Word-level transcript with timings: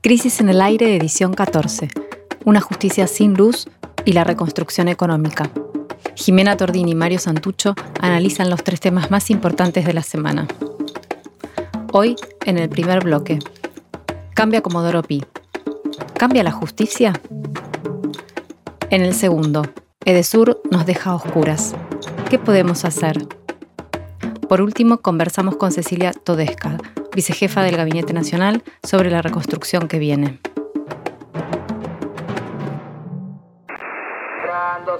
Crisis 0.00 0.40
en 0.40 0.48
el 0.48 0.60
aire, 0.60 0.96
edición 0.96 1.32
14. 1.32 1.88
Una 2.44 2.60
justicia 2.60 3.06
sin 3.06 3.34
luz 3.34 3.68
y 4.04 4.12
la 4.12 4.24
reconstrucción 4.24 4.88
económica. 4.88 5.50
Jimena 6.16 6.56
Tordini 6.56 6.90
y 6.90 6.94
Mario 6.94 7.18
Santucho 7.18 7.74
analizan 8.00 8.50
los 8.50 8.64
tres 8.64 8.80
temas 8.80 9.10
más 9.10 9.30
importantes 9.30 9.86
de 9.86 9.92
la 9.92 10.02
semana. 10.02 10.48
Hoy, 11.92 12.16
en 12.46 12.58
el 12.58 12.68
primer 12.68 13.04
bloque. 13.04 13.38
Cambia 14.34 14.60
Comodoro 14.60 15.02
Pi. 15.02 15.24
¿Cambia 16.18 16.42
la 16.42 16.52
justicia? 16.52 17.20
En 18.90 19.02
el 19.02 19.14
segundo, 19.14 19.62
Edesur 20.04 20.60
nos 20.70 20.84
deja 20.84 21.10
a 21.10 21.14
oscuras. 21.14 21.74
¿Qué 22.28 22.38
podemos 22.38 22.84
hacer? 22.84 23.26
Por 24.48 24.60
último, 24.60 24.98
conversamos 24.98 25.56
con 25.56 25.72
Cecilia 25.72 26.12
Todesca, 26.12 26.76
vicejefa 27.14 27.62
del 27.62 27.76
Gabinete 27.76 28.12
Nacional, 28.12 28.62
sobre 28.82 29.10
la 29.10 29.22
reconstrucción 29.22 29.88
que 29.88 29.98
viene. 29.98 30.40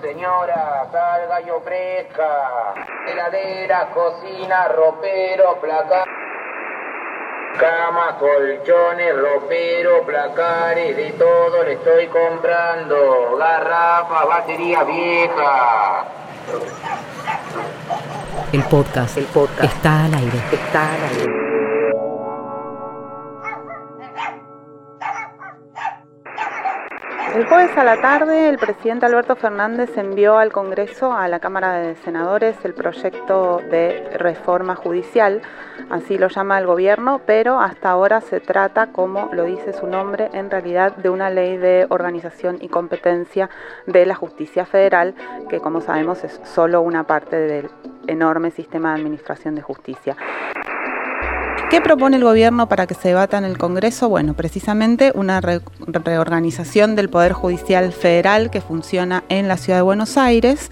señora, 0.01 0.87
salga 0.91 1.41
yo 1.47 1.61
fresca. 1.61 2.75
Heladera, 3.07 3.88
cocina, 3.93 4.69
ropero, 4.69 5.59
placar. 5.61 6.07
Cama, 7.59 8.16
colchones, 8.19 9.15
ropero, 9.16 10.02
placares, 10.05 10.97
de 10.97 11.10
todo 11.13 11.63
le 11.65 11.74
estoy 11.74 12.07
comprando. 12.09 13.37
Garrafa, 13.37 14.24
batería 14.24 14.85
vieja. 14.85 16.05
El 18.52 18.63
podcast, 18.65 19.16
el 19.19 19.24
podcast 19.27 19.74
está 19.74 20.05
al 20.05 20.15
aire. 20.15 20.38
Está 20.52 20.95
al 20.95 21.02
aire. 21.05 21.52
El 27.35 27.47
jueves 27.47 27.75
a 27.79 27.85
la 27.85 27.99
tarde, 27.99 28.51
el 28.51 28.59
presidente 28.59 29.07
Alberto 29.07 29.37
Fernández 29.37 29.97
envió 29.97 30.37
al 30.37 30.52
Congreso, 30.52 31.15
a 31.15 31.29
la 31.29 31.41
Cámara 31.41 31.79
de 31.79 31.95
Senadores, 31.97 32.57
el 32.63 32.74
proyecto 32.74 33.63
de 33.71 34.11
reforma 34.19 34.77
judicial, 34.77 35.41
así 35.89 36.19
lo 36.19 36.29
llama 36.29 36.59
el 36.59 36.66
gobierno, 36.66 37.23
pero 37.24 37.59
hasta 37.59 37.89
ahora 37.89 38.21
se 38.21 38.41
trata, 38.41 38.89
como 38.89 39.30
lo 39.33 39.45
dice 39.45 39.73
su 39.73 39.87
nombre, 39.87 40.29
en 40.35 40.51
realidad 40.51 40.95
de 40.97 41.09
una 41.09 41.30
ley 41.30 41.57
de 41.57 41.87
organización 41.89 42.59
y 42.61 42.69
competencia 42.69 43.49
de 43.87 44.05
la 44.05 44.15
justicia 44.15 44.67
federal, 44.67 45.15
que 45.49 45.59
como 45.59 45.80
sabemos 45.80 46.24
es 46.24 46.39
solo 46.45 46.83
una 46.83 47.05
parte 47.05 47.37
del 47.37 47.71
enorme 48.09 48.51
sistema 48.51 48.91
de 48.91 49.01
administración 49.01 49.55
de 49.55 49.63
justicia. 49.63 50.17
¿Qué 51.71 51.81
propone 51.81 52.19
el 52.19 52.25
gobierno 52.25 52.69
para 52.69 52.87
que 52.87 52.95
se 52.95 53.09
debata 53.09 53.39
en 53.39 53.45
el 53.45 53.57
Congreso? 53.57 54.09
Bueno, 54.09 54.35
precisamente 54.35 55.13
una 55.15 55.41
reorganización 55.41 56.97
del 56.97 57.09
Poder 57.09 57.33
Judicial 57.33 57.93
Federal 57.93 58.51
que 58.51 58.61
funciona 58.61 59.25
en 59.31 59.49
la 59.49 59.57
Ciudad 59.57 59.79
de 59.79 59.83
Buenos 59.83 60.19
Aires 60.19 60.71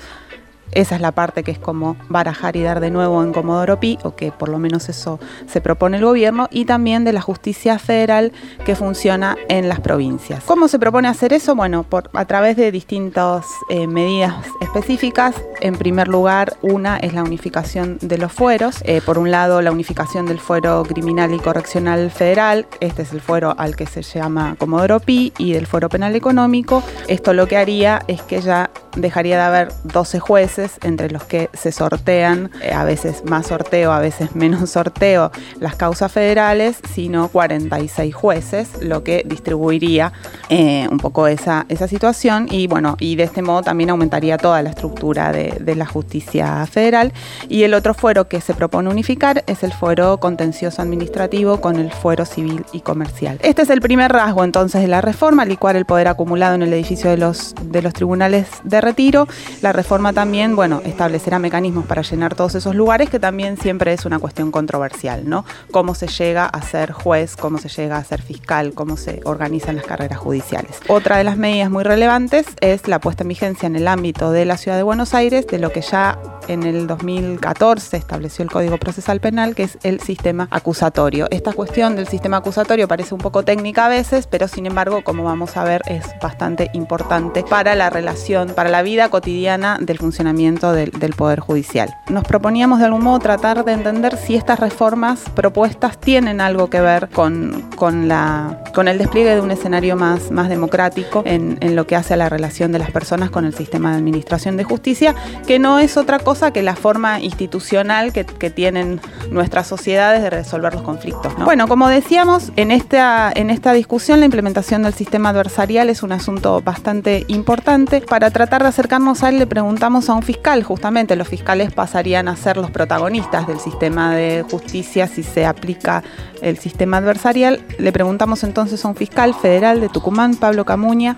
esa 0.73 0.95
es 0.95 1.01
la 1.01 1.13
parte 1.13 1.43
que 1.43 1.51
es 1.51 1.59
como 1.59 1.97
barajar 2.09 2.57
y 2.57 2.63
dar 2.63 2.81
de 2.81 2.91
nuevo 2.91 3.23
en 3.23 3.33
Comodoro 3.33 3.81
Pi, 3.81 3.99
o 4.03 4.15
que 4.15 4.33
por 4.33 4.49
lo 4.49 4.59
menos 4.59 4.89
eso 4.89 5.19
se 5.47 5.61
propone 5.61 5.97
el 5.97 6.05
gobierno, 6.05 6.49
y 6.51 6.65
también 6.65 7.05
de 7.05 7.13
la 7.13 7.21
justicia 7.21 7.79
federal 7.79 8.33
que 8.65 8.77
funciona 8.77 9.37
en 9.49 9.69
las 9.69 9.81
provincias. 9.81 10.45
¿Cómo 10.45 10.69
se 10.69 10.79
propone 10.79 11.09
hacer 11.09 11.33
eso? 11.33 11.55
Bueno, 11.55 11.87
a 12.13 12.25
través 12.25 12.57
de 12.57 12.71
distintas 12.73 13.47
eh, 13.69 13.87
medidas 13.87 14.35
específicas. 14.61 15.35
En 15.61 15.77
primer 15.77 16.09
lugar, 16.09 16.57
una 16.63 16.97
es 16.97 17.13
la 17.15 17.23
unificación 17.23 17.99
de 18.01 18.19
los 18.19 18.33
fueros. 18.33 18.77
Eh, 18.85 19.01
por 19.05 19.19
un 19.19 19.31
lado, 19.31 19.63
la 19.63 19.73
unificación 19.73 20.27
del 20.27 20.39
fuero 20.39 20.83
criminal 20.85 21.35
y 21.35 21.39
correccional 21.39 22.11
federal. 22.11 22.67
Este 22.81 23.03
es 23.03 23.13
el 23.13 23.21
fuero 23.21 23.55
al 23.59 23.77
que 23.77 23.87
se 23.87 24.03
llama 24.03 24.57
Comodoro 24.59 25.01
Pi 25.01 25.33
y 25.39 25.53
del 25.53 25.67
fuero 25.67 25.89
penal 25.89 26.17
económico. 26.17 26.83
Esto 27.09 27.33
lo 27.33 27.47
que 27.47 27.57
haría 27.57 28.03
es 28.07 28.23
que 28.23 28.41
ya 28.41 28.71
dejaría 28.97 29.37
de 29.37 29.43
haber 29.43 29.73
12 29.85 30.21
jueces 30.21 30.79
entre 30.83 31.11
los 31.11 31.25
que 31.25 31.51
se 31.53 31.73
sortean, 31.73 32.51
eh, 32.63 32.73
a 32.73 32.85
veces 32.85 33.25
más 33.25 33.47
sorteo, 33.49 33.93
a 33.93 33.99
veces 33.99 34.35
menos 34.35 34.71
sorteo, 34.71 35.31
las 35.59 35.77
causas 35.77 36.13
federales, 36.13 36.79
sino 36.93 37.29
46 37.29 38.15
jueces, 38.15 38.69
lo 38.81 39.05
que 39.05 39.23
distribuiría 39.27 40.13
eh, 40.49 40.89
un 40.91 40.99
poco 40.99 41.27
esa, 41.27 41.67
esa 41.69 41.89
situación 41.89 42.47
y 42.51 42.67
bueno, 42.67 42.97
y 42.99 43.17
de 43.17 43.25
este 43.25 43.43
modo 43.43 43.63
también 43.63 43.91
aumentaría 43.91 44.39
toda 44.39 44.63
la 44.63 44.71
estructura 44.71 45.33
de, 45.33 45.57
de 45.61 45.75
la 45.75 45.87
justicia 45.87 46.67
federal. 46.67 47.13
Y 47.49 47.63
el 47.63 47.75
otro 47.75 47.95
fuero 47.95 48.29
que 48.29 48.41
se 48.41 48.55
propone 48.55 48.89
unificar 48.89 49.45
es 49.47 49.63
el 49.63 49.73
fuero 49.73 50.19
contencioso 50.19 50.83
administrativo 50.83 51.61
con 51.61 51.77
el 51.77 51.91
fuero 51.93 52.25
civil 52.25 52.65
y 52.73 52.81
comercial. 52.81 53.39
Este 53.43 53.63
es 53.63 53.71
el 53.71 53.81
primer 53.81 54.13
rasgo 54.13 54.45
entonces 54.45 54.81
de 54.83 54.89
la 54.89 55.01
reforma, 55.01 55.45
licuar 55.45 55.77
el 55.77 55.85
poder 55.85 56.09
acumulado 56.09 56.55
en 56.55 56.63
el 56.63 56.73
edificio 56.73 57.11
de 57.11 57.17
los, 57.17 57.55
de 57.63 57.83
los 57.83 57.93
tribunales 57.93 58.49
de 58.65 58.80
retiro. 58.81 59.27
La 59.63 59.73
reforma 59.73 60.13
también, 60.13 60.57
bueno, 60.57 60.83
establecerá 60.85 61.39
mecanismos 61.39 61.87
para 61.87 62.03
llenar 62.03 62.35
todos 62.35 62.55
esos 62.55 62.75
lugares, 62.75 63.11
que 63.11 63.19
también 63.19 63.57
siempre 63.57 63.93
es 63.93 64.05
una 64.05 64.19
cuestión 64.19 64.51
controversial, 64.51 65.29
¿no? 65.29 65.45
Cómo 65.71 65.95
se 65.95 66.07
llega 66.09 66.47
a 66.47 66.63
ser 66.63 66.93
juez, 66.93 67.37
cómo 67.37 67.59
se 67.59 67.69
llega 67.69 67.97
a 67.97 68.05
ser 68.05 68.23
fiscal, 68.23 68.73
cómo 68.75 68.97
se 68.97 69.21
organizan 69.25 69.77
las 69.77 69.87
carreras 69.87 70.19
judiciales. 70.19 70.81
Otra 70.89 71.19
de 71.19 71.25
las 71.25 71.37
medidas 71.37 71.71
muy 71.71 71.85
relevantes 71.85 72.47
es 72.61 72.89
la 72.89 73.01
puesta 73.01 73.23
en 73.25 73.29
vigencia 73.29 73.67
en 73.67 73.77
el 73.77 73.89
ámbito 73.89 74.33
de 74.33 74.45
la 74.45 74.57
ciudad 74.57 74.77
de 74.77 74.83
Buenos 74.83 75.15
Aires 75.15 75.47
de 75.47 75.59
lo 75.59 75.71
que 75.71 75.81
ya 75.81 76.19
en 76.49 76.65
el 76.65 76.87
2014 76.87 77.97
estableció 77.97 78.43
el 78.43 78.51
Código 78.51 78.79
Procesal 78.79 79.21
Penal, 79.21 79.55
que 79.55 79.65
es 79.65 79.79
el 79.83 80.01
sistema 80.01 80.49
acusatorio. 80.51 81.29
Esta 81.31 81.53
cuestión 81.53 81.97
del 81.97 82.09
sistema 82.09 82.39
acusatorio 82.39 82.89
parece 82.89 83.15
un 83.15 83.21
poco 83.21 83.45
técnica 83.45 83.87
a 83.87 83.89
veces, 83.89 84.27
pero 84.27 84.49
sin 84.49 84.67
embargo, 84.67 85.03
como 85.05 85.25
vamos 85.25 85.57
a 85.57 85.65
ver, 85.65 85.83
es 85.87 86.05
bastante 86.21 86.71
importante 86.73 87.45
para 87.45 87.75
la 87.75 87.91
relación, 87.91 88.49
para 88.55 88.70
la 88.71 88.83
vida 88.83 89.09
cotidiana 89.09 89.79
del 89.81 89.99
funcionamiento 89.99 90.73
del, 90.73 90.91
Poder 91.17 91.41
Judicial. 91.41 91.95
Nos 92.09 92.25
proponíamos 92.25 92.79
de 92.79 92.87
algún 92.87 93.03
modo 93.03 93.19
tratar 93.19 93.65
de 93.65 93.73
entender 93.73 94.17
si 94.17 94.37
estas 94.37 94.61
reformas 94.61 95.21
propuestas 95.35 95.99
tienen 95.99 96.41
algo 96.41 96.71
que 96.71 96.81
ver 96.81 97.09
con, 97.09 97.69
con, 97.77 98.09
la, 98.09 98.63
con 98.75 98.89
el 98.89 98.97
despliegue 98.97 99.35
de 99.35 99.41
un 99.41 99.51
escenario 99.51 99.97
más, 99.97 100.31
más 100.31 100.49
democrático 100.49 101.23
en, 101.27 101.59
en 101.61 101.75
lo 101.75 101.87
que 101.87 101.97
hace 101.97 102.15
a 102.15 102.17
la 102.17 102.29
relación 102.29 102.73
de 102.73 102.79
las 102.79 102.91
personas 102.91 103.31
con 103.31 103.45
el 103.45 103.55
sistema 103.55 103.91
de 103.91 103.99
administración 103.99 104.57
de 104.57 104.65
justicia, 104.65 105.15
que 105.47 105.59
no 105.59 105.79
es 105.79 105.97
otra 105.97 106.21
cosa 106.21 106.53
que 106.53 106.63
la 106.63 106.77
forma 106.77 107.21
institucional 107.21 108.13
que, 108.13 108.25
que 108.25 108.51
tienen 108.51 109.01
nuestras 109.31 109.67
sociedades 109.67 110.23
de 110.23 110.31
resolver 110.31 110.73
los 110.75 110.83
conflictos. 110.83 111.35
Bueno, 111.45 111.69
como 111.69 111.89
decíamos, 111.89 112.53
en 112.57 112.71
esta, 112.71 113.33
en 113.35 113.51
esta 113.51 113.73
discusión 113.73 114.21
la 114.21 114.27
implementación 114.27 114.83
del 114.83 114.95
sistema 114.95 115.31
adversarial 115.31 115.89
es 115.89 116.03
un 116.03 116.13
asunto 116.13 116.61
bastante 116.63 117.25
importante. 117.29 118.01
Para 118.01 118.31
tratar 118.31 118.60
de 118.63 118.69
acercarnos 118.69 119.23
a 119.23 119.29
él 119.29 119.39
le 119.39 119.47
preguntamos 119.47 120.09
a 120.09 120.15
un 120.15 120.23
fiscal, 120.23 120.63
justamente 120.63 121.17
los 121.17 121.29
fiscales 121.29 121.73
pasarían 121.73 122.29
a 122.29 122.37
ser 122.37 122.57
los 122.57 122.71
protagonistas 122.71 123.47
del 123.47 123.61
sistema 123.61 124.15
de 124.15 124.45
justicia 124.51 125.07
si 125.07 125.23
se 125.23 125.47
aplica 125.47 126.03
el 126.43 126.59
sistema 126.59 126.99
adversarial. 126.99 127.61
Le 127.79 127.93
preguntamos 127.93 128.45
entonces 128.45 128.85
a 128.85 128.89
un 128.89 128.97
fiscal 128.97 129.35
federal 129.35 129.81
de 129.81 129.89
Tucumán, 129.89 130.37
Pablo 130.37 130.65
Camuña, 130.65 131.17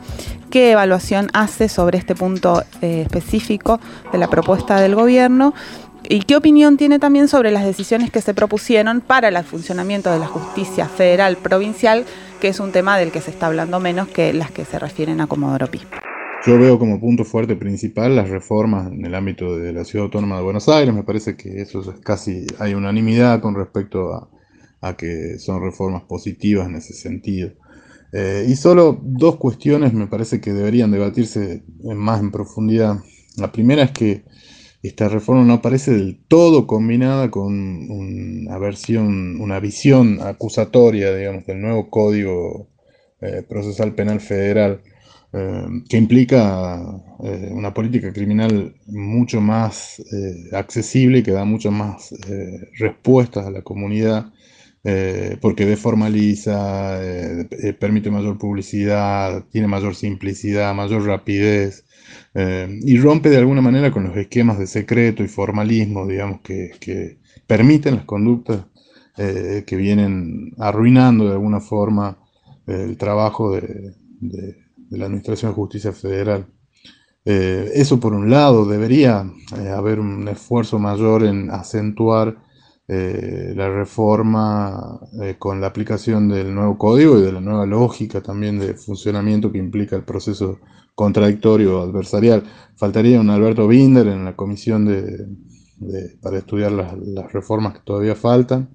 qué 0.51 0.73
evaluación 0.73 1.31
hace 1.33 1.69
sobre 1.69 1.99
este 1.99 2.15
punto 2.15 2.63
eh, 2.81 3.03
específico 3.03 3.81
de 4.13 4.19
la 4.19 4.29
propuesta 4.29 4.81
del 4.81 4.95
gobierno 4.95 5.55
¿Y 6.09 6.21
qué 6.23 6.37
opinión 6.37 6.77
tiene 6.77 6.99
también 6.99 7.29
sobre 7.29 7.51
las 7.51 7.65
decisiones 7.65 8.11
que 8.11 8.21
se 8.21 8.35
propusieron 8.35 9.01
para 9.01 9.29
el 9.29 9.45
funcionamiento 9.45 10.11
de 10.11 10.19
la 10.19 10.27
justicia 10.27 10.87
federal 10.87 11.37
provincial, 11.37 12.05
que 12.41 12.49
es 12.49 12.61
un 12.61 12.73
tema 12.73 12.99
del 12.99 13.13
que 13.13 13.21
se 13.21 13.31
está 13.31 13.47
hablando 13.47 13.79
menos 13.81 14.09
que 14.09 14.33
las 14.33 14.51
que 14.51 14.65
se 14.65 14.79
refieren 14.79 15.21
a 15.21 15.27
Comodoro 15.27 15.69
Pi? 15.69 15.81
Yo 16.45 16.59
veo 16.59 16.77
como 16.77 16.99
punto 16.99 17.25
fuerte 17.25 17.55
principal 17.55 18.17
las 18.17 18.29
reformas 18.29 18.91
en 18.91 19.07
el 19.07 19.15
ámbito 19.15 19.57
de 19.57 19.73
la 19.73 19.85
Ciudad 19.85 20.07
Autónoma 20.07 20.39
de 20.39 20.43
Buenos 20.43 20.69
Aires. 20.69 20.93
Me 20.93 21.05
parece 21.05 21.37
que 21.37 21.63
eso 21.63 21.81
es 21.81 22.01
casi, 22.01 22.47
hay 22.59 22.75
unanimidad 22.75 23.41
con 23.41 23.55
respecto 23.55 24.29
a, 24.81 24.97
que 24.97 25.39
son 25.39 25.63
reformas 25.63 26.03
positivas 26.03 26.67
en 26.67 26.75
ese 26.75 26.95
sentido. 26.95 27.53
Eh, 28.13 28.45
y 28.49 28.57
solo 28.57 28.99
dos 29.01 29.37
cuestiones 29.37 29.95
me 29.95 30.09
parece 30.09 30.41
que 30.41 30.53
deberían 30.53 30.91
debatirse 30.91 31.63
más 31.95 32.21
en 32.21 32.33
profundidad. 32.33 32.97
La 33.37 33.53
primera 33.53 33.85
es 33.85 33.93
que 33.93 34.25
esta 34.83 35.09
reforma 35.09 35.45
no 35.45 35.55
aparece 35.55 35.93
del 35.93 36.25
todo 36.27 36.67
combinada 36.67 37.31
con 37.31 37.89
una 37.89 38.59
versión, 38.59 39.41
una 39.41 39.61
visión 39.61 40.19
acusatoria, 40.21 41.15
digamos, 41.15 41.47
del 41.47 41.61
nuevo 41.61 41.89
Código 41.89 42.69
eh, 43.21 43.45
Procesal 43.49 43.95
Penal 43.95 44.21
Federal 44.21 44.81
eh, 45.33 45.67
que 45.89 45.97
implica 45.97 46.81
eh, 47.23 47.51
una 47.53 47.73
política 47.73 48.13
criminal 48.13 48.75
mucho 48.87 49.41
más 49.41 49.99
eh, 50.13 50.51
accesible 50.53 51.23
que 51.23 51.33
da 51.33 51.45
muchas 51.45 51.73
más 51.73 52.15
respuestas 52.79 53.47
a 53.47 53.51
la 53.51 53.63
comunidad, 53.63 54.33
porque 55.41 55.65
deformaliza, 55.65 56.99
permite 57.79 58.11
mayor 58.11 58.37
publicidad, 58.37 59.45
tiene 59.53 59.69
mayor 59.69 59.95
simplicidad, 59.95 60.75
mayor 60.75 61.07
rapidez, 61.07 61.85
y 62.35 62.97
rompe 62.99 63.31
de 63.31 63.37
alguna 63.37 63.61
manera 63.61 63.93
con 63.93 64.03
los 64.03 64.17
esquemas 64.17 64.59
de 64.59 64.67
secreto 64.67 65.23
y 65.23 65.29
formalismo, 65.29 66.05
digamos, 66.09 66.41
que, 66.41 66.73
que 66.81 67.19
permiten 67.47 67.95
las 67.95 68.05
conductas 68.07 68.65
eh, 69.19 69.65
que 69.67 69.77
vienen 69.77 70.55
arruinando 70.59 71.27
de 71.27 71.33
alguna 71.33 71.61
forma 71.61 72.17
el 72.67 72.97
trabajo 72.97 73.55
de, 73.55 73.93
la 74.99 75.07
Administración 75.07 75.53
de 75.53 75.57
Justicia 75.57 75.93
Federal. 75.93 76.47
eso 77.25 78.01
por 78.01 78.15
un 78.15 78.31
lado, 78.31 78.67
debería 78.67 79.25
haber 79.75 80.01
un 80.01 80.27
esfuerzo 80.29 80.79
mayor 80.79 81.25
en 81.25 81.51
acentuar 81.51 82.37
la 82.89 83.71
reforma 83.71 85.01
con 85.39 85.61
la 85.61 85.69
aplicación 85.69 86.29
del 86.29 86.55
nuevo 86.55 86.77
código 86.77 87.19
y 87.19 87.23
de 87.23 87.33
la 87.33 87.41
nueva 87.41 87.65
lógica 87.65 88.21
también 88.21 88.59
de 88.59 88.75
funcionamiento 88.75 89.51
que 89.51 89.59
implica 89.59 89.97
el 89.97 90.03
proceso 90.03 90.59
contradictorio 90.95 91.81
adversarial. 91.81 92.43
Faltaría 92.77 93.21
un 93.21 93.31
Alberto 93.31 93.67
Binder 93.69 94.07
en 94.09 94.25
la 94.25 94.37
comisión 94.37 94.85
de, 94.85 95.27
para 96.21 96.39
estudiar 96.39 96.73
las, 96.73 97.33
reformas 97.33 97.75
que 97.75 97.81
todavía 97.85 98.15
faltan. 98.15 98.71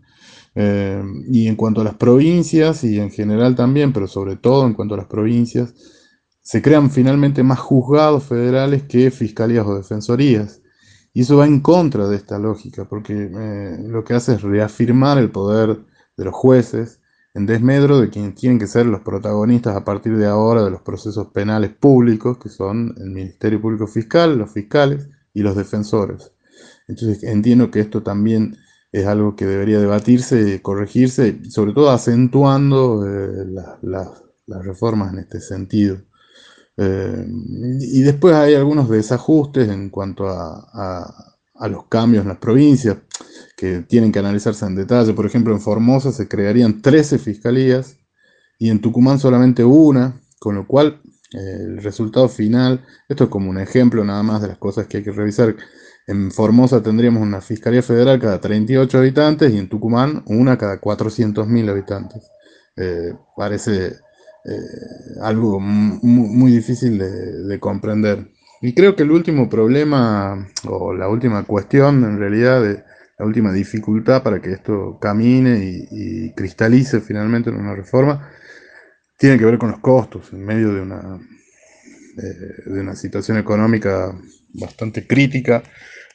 Eh, 0.56 1.02
y 1.30 1.48
en 1.48 1.56
cuanto 1.56 1.82
a 1.82 1.84
las 1.84 1.96
provincias, 1.96 2.84
y 2.84 3.00
en 3.00 3.12
general 3.12 3.56
también, 3.56 3.94
pero 3.94 4.08
sobre 4.08 4.38
todo 4.38 4.66
en 4.66 4.74
cuanto 4.74 4.96
a 4.96 4.98
las 4.98 5.06
provincias, 5.06 5.74
se 6.48 6.62
crean 6.62 6.90
finalmente 6.90 7.44
más 7.44 7.60
juzgados 7.60 8.24
federales 8.24 8.84
que 8.84 9.12
fiscalías 9.12 9.68
o 9.68 9.76
defensorías. 9.76 10.62
Y 11.14 11.24
eso 11.24 11.36
va 11.36 11.46
en 11.46 11.60
contra 11.60 12.08
de 12.08 12.16
esta 12.16 12.40
lógica, 12.40 12.86
porque 12.86 13.30
eh, 13.34 13.78
lo 13.86 14.06
que 14.06 14.14
hace 14.14 14.36
es 14.36 14.44
reafirmar 14.44 15.18
el 15.18 15.30
poder 15.30 15.78
de 16.16 16.24
los 16.24 16.34
jueces 16.34 17.02
en 17.34 17.48
desmedro 17.48 18.00
de 18.00 18.10
quienes 18.10 18.36
tienen 18.36 18.60
que 18.60 18.68
ser 18.68 18.86
los 18.86 19.02
protagonistas 19.02 19.76
a 19.76 19.84
partir 19.84 20.16
de 20.16 20.26
ahora 20.26 20.64
de 20.64 20.72
los 20.72 20.82
procesos 20.84 21.28
penales 21.34 21.72
públicos, 21.72 22.38
que 22.38 22.48
son 22.48 22.96
el 22.98 23.10
Ministerio 23.10 23.62
Público 23.62 23.86
Fiscal, 23.86 24.38
los 24.38 24.50
fiscales 24.50 25.10
y 25.34 25.42
los 25.42 25.58
defensores. 25.58 26.32
Entonces 26.88 27.24
entiendo 27.24 27.72
que 27.72 27.82
esto 27.82 28.04
también 28.04 28.56
es 28.94 29.06
algo 29.06 29.36
que 29.36 29.46
debería 29.46 29.82
debatirse, 29.82 30.62
corregirse, 30.62 31.44
sobre 31.50 31.74
todo 31.74 31.90
acentuando 31.90 33.06
eh, 33.06 33.48
las 33.82 34.64
reformas 34.64 35.12
en 35.12 35.20
este 35.20 35.42
sentido. 35.42 35.98
Eh, 36.78 37.26
y 37.80 38.02
después 38.02 38.36
hay 38.36 38.54
algunos 38.54 38.90
desajustes 38.90 39.70
en 39.70 39.90
cuanto 39.90 40.28
a, 40.28 41.34
a 41.60 41.68
los 41.68 41.86
cambios 41.86 42.24
en 42.24 42.30
las 42.30 42.38
provincias 42.38 42.98
que 43.56 43.82
tienen 43.82 44.12
que 44.12 44.20
analizarse 44.20 44.66
en 44.66 44.76
detalle. 44.76 45.14
Por 45.14 45.26
ejemplo, 45.26 45.54
en 45.54 45.62
Formosa 45.62 46.12
se 46.12 46.28
crearían 46.28 46.82
13 46.82 47.20
fiscalías 47.20 47.98
y 48.60 48.70
en 48.70 48.80
Tucumán 48.80 49.20
solamente 49.20 49.64
una, 49.64 50.22
con 50.40 50.56
lo 50.56 50.68
cual 50.68 51.02
eh, 51.34 51.58
el 51.62 51.84
resultado 51.84 52.30
final, 52.30 52.86
esto 53.10 53.26
es 53.26 53.30
como 53.30 53.50
un 53.50 53.60
ejemplo 53.60 54.04
nada 54.04 54.24
más 54.24 54.42
de 54.42 54.50
las 54.50 54.58
cosas 54.58 54.88
que 54.88 54.98
hay 54.98 55.04
que 55.04 55.12
revisar. 55.12 55.56
En 56.06 56.32
Formosa 56.32 56.82
tendríamos 56.82 57.22
una 57.22 57.42
fiscalía 57.42 57.82
federal 57.82 58.20
cada 58.20 58.40
38 58.40 58.98
habitantes 58.98 59.52
y 59.52 59.58
en 59.58 59.68
Tucumán 59.68 60.24
una 60.28 60.58
cada 60.58 60.80
400.000 60.80 61.70
habitantes. 61.70 62.24
Eh, 62.78 63.14
parece 63.36 63.98
eh, 64.46 65.20
algo 65.22 65.60
muy, 65.60 66.52
difícil 66.52 66.98
de 66.98 67.60
comprender. 67.60 68.30
Y 68.62 68.74
creo 68.74 68.96
que 68.96 69.04
el 69.04 69.12
último 69.12 69.50
problema, 69.50 70.48
o 70.68 70.94
la 70.94 71.08
última 71.10 71.44
cuestión 71.44 72.04
en 72.04 72.20
realidad, 72.20 72.62
de, 72.64 72.84
la 73.18 73.26
última 73.26 73.52
dificultad 73.52 74.24
para 74.24 74.42
que 74.42 74.52
esto 74.52 74.98
camine 75.00 75.88
y, 75.92 76.34
cristalice 76.34 77.02
finalmente 77.02 77.50
en 77.50 77.58
una 77.58 77.76
reforma, 77.76 78.32
tiene 79.18 79.38
que 79.40 79.46
ver 79.46 79.58
con 79.58 79.72
los 79.72 79.80
costos, 79.80 80.32
en 80.34 80.46
medio 80.46 80.74
de 80.74 80.82
una, 80.82 81.20
eh, 82.18 82.72
de 82.72 82.80
una 82.80 82.96
situación 82.96 83.38
económica 83.38 84.14
bastante 84.54 85.08
crítica. 85.08 85.64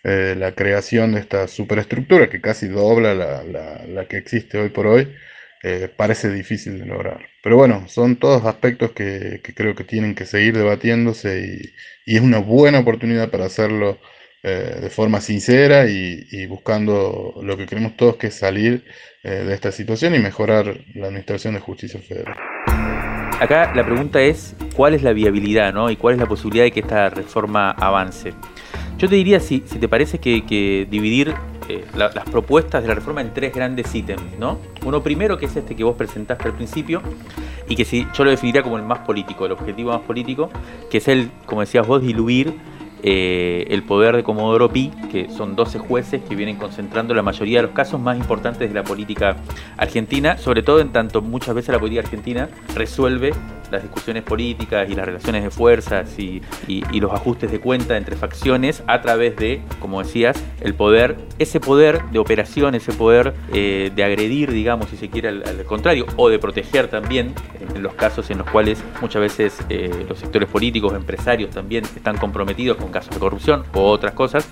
Eh, 0.05 0.35
la 0.37 0.53
creación 0.55 1.13
de 1.13 1.21
esta 1.21 1.47
superestructura 1.47 2.29
que 2.29 2.41
casi 2.41 2.67
dobla 2.67 3.15
la, 3.15 3.45
la 3.45 4.09
que 4.09 4.17
existe 4.17 4.59
hoy 4.59 4.71
por 4.71 4.89
hoy, 4.89 5.09
eh, 5.65 5.89
parece 5.95 6.29
difícil 6.29 6.79
de 6.81 6.87
lograr. 6.87 7.21
Pero 7.41 7.57
bueno, 7.57 7.85
son 7.87 8.17
todos 8.17 8.45
aspectos 8.47 8.91
que, 8.91 9.41
creo 9.55 9.77
que 9.77 9.85
tienen 9.85 10.17
que 10.17 10.27
seguir 10.27 10.57
debatiéndose 10.57 11.73
y, 12.07 12.15
es 12.17 12.21
una 12.21 12.39
buena 12.39 12.81
oportunidad 12.81 13.31
para 13.31 13.45
hacerlo 13.45 13.99
eh, 14.43 14.79
de 14.81 14.91
forma 14.91 15.21
sincera 15.21 15.87
y, 15.87 16.47
buscando 16.47 17.41
lo 17.43 17.57
que 17.57 17.67
queremos 17.67 17.97
todos, 17.97 18.17
que 18.17 18.27
es 18.27 18.35
salir 18.35 18.85
eh, 19.23 19.31
de 19.31 19.55
esta 19.55 19.71
situación 19.71 20.17
y 20.17 20.19
mejorar 20.19 20.81
la 20.95 21.07
administración 21.07 21.55
de 21.55 21.61
justicia 21.61 22.01
federal. 22.01 22.37
Acá 23.39 23.73
la 23.73 23.85
pregunta 23.85 24.21
es, 24.21 24.57
¿cuál 24.75 24.95
es 24.95 25.05
la 25.05 25.13
viabilidad 25.13 25.73
¿no? 25.73 25.91
y 25.91 25.97
cuál 25.97 26.15
es 26.15 26.21
la 26.21 26.27
posibilidad 26.27 26.65
de 26.65 26.73
que 26.73 26.81
esta 26.81 27.09
reforma 27.09 27.71
avance? 27.71 28.33
Yo 28.99 29.09
te 29.09 29.15
diría, 29.15 29.39
si, 29.39 29.63
si 29.65 29.79
te 29.79 29.89
parece 29.89 30.19
que 30.19 30.87
dividir 30.91 31.35
eh, 31.73 31.85
las 31.95 32.25
propuestas 32.31 32.83
de 32.83 32.89
la 32.89 32.95
reforma 32.95 33.21
en 33.21 33.33
tres 33.33 33.55
grandes 33.55 33.95
ítems, 33.95 34.39
¿no? 34.39 34.59
Uno 34.85 35.03
primero 35.03 35.39
que 35.39 35.47
es 35.47 35.57
este 35.57 35.75
que 35.75 35.85
vos 35.85 35.97
presentaste 35.97 36.49
al 36.49 36.55
principio 36.55 37.01
y 37.69 37.77
que 37.77 37.85
si, 37.85 38.07
yo 38.15 38.25
lo 38.25 38.31
definiría 38.31 38.63
como 38.63 38.77
el 38.77 38.83
más 38.83 39.01
político, 39.01 39.47
el 39.47 39.53
objetivo 39.53 39.93
más 39.93 40.03
político, 40.03 40.51
que 40.91 40.99
es 40.99 41.09
el, 41.09 41.31
como 41.47 41.63
decías 41.63 41.87
vos, 41.87 42.03
diluir 42.03 42.55
eh, 43.03 43.67
el 43.71 43.83
poder 43.83 44.15
de 44.15 44.23
Comodoro 44.23 44.71
Pi, 44.71 44.93
que 45.11 45.29
son 45.31 45.57
12 45.57 45.79
jueces 45.79 46.23
que 46.23 46.37
vienen 46.37 46.57
concentrando 46.57 47.15
la 47.15 47.23
mayoría 47.23 47.59
de 47.59 47.63
los 47.65 47.73
casos 47.73 48.01
más 48.01 48.17
importantes 48.17 48.69
de 48.69 48.75
la 48.75 48.85
política 48.85 49.37
argentina, 49.77 50.39
sobre 50.39 50.63
todo 50.63 50.81
en 50.81 50.93
tanto 50.93 51.21
muchas 51.21 51.55
veces 51.55 51.73
la 51.73 51.81
política 51.81 52.03
argentina 52.03 52.49
resuelve 52.75 53.33
las 53.73 53.83
discusiones 53.83 54.23
políticas 54.23 54.89
y 54.89 54.95
las 54.95 55.07
relaciones 55.07 55.43
de 55.43 55.51
fuerzas 55.51 56.19
y, 56.19 56.43
los 57.03 57.13
ajustes 57.13 57.51
de 57.51 57.59
cuenta 57.59 57.97
entre 57.97 58.15
facciones 58.15 58.85
a 58.87 59.01
través 59.01 59.35
de, 59.35 59.61
como 59.81 60.01
decías, 60.01 60.41
el 60.61 60.75
poder, 60.75 61.17
ese 61.41 61.59
poder 61.59 62.05
de 62.13 62.21
operación, 62.21 62.77
ese 62.77 62.93
poder 62.93 63.35
eh, 63.53 63.91
de 63.93 64.05
agredir, 64.05 64.53
digamos, 64.53 64.89
si 64.89 64.97
se 64.97 65.11
quiere, 65.11 65.29
al, 65.29 65.65
contrario, 65.65 66.07
o 66.15 66.29
de 66.29 66.39
proteger 66.39 66.87
también, 66.87 67.35
en 67.75 67.83
los 67.83 67.95
casos 67.95 68.31
en 68.31 68.39
los 68.39 68.49
cuales 68.49 68.85
muchas 69.01 69.21
veces 69.21 69.59
eh, 69.69 69.91
los 70.09 70.19
sectores 70.21 70.49
políticos, 70.49 70.95
empresarios 70.95 71.51
también 71.51 71.85
están 71.85 72.19
comprometidos 72.19 72.77
con 72.77 72.93
casos 72.93 73.13
de 73.13 73.19
corrupción 73.19 73.65
o 73.75 73.91
otras 73.91 74.13
cosas, 74.13 74.49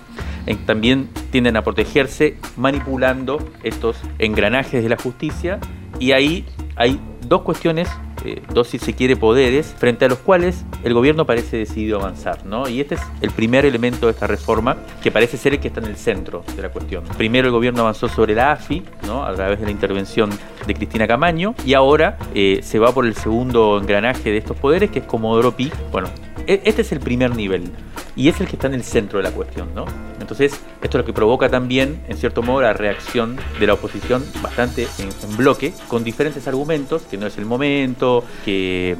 también 0.65 1.09
tienden 1.31 1.57
a 1.57 1.63
protegerse 1.63 2.37
manipulando 2.57 3.39
estos 3.63 3.97
engranajes 4.19 4.83
de 4.83 4.89
la 4.89 4.97
justicia. 4.97 5.59
Y 5.99 6.13
ahí 6.13 6.45
hay 6.75 6.99
dos 7.27 7.41
cuestiones 7.41 7.87
eh, 8.25 8.41
dos, 8.53 8.67
si 8.67 8.79
se 8.79 8.93
quiere, 8.93 9.15
poderes, 9.15 9.73
frente 9.77 10.05
a 10.05 10.09
los 10.09 10.19
cuales 10.19 10.65
el 10.83 10.93
gobierno 10.93 11.25
parece 11.25 11.57
decidido 11.57 11.99
avanzar. 11.99 12.45
¿no? 12.45 12.67
Y 12.67 12.81
este 12.81 12.95
es 12.95 13.01
el 13.21 13.31
primer 13.31 13.65
elemento 13.65 14.07
de 14.07 14.13
esta 14.13 14.27
reforma 14.27 14.77
que 15.01 15.11
parece 15.11 15.37
ser 15.37 15.53
el 15.53 15.59
que 15.59 15.67
está 15.67 15.79
en 15.79 15.87
el 15.87 15.97
centro 15.97 16.43
de 16.55 16.61
la 16.61 16.69
cuestión. 16.69 17.03
Primero 17.17 17.47
el 17.47 17.53
gobierno 17.53 17.81
avanzó 17.81 18.07
sobre 18.07 18.35
la 18.35 18.51
AFI, 18.53 18.83
¿no? 19.05 19.23
a 19.23 19.33
través 19.33 19.59
de 19.59 19.65
la 19.65 19.71
intervención 19.71 20.29
de 20.65 20.73
Cristina 20.73 21.07
Camaño, 21.07 21.55
y 21.65 21.73
ahora 21.73 22.17
eh, 22.33 22.59
se 22.63 22.79
va 22.79 22.93
por 22.93 23.05
el 23.05 23.15
segundo 23.15 23.77
engranaje 23.79 24.31
de 24.31 24.37
estos 24.37 24.57
poderes, 24.57 24.91
que 24.91 24.99
es 24.99 25.05
Comodoro 25.05 25.55
Pi. 25.55 25.71
Bueno, 25.91 26.09
e, 26.47 26.61
este 26.65 26.81
es 26.81 26.91
el 26.91 26.99
primer 26.99 27.35
nivel 27.35 27.71
y 28.15 28.29
es 28.29 28.39
el 28.41 28.47
que 28.47 28.55
está 28.55 28.67
en 28.67 28.73
el 28.73 28.83
centro 28.83 29.19
de 29.19 29.23
la 29.23 29.31
cuestión, 29.31 29.73
¿no? 29.73 29.85
Entonces, 30.21 30.53
esto 30.53 30.97
es 30.97 31.01
lo 31.01 31.05
que 31.05 31.13
provoca 31.13 31.49
también, 31.49 32.01
en 32.07 32.17
cierto 32.17 32.41
modo, 32.41 32.61
la 32.61 32.73
reacción 32.73 33.37
de 33.59 33.67
la 33.67 33.73
oposición 33.73 34.23
bastante 34.41 34.87
en, 34.99 35.37
bloque, 35.37 35.73
con 35.87 36.03
diferentes 36.03 36.47
argumentos, 36.47 37.01
que 37.03 37.17
no 37.17 37.27
es 37.27 37.37
el 37.37 37.45
momento, 37.45 38.23
que, 38.45 38.95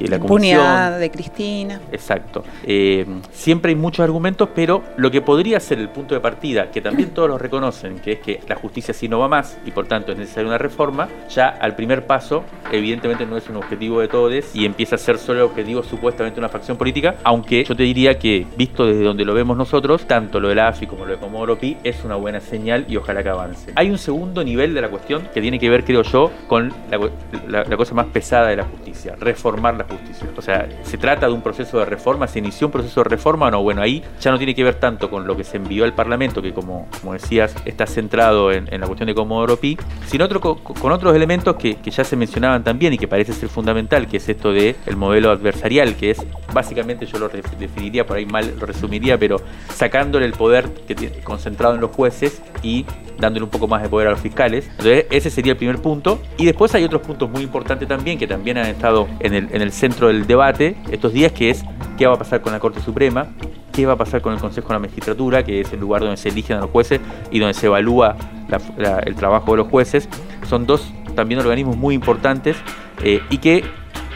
la 0.00 0.16
impunidad 0.16 0.98
de 0.98 1.10
Cristina. 1.10 1.80
Exacto. 1.90 2.44
Eh, 2.64 3.06
siempre 3.32 3.70
hay 3.70 3.76
muchos 3.76 4.04
argumentos, 4.04 4.50
pero 4.54 4.82
lo 4.98 5.10
que 5.10 5.22
podría 5.22 5.58
ser 5.58 5.78
el 5.78 5.88
punto 5.88 6.14
de 6.14 6.20
partida, 6.20 6.70
que 6.70 6.82
también 6.82 7.10
todos 7.10 7.28
lo 7.30 7.38
reconocen, 7.38 7.98
que 8.00 8.12
es 8.12 8.18
que 8.20 8.40
la 8.46 8.56
justicia 8.56 8.92
sí 8.92 9.08
no 9.08 9.18
va 9.18 9.28
más 9.28 9.56
y 9.64 9.70
por 9.70 9.86
tanto 9.86 10.12
es 10.12 10.18
necesaria 10.18 10.48
una 10.48 10.58
reforma, 10.58 11.08
ya 11.30 11.48
al 11.48 11.74
primer 11.74 12.06
paso, 12.06 12.44
evidentemente 12.70 13.24
no 13.24 13.36
es 13.36 13.48
un 13.48 13.56
objetivo 13.56 14.00
de 14.00 14.08
todos 14.08 14.26
y 14.54 14.64
empieza 14.64 14.96
a 14.96 14.98
ser 14.98 15.18
solo 15.18 15.40
el 15.40 15.44
objetivo 15.44 15.82
supuestamente 15.82 16.36
de 16.36 16.40
una 16.40 16.48
facción 16.48 16.76
política, 16.76 17.16
aunque 17.22 17.64
yo 17.64 17.76
te 17.76 17.84
diría 17.84 18.18
que, 18.18 18.44
visto 18.56 18.86
desde 18.86 19.04
donde 19.04 19.24
lo 19.24 19.34
vemos 19.34 19.56
nosotros, 19.56 20.06
tanto 20.06 20.40
lo 20.40 20.48
de 20.48 20.55
la 20.56 20.68
AFI 20.68 20.86
como 20.86 21.04
lo 21.04 21.12
de 21.12 21.18
Comodoro 21.18 21.58
Pi 21.58 21.76
es 21.84 22.02
una 22.04 22.16
buena 22.16 22.40
señal 22.40 22.84
y 22.88 22.96
ojalá 22.96 23.22
que 23.22 23.28
avance. 23.28 23.72
Hay 23.76 23.90
un 23.90 23.98
segundo 23.98 24.42
nivel 24.42 24.74
de 24.74 24.80
la 24.80 24.88
cuestión 24.88 25.28
que 25.32 25.40
tiene 25.40 25.58
que 25.58 25.70
ver, 25.70 25.84
creo 25.84 26.02
yo, 26.02 26.30
con 26.48 26.72
la, 26.90 27.64
la 27.64 27.76
cosa 27.76 27.94
más 27.94 28.06
pesada 28.06 28.48
de 28.48 28.56
la 28.56 28.64
justicia, 28.64 29.14
reformar 29.18 29.76
la 29.76 29.84
justicia. 29.84 30.26
O 30.36 30.42
sea, 30.42 30.68
¿se 30.82 30.98
trata 30.98 31.26
de 31.26 31.32
un 31.32 31.42
proceso 31.42 31.78
de 31.78 31.84
reforma? 31.84 32.26
¿Se 32.26 32.38
inició 32.38 32.68
un 32.68 32.72
proceso 32.72 33.02
de 33.02 33.10
reforma 33.10 33.46
o 33.46 33.50
no? 33.50 33.62
Bueno, 33.62 33.82
ahí 33.82 34.02
ya 34.20 34.30
no 34.30 34.38
tiene 34.38 34.54
que 34.54 34.64
ver 34.64 34.76
tanto 34.76 35.10
con 35.10 35.26
lo 35.26 35.36
que 35.36 35.44
se 35.44 35.58
envió 35.58 35.84
al 35.84 35.92
Parlamento, 35.92 36.40
que 36.40 36.52
como, 36.52 36.88
como 37.00 37.12
decías, 37.12 37.54
está 37.64 37.86
centrado 37.86 38.50
en, 38.50 38.66
la 38.80 38.86
cuestión 38.86 39.06
de 39.06 39.14
Comodoro 39.14 39.56
Pi, 39.56 39.76
sino 40.06 40.24
otro, 40.24 40.40
con, 40.40 40.92
otros 40.92 41.14
elementos 41.14 41.56
que, 41.56 41.76
ya 41.84 42.04
se 42.04 42.16
mencionaban 42.16 42.64
también 42.64 42.92
y 42.92 42.98
que 42.98 43.08
parece 43.08 43.32
ser 43.32 43.48
fundamental, 43.48 44.06
que 44.06 44.16
es 44.16 44.28
esto 44.28 44.52
del 44.52 44.76
el 44.86 44.96
modelo 44.96 45.30
adversarial, 45.30 45.94
que 45.96 46.10
es 46.10 46.26
básicamente, 46.52 47.06
yo 47.06 47.18
lo 47.18 47.28
definiría 47.28 48.06
por 48.06 48.16
ahí 48.16 48.26
mal, 48.26 48.54
lo 48.58 48.66
resumiría, 48.66 49.18
pero 49.18 49.36
sacándole 49.68 50.26
el 50.26 50.32
poder 50.32 50.45
que 50.86 50.94
tiene, 50.94 51.18
concentrado 51.20 51.74
en 51.74 51.80
los 51.80 51.90
jueces 51.90 52.42
y 52.62 52.84
dándole 53.18 53.44
un 53.44 53.50
poco 53.50 53.66
más 53.66 53.82
de 53.82 53.88
poder 53.88 54.08
a 54.08 54.10
los 54.10 54.20
fiscales. 54.20 54.66
Entonces, 54.70 55.06
ese 55.10 55.30
sería 55.30 55.52
el 55.52 55.58
primer 55.58 55.78
punto. 55.78 56.20
Y 56.36 56.44
después 56.44 56.74
hay 56.74 56.84
otros 56.84 57.02
puntos 57.02 57.30
muy 57.30 57.42
importantes 57.42 57.88
también, 57.88 58.18
que 58.18 58.26
también 58.26 58.58
han 58.58 58.66
estado 58.66 59.08
en 59.20 59.34
el, 59.34 59.48
en 59.52 59.62
el 59.62 59.72
centro 59.72 60.08
del 60.08 60.26
debate 60.26 60.76
estos 60.90 61.12
días, 61.12 61.32
que 61.32 61.50
es 61.50 61.64
qué 61.96 62.06
va 62.06 62.14
a 62.14 62.18
pasar 62.18 62.42
con 62.42 62.52
la 62.52 62.60
Corte 62.60 62.80
Suprema, 62.80 63.28
qué 63.72 63.86
va 63.86 63.94
a 63.94 63.96
pasar 63.96 64.22
con 64.22 64.32
el 64.32 64.40
Consejo 64.40 64.68
de 64.68 64.74
la 64.74 64.80
Magistratura, 64.80 65.44
que 65.44 65.60
es 65.60 65.72
el 65.72 65.80
lugar 65.80 66.02
donde 66.02 66.16
se 66.16 66.28
eligen 66.28 66.56
a 66.56 66.60
los 66.60 66.70
jueces 66.70 67.00
y 67.30 67.38
donde 67.38 67.54
se 67.54 67.66
evalúa 67.66 68.16
el 69.04 69.14
trabajo 69.16 69.52
de 69.52 69.58
los 69.58 69.68
jueces. 69.68 70.08
Son 70.48 70.66
dos 70.66 70.92
también 71.14 71.40
organismos 71.40 71.76
muy 71.76 71.94
importantes 71.94 72.56
eh, 73.02 73.20
y 73.30 73.38
que 73.38 73.64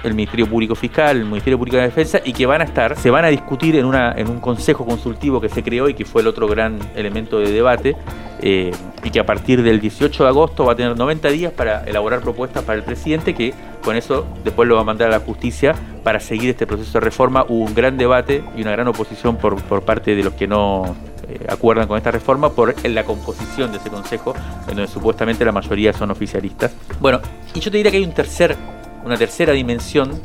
el 0.02 0.14
Ministerio 0.14 0.46
Público 0.46 0.74
Fiscal, 0.74 1.16
el 1.16 1.24
Ministerio 1.24 1.58
Público 1.58 1.76
de 1.76 1.84
Defensa, 1.84 2.20
y 2.24 2.32
que 2.32 2.46
van 2.46 2.60
a 2.60 2.64
estar, 2.64 2.96
se 2.96 3.10
van 3.10 3.24
a 3.24 3.28
discutir 3.28 3.76
en, 3.76 3.84
una, 3.84 4.12
en 4.12 4.28
un 4.28 4.40
consejo 4.40 4.84
consultivo 4.86 5.40
que 5.40 5.48
se 5.48 5.62
creó 5.62 5.88
y 5.88 5.94
que 5.94 6.04
fue 6.04 6.22
el 6.22 6.28
otro 6.28 6.48
gran 6.48 6.78
elemento 6.94 7.38
de 7.38 7.52
debate, 7.52 7.96
eh, 8.42 8.72
y 9.02 9.10
que 9.10 9.20
a 9.20 9.26
partir 9.26 9.62
del 9.62 9.80
18 9.80 10.22
de 10.22 10.28
agosto 10.28 10.64
va 10.64 10.72
a 10.72 10.76
tener 10.76 10.96
90 10.96 11.28
días 11.28 11.52
para 11.52 11.84
elaborar 11.84 12.20
propuestas 12.20 12.64
para 12.64 12.78
el 12.78 12.84
presidente, 12.84 13.34
que 13.34 13.54
con 13.82 13.96
eso 13.96 14.26
después 14.44 14.68
lo 14.68 14.76
va 14.76 14.82
a 14.82 14.84
mandar 14.84 15.08
a 15.08 15.12
la 15.12 15.20
justicia 15.20 15.74
para 16.02 16.20
seguir 16.20 16.50
este 16.50 16.66
proceso 16.66 16.92
de 16.98 17.00
reforma. 17.00 17.44
Hubo 17.48 17.64
un 17.64 17.74
gran 17.74 17.96
debate 17.96 18.42
y 18.56 18.62
una 18.62 18.72
gran 18.72 18.88
oposición 18.88 19.36
por, 19.36 19.60
por 19.62 19.82
parte 19.82 20.14
de 20.14 20.22
los 20.22 20.34
que 20.34 20.46
no 20.46 20.96
eh, 21.28 21.46
acuerdan 21.48 21.86
con 21.86 21.96
esta 21.96 22.10
reforma 22.10 22.50
por 22.50 22.74
la 22.88 23.04
composición 23.04 23.70
de 23.72 23.78
ese 23.78 23.90
consejo, 23.90 24.34
en 24.62 24.76
donde 24.76 24.88
supuestamente 24.88 25.44
la 25.44 25.52
mayoría 25.52 25.92
son 25.92 26.10
oficialistas. 26.10 26.74
Bueno, 26.98 27.20
y 27.54 27.60
yo 27.60 27.70
te 27.70 27.76
diría 27.76 27.90
que 27.92 27.98
hay 27.98 28.04
un 28.04 28.14
tercer 28.14 28.56
una 29.04 29.16
tercera 29.16 29.52
dimensión 29.52 30.20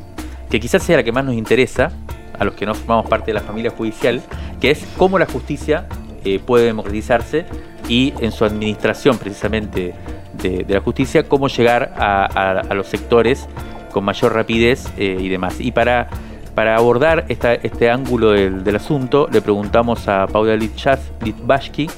que 0.50 0.60
quizás 0.60 0.84
sea 0.84 0.98
la 0.98 1.04
que 1.04 1.12
más 1.12 1.26
nos 1.26 1.36
interesa 1.36 1.92
a 2.38 2.46
los 2.46 2.56
que 2.56 2.66
no 2.66 2.74
formamos 2.74 3.08
parte 3.08 3.28
de 3.28 3.34
la 3.34 3.42
familia 3.42 3.72
judicial, 3.72 4.22
que 4.60 4.72
es 4.72 4.86
cómo 4.98 5.18
la 5.18 5.26
justicia 5.26 5.88
eh, 6.24 6.40
puede 6.40 6.66
democratizarse 6.66 7.46
y 7.88 8.14
en 8.20 8.32
su 8.32 8.46
administración 8.46 9.18
precisamente 9.18 9.94
de, 10.42 10.66
la 10.68 10.82
justicia, 10.82 11.24
cómo 11.24 11.48
llegar 11.48 11.94
a, 11.98 12.74
los 12.74 12.88
sectores 12.88 13.48
con 13.92 14.04
mayor 14.04 14.34
rapidez 14.34 14.86
eh, 14.98 15.18
y 15.20 15.30
demás. 15.30 15.60
Y 15.60 15.72
para, 15.72 16.10
abordar 16.56 17.26
este 17.28 17.90
ángulo 17.90 18.32
del, 18.32 18.76
asunto, 18.76 19.28
le 19.32 19.42
preguntamos 19.42 20.08
a 20.08 20.28
Paula 20.28 20.56
Litvashki, 20.56 21.90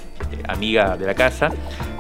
amiga 0.48 0.98
de 0.98 1.05
la 1.05 1.13
casa, 1.13 1.50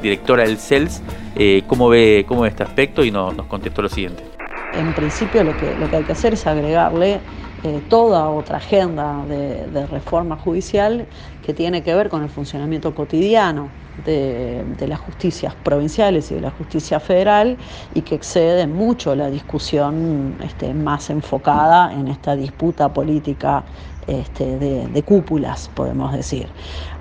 directora 0.01 0.43
del 0.43 0.57
CELS, 0.57 1.01
eh, 1.35 1.63
cómo, 1.67 1.89
ve, 1.89 2.25
cómo 2.27 2.45
este 2.45 2.63
aspecto 2.63 3.03
y 3.03 3.11
nos 3.11 3.33
contestó 3.47 3.81
lo 3.81 3.89
siguiente 3.89 4.36
en 4.71 4.93
principio 4.93 5.43
lo 5.43 5.55
que, 5.55 5.75
lo 5.75 5.89
que 5.89 5.97
hay 5.97 6.03
que 6.03 6.11
hacer 6.11 6.33
es 6.33 6.45
agregarle 6.45 7.21
eh, 7.63 7.81
toda 7.89 8.29
otra 8.29 8.57
agenda 8.57 9.25
de, 9.27 9.87
reforma 9.87 10.35
judicial 10.35 11.07
que 11.45 11.53
tiene 11.53 11.81
que 11.81 11.95
ver 11.95 12.09
con 12.09 12.21
el 12.21 12.29
funcionamiento 12.29 12.93
cotidiano 12.93 13.69
de, 14.05 14.63
las 14.87 14.99
justicias 14.99 15.55
provinciales 15.55 16.29
y 16.31 16.35
de 16.35 16.41
la 16.41 16.51
justicia 16.51 16.99
federal 16.99 17.57
y 17.95 18.01
que 18.01 18.15
excede 18.15 18.67
mucho 18.67 19.15
la 19.15 19.29
discusión 19.29 20.35
este, 20.43 20.73
más 20.73 21.09
enfocada 21.09 21.93
en 21.93 22.09
esta 22.09 22.35
disputa 22.35 22.93
política 22.93 23.63
este, 24.07 24.57
de, 24.57 25.03
cúpulas, 25.03 25.69
podemos 25.73 26.13
decir. 26.13 26.47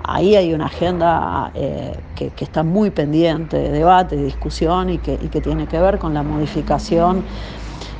Ahí 0.07 0.35
hay 0.35 0.53
una 0.53 0.67
agenda 0.67 1.51
eh, 1.53 1.99
que, 2.15 2.31
está 2.39 2.63
muy 2.63 2.91
pendiente 2.91 3.57
de 3.57 3.71
debate, 3.71 4.15
de 4.15 4.23
discusión 4.23 4.89
y 4.89 4.99
que, 4.99 5.19
y 5.21 5.27
que 5.27 5.41
tiene 5.41 5.67
que 5.67 5.79
ver 5.79 5.99
con 5.99 6.13
la 6.13 6.23
modificación 6.23 7.25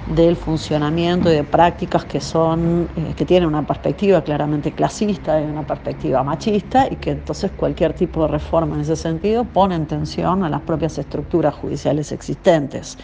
del 0.08 0.38
funcionamiento 0.38 1.30
y 1.30 1.36
de 1.36 1.44
prácticas 1.44 2.06
que 2.06 2.22
son 2.22 2.90
eh, 2.96 3.14
que 3.14 3.26
tienen 3.26 3.50
una 3.50 3.66
perspectiva 3.66 4.22
claramente 4.22 4.72
clasista 4.72 5.42
y 5.42 5.44
una 5.44 5.64
perspectiva 5.64 6.24
machista 6.24 6.88
y 6.90 6.96
que 6.96 7.12
entonces 7.12 7.52
cualquier 7.52 7.94
tipo 7.94 8.22
de 8.22 8.30
reforma 8.30 8.76
en 8.76 8.82
ese 8.82 8.96
sentido 8.96 9.44
pone 9.44 9.76
en 9.76 9.86
tensión 9.86 10.46
a 10.46 10.50
las 10.50 10.62
propias 10.62 10.98
estructuras 10.98 11.54
judiciales 11.56 12.14
existentes. 12.14 12.98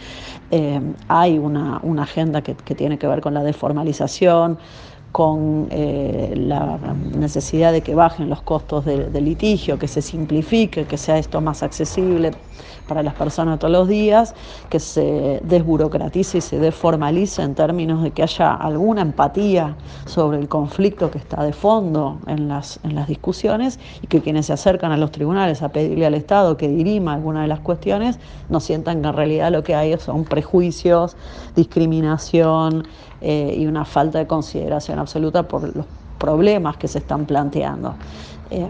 Eh, 0.50 0.80
hay 1.08 1.38
una, 1.38 1.82
agenda 1.98 2.40
que, 2.40 2.54
que 2.54 2.74
tiene 2.74 2.98
que 2.98 3.06
ver 3.06 3.20
con 3.20 3.34
la 3.34 3.42
deformalización, 3.42 4.58
con 5.14 5.68
eh, 5.70 6.34
la 6.36 6.76
necesidad 7.16 7.70
de 7.70 7.82
que 7.82 7.94
bajen 7.94 8.28
los 8.28 8.42
costos 8.42 8.84
de, 8.84 9.20
litigio, 9.20 9.78
que 9.78 9.86
se 9.86 10.02
simplifique, 10.02 10.86
que 10.86 10.98
sea 10.98 11.18
esto 11.18 11.40
más 11.40 11.62
accesible 11.62 12.32
para 12.86 13.02
las 13.02 13.14
personas 13.14 13.58
todos 13.58 13.72
los 13.72 13.88
días, 13.88 14.34
que 14.68 14.80
se 14.80 15.40
desburocratice 15.44 16.38
y 16.38 16.40
se 16.40 16.58
deformalice 16.58 17.42
en 17.42 17.54
términos 17.54 18.02
de 18.02 18.10
que 18.10 18.22
haya 18.22 18.54
alguna 18.54 19.02
empatía 19.02 19.76
sobre 20.06 20.38
el 20.38 20.48
conflicto 20.48 21.10
que 21.10 21.18
está 21.18 21.42
de 21.42 21.52
fondo 21.52 22.18
en 22.26 22.48
las, 22.48 22.80
en 22.84 22.94
las 22.94 23.08
discusiones 23.08 23.78
y 24.02 24.06
que 24.06 24.20
quienes 24.20 24.46
se 24.46 24.52
acercan 24.52 24.92
a 24.92 24.96
los 24.96 25.10
tribunales 25.10 25.62
a 25.62 25.70
pedirle 25.70 26.06
al 26.06 26.14
Estado 26.14 26.56
que 26.56 26.68
dirima 26.68 27.14
alguna 27.14 27.42
de 27.42 27.48
las 27.48 27.60
cuestiones 27.60 28.18
no 28.48 28.60
sientan 28.60 29.02
que 29.02 29.08
en 29.08 29.14
realidad 29.14 29.50
lo 29.50 29.62
que 29.62 29.74
hay 29.74 29.96
son 29.98 30.24
prejuicios, 30.24 31.16
discriminación, 31.54 32.84
eh, 33.20 33.54
y 33.56 33.66
una 33.66 33.86
falta 33.86 34.18
de 34.18 34.26
consideración 34.26 34.98
absoluta 34.98 35.48
por 35.48 35.74
los 35.74 35.86
problemas 36.18 36.76
que 36.76 36.88
se 36.88 36.98
están 36.98 37.24
planteando. 37.24 37.94
Eh, 38.50 38.68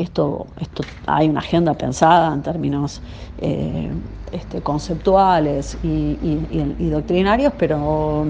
esto, 0.00 0.46
esto, 0.60 0.82
hay 1.06 1.28
una 1.28 1.40
agenda 1.40 1.74
pensada 1.74 2.32
en 2.32 2.42
términos 2.42 3.00
eh, 3.38 3.90
este, 4.32 4.60
conceptuales 4.60 5.78
y, 5.82 6.90
doctrinarios, 6.90 7.52
pero 7.58 8.24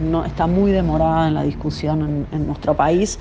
no 0.00 0.24
está 0.24 0.46
muy 0.46 0.72
demorada 0.72 1.28
en 1.28 1.34
la 1.34 1.42
discusión 1.42 2.26
en, 2.30 2.46
nuestro 2.46 2.74
país, 2.74 3.18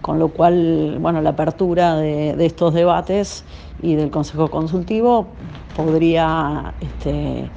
con 0.00 0.18
lo 0.18 0.28
cual, 0.28 0.98
bueno, 1.00 1.20
la 1.20 1.30
apertura 1.30 1.96
de, 1.96 2.44
estos 2.44 2.74
debates 2.74 3.44
y 3.82 3.94
del 3.94 4.10
Consejo 4.10 4.48
Consultivo 4.48 5.26
podría 5.76 6.74
este, 6.80 7.50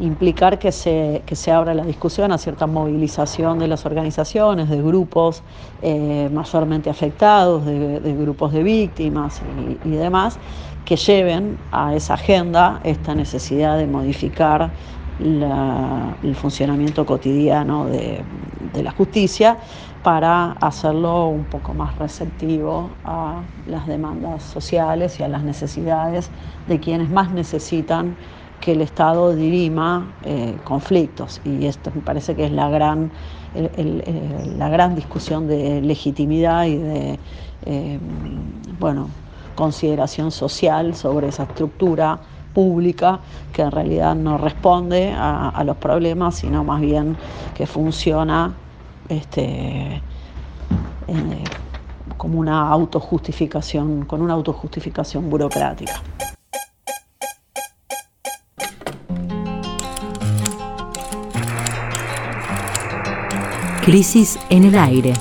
implicar 0.00 0.58
que 0.58 0.72
se, 0.72 1.22
que 1.26 1.36
se 1.36 1.52
abra 1.52 1.74
la 1.74 1.84
discusión 1.84 2.32
a 2.32 2.38
cierta 2.38 2.66
movilización 2.66 3.58
de 3.58 3.68
las 3.68 3.84
organizaciones, 3.86 4.68
de 4.68 4.82
grupos 4.82 5.42
eh, 5.82 6.28
mayormente 6.32 6.90
afectados, 6.90 7.64
de, 7.64 8.14
grupos 8.18 8.52
de 8.52 8.62
víctimas 8.62 9.40
y, 9.84 9.90
demás, 9.90 10.38
que 10.84 10.96
lleven 10.96 11.58
a 11.70 11.94
esa 11.94 12.14
agenda 12.14 12.80
esta 12.84 13.14
necesidad 13.14 13.78
de 13.78 13.86
modificar 13.86 14.70
el 15.20 16.34
funcionamiento 16.34 17.06
cotidiano 17.06 17.86
de, 17.86 18.22
de 18.72 18.82
la 18.82 18.90
justicia 18.90 19.58
para 20.02 20.52
hacerlo 20.52 21.28
un 21.28 21.44
poco 21.44 21.74
más 21.74 21.96
receptivo 21.98 22.90
a 23.04 23.42
las 23.68 23.86
demandas 23.86 24.42
sociales 24.42 25.20
y 25.20 25.22
a 25.22 25.28
las 25.28 25.44
necesidades 25.44 26.30
de 26.66 26.80
quienes 26.80 27.08
más 27.10 27.30
necesitan 27.30 28.16
que 28.62 28.72
el 28.72 28.80
Estado 28.80 29.34
dirima 29.34 30.14
eh, 30.24 30.56
conflictos 30.64 31.40
y 31.44 31.66
esto 31.66 31.90
me 31.94 32.00
parece 32.00 32.34
que 32.36 32.46
es 32.46 32.52
la 32.52 32.70
gran, 32.70 33.10
la 34.56 34.68
gran 34.68 34.94
discusión 34.94 35.48
de 35.48 35.82
legitimidad 35.82 36.64
y 36.66 36.76
de 36.76 37.18
eh, 37.66 37.98
bueno, 38.78 39.08
consideración 39.54 40.30
social 40.30 40.94
sobre 40.94 41.28
esa 41.28 41.42
estructura 41.42 42.18
pública 42.54 43.20
que 43.52 43.62
en 43.62 43.70
realidad 43.70 44.14
no 44.14 44.38
responde 44.38 45.12
a, 45.16 45.62
los 45.64 45.76
problemas, 45.76 46.36
sino 46.36 46.64
más 46.64 46.80
bien 46.80 47.16
que 47.54 47.66
funciona 47.66 48.54
este, 49.08 49.96
eh, 51.08 51.44
como 52.16 52.38
una 52.38 52.68
autojustificación, 52.68 54.04
con 54.04 54.22
una 54.22 54.34
autojustificación 54.34 55.28
burocrática. 55.28 56.00
Crisis 63.82 64.38
en 64.48 64.62
el 64.62 64.78
aire. 64.78 65.12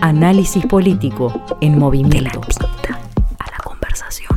Análisis 0.00 0.66
político 0.66 1.32
en 1.60 1.78
movimiento. 1.78 2.40
a 3.38 3.50
la 3.52 3.58
conversación. 3.62 4.36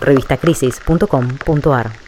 Revistacrisis.com.ar 0.00 2.01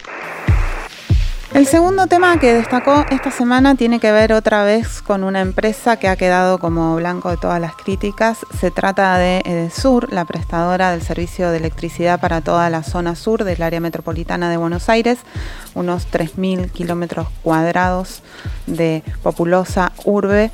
el 1.55 1.67
segundo 1.67 2.07
tema 2.07 2.37
que 2.37 2.53
destacó 2.53 3.05
esta 3.09 3.31
semana 3.31 3.75
tiene 3.75 4.01
que 4.01 4.11
ver 4.11 4.33
otra 4.33 4.65
vez 4.65 5.01
con 5.01 5.23
una 5.23 5.39
empresa 5.39 5.97
que 5.97 6.09
ha 6.09 6.17
quedado 6.17 6.57
como 6.59 6.97
blanco 6.97 7.29
de 7.29 7.37
todas 7.37 7.61
las 7.61 7.77
críticas. 7.77 8.39
Se 8.59 8.71
trata 8.71 9.17
de 9.17 9.41
Edesur, 9.45 10.11
la 10.11 10.25
prestadora 10.25 10.91
del 10.91 11.01
servicio 11.01 11.51
de 11.51 11.57
electricidad 11.57 12.19
para 12.19 12.41
toda 12.41 12.69
la 12.69 12.83
zona 12.83 13.15
sur 13.15 13.45
del 13.45 13.63
área 13.63 13.79
metropolitana 13.79 14.49
de 14.49 14.57
Buenos 14.57 14.89
Aires, 14.89 15.19
unos 15.75 16.11
3.000 16.11 16.71
kilómetros 16.71 17.29
cuadrados 17.41 18.21
de 18.67 19.01
populosa 19.23 19.93
urbe. 20.03 20.51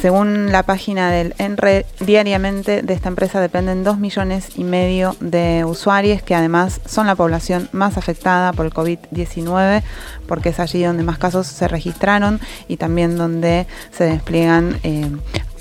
Según 0.00 0.52
la 0.52 0.62
página 0.62 1.10
del 1.10 1.34
ENRE, 1.38 1.86
diariamente 2.00 2.82
de 2.82 2.94
esta 2.94 3.08
empresa 3.08 3.40
dependen 3.40 3.84
2 3.84 3.98
millones 3.98 4.50
y 4.56 4.64
medio 4.64 5.16
de 5.20 5.64
usuarios 5.64 6.22
que 6.22 6.34
además 6.34 6.80
son 6.86 7.06
la 7.06 7.14
población 7.14 7.68
más 7.72 7.96
afectada 7.96 8.52
por 8.52 8.66
el 8.66 8.72
COVID-19 8.72 9.82
porque 10.26 10.50
es 10.50 10.60
allí 10.60 10.82
donde 10.82 11.02
más 11.02 11.18
casos 11.18 11.46
se 11.46 11.66
registraron 11.66 12.40
y 12.68 12.76
también 12.76 13.16
donde 13.16 13.66
se 13.90 14.04
despliegan 14.04 14.78
eh, 14.82 15.10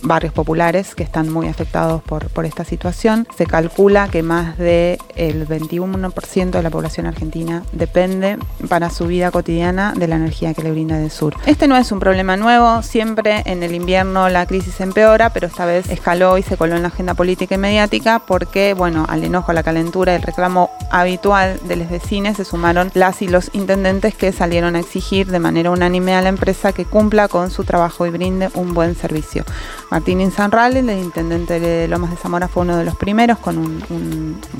barrios 0.04 0.34
populares 0.34 0.96
que 0.96 1.04
están 1.04 1.32
muy 1.32 1.48
afectados 1.48 2.02
por, 2.04 2.30
por 2.30 2.46
esta 2.46 2.64
situación. 2.64 3.28
Se 3.36 3.46
calcula 3.46 4.08
que 4.10 4.24
más 4.24 4.58
del 4.58 4.98
21% 5.18 6.52
de 6.52 6.64
la 6.64 6.70
población 6.70 7.06
argentina 7.06 7.64
depende 7.72 8.38
para 8.70 8.90
su 8.90 9.08
vida 9.08 9.32
cotidiana 9.32 9.94
de 9.96 10.08
la 10.08 10.16
energía 10.16 10.54
que 10.54 10.64
le 10.64 10.72
brinda 10.72 10.98
de 10.98 11.10
sur. 11.10 11.36
Este 11.46 11.68
no 11.68 11.78
es 11.78 11.92
un 11.92 12.00
problema 12.00 12.38
nuevo, 12.38 12.82
siempre 12.82 13.44
en 13.46 13.64
el 13.64 13.74
invierno 13.76 14.30
la 14.30 14.46
crisis 14.46 14.80
empeora, 14.82 15.32
pero 15.32 15.48
esta 15.48 15.66
vez 15.66 15.90
escaló 15.90 16.38
y 16.38 16.44
se 16.44 16.58
coló 16.58 16.76
en 16.76 16.82
la 16.82 16.90
agenda 16.90 17.14
política 17.14 17.56
y 17.56 17.58
mediática 17.58 18.20
porque, 18.20 18.74
bueno, 18.74 19.06
al 19.10 19.24
enojo, 19.24 19.52
a 19.52 19.54
la 19.54 19.64
calentura, 19.64 20.16
el 20.16 20.22
reclamo 20.22 20.70
habitual 20.92 21.60
de 21.68 21.76
los 21.76 21.90
vecinos 21.90 22.38
se 22.38 22.46
sumaron 22.46 22.92
las 22.94 23.22
y 23.22 23.28
los 23.28 23.50
intendentes 23.54 24.16
que 24.16 24.32
salieron 24.32 24.76
a 24.76 24.80
exigir 24.80 25.28
de 25.28 25.40
manera 25.40 25.72
unánime 25.72 26.16
a 26.16 26.22
la 26.22 26.30
empresa 26.30 26.74
que 26.74 26.86
cumpla 26.86 27.28
con 27.28 27.52
su 27.52 27.64
trabajo 27.64 28.06
y 28.06 28.10
brinde 28.10 28.50
un 28.54 28.74
buen 28.74 28.96
servicio. 28.96 29.44
Martín 29.90 30.20
Insanrale, 30.20 30.80
el 30.80 30.90
intendente 30.90 31.60
de 31.60 31.88
Lomas 31.88 32.12
de 32.12 32.18
Zamora, 32.18 32.48
fue 32.48 32.64
uno 32.64 32.76
de 32.76 32.84
los 32.84 32.96
primeros 32.96 33.38
con 33.38 33.84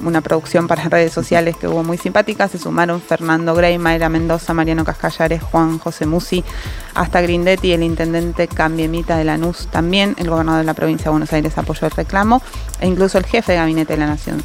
una 0.04 0.22
producción 0.22 0.68
para 0.68 0.84
redes 0.86 1.12
sociales 1.12 1.58
que 1.58 1.68
hubo 1.68 1.84
muy 1.84 1.98
simpática. 1.98 2.48
Se 2.48 2.58
sumaron 2.58 3.02
Fernando 3.02 3.54
Grey, 3.54 3.78
Mayra 3.78 4.08
Mendoza, 4.08 4.54
Mariano 4.54 4.86
Cascallares, 4.86 5.44
Juan 5.44 5.80
José 5.80 6.06
Musi, 6.06 6.46
hasta 6.94 7.22
Grindetti, 7.22 7.74
el 7.74 7.84
intendente 7.84 8.48
Cambiemita 8.48 9.18
de 9.18 9.26
Lanús 9.26 9.68
también. 9.68 10.16
El 10.18 10.30
gobernador 10.30 10.62
de 10.62 10.66
la 10.66 10.74
provincia 10.74 11.06
de 11.06 11.10
Buenos 11.12 11.34
Aires 11.34 11.58
apoyó 11.58 11.88
el 11.88 11.92
reclamo 11.92 12.42
e 12.80 12.88
incluso 12.88 13.18
el 13.18 13.26
jefe 13.26 13.52
de 13.52 13.58
gabinete 13.58 13.94
de 13.94 14.00
la 14.00 14.08
Nación, 14.08 14.42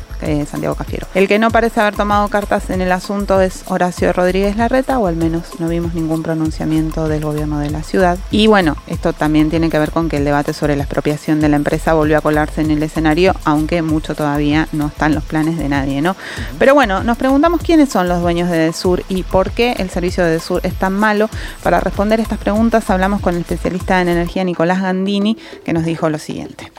Santiago 0.50 0.74
Cafiero. 0.74 1.06
El 1.14 1.28
que 1.28 1.38
no 1.38 1.50
parece 1.50 1.80
haber 1.80 1.94
tomado 1.94 2.28
cartas 2.28 2.70
en 2.70 2.80
el 2.80 2.90
asunto 2.90 3.40
es 3.40 3.62
Horacio 3.66 4.12
Rodríguez 4.12 4.56
Larreta, 4.56 4.98
o 4.98 5.06
al 5.06 5.16
menos 5.16 5.60
no 5.60 5.68
vimos 5.68 5.94
ningún 5.94 6.22
pronunciamiento 6.22 7.06
del 7.08 7.22
gobierno 7.22 7.60
de 7.60 7.70
la 7.70 7.82
ciudad. 7.82 8.18
Y 8.30 8.48
bueno, 8.48 8.76
esto 8.88 9.12
también 9.12 9.48
tiene 9.48 9.70
que 9.70 9.78
ver 9.78 9.92
con 9.92 10.08
que 10.08 10.16
el 10.16 10.24
debate 10.24 10.52
sobre 10.52 10.71
la 10.76 10.84
expropiación 10.84 11.40
de 11.40 11.48
la 11.48 11.56
empresa 11.56 11.94
volvió 11.94 12.18
a 12.18 12.20
colarse 12.20 12.60
en 12.60 12.70
el 12.70 12.82
escenario, 12.82 13.34
aunque 13.44 13.82
mucho 13.82 14.14
todavía 14.14 14.68
no 14.72 14.86
están 14.86 15.14
los 15.14 15.24
planes 15.24 15.58
de 15.58 15.68
nadie, 15.68 16.02
¿no? 16.02 16.16
Pero 16.58 16.74
bueno, 16.74 17.02
nos 17.02 17.16
preguntamos 17.16 17.60
quiénes 17.62 17.88
son 17.88 18.08
los 18.08 18.20
dueños 18.20 18.50
de 18.50 18.58
Desur 18.58 19.02
y 19.08 19.22
por 19.22 19.50
qué 19.50 19.72
el 19.78 19.90
servicio 19.90 20.24
de 20.24 20.32
Desur 20.32 20.60
es 20.64 20.74
tan 20.74 20.94
malo. 20.94 21.28
Para 21.62 21.80
responder 21.80 22.20
estas 22.20 22.38
preguntas 22.38 22.88
hablamos 22.90 23.20
con 23.20 23.34
el 23.34 23.40
especialista 23.40 24.00
en 24.00 24.08
energía 24.08 24.44
Nicolás 24.44 24.82
Gandini, 24.82 25.36
que 25.64 25.72
nos 25.72 25.84
dijo 25.84 26.08
lo 26.08 26.18
siguiente. 26.18 26.72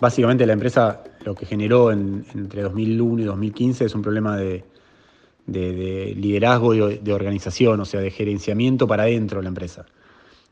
Básicamente 0.00 0.46
la 0.46 0.52
empresa 0.52 1.02
lo 1.24 1.34
que 1.34 1.44
generó 1.44 1.90
entre 1.90 2.62
2001 2.62 3.22
y 3.22 3.24
2015 3.24 3.84
es 3.84 3.94
un 3.94 4.02
problema 4.02 4.36
de, 4.36 4.64
liderazgo 5.46 6.74
y 6.74 6.98
de 6.98 7.12
organización, 7.12 7.80
o 7.80 7.84
sea, 7.84 8.00
de 8.00 8.10
gerenciamiento 8.10 8.86
para 8.86 9.04
adentro 9.04 9.38
de 9.38 9.42
la 9.44 9.48
empresa. 9.48 9.86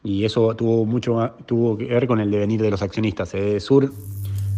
Y 0.04 0.26
eso 0.26 0.54
tuvo 0.54 0.84
mucho 0.84 1.32
tuvo 1.46 1.78
que 1.78 1.86
ver 1.86 2.06
con 2.06 2.20
el 2.20 2.30
devenir 2.30 2.60
de 2.60 2.70
los 2.70 2.82
accionistas. 2.82 3.34
Eh, 3.34 3.58
Sur 3.58 3.90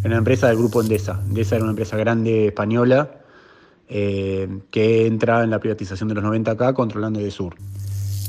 era 0.01 0.09
una 0.09 0.19
empresa 0.19 0.49
del 0.49 0.59
grupo 0.59 0.83
Endesa. 0.83 1.23
Endesa 1.29 1.55
era 1.55 1.65
una 1.65 1.71
empresa 1.71 1.97
grande 1.97 2.49
española 2.49 3.23
eh, 3.89 4.49
que 4.73 5.07
entra 5.07 5.45
en 5.45 5.51
la 5.51 5.61
privatización 5.61 6.09
de 6.09 6.17
los 6.17 6.25
90 6.25 6.51
acá 6.51 6.75
controlando 6.75 7.21
de 7.21 7.31
Sur. 7.31 7.55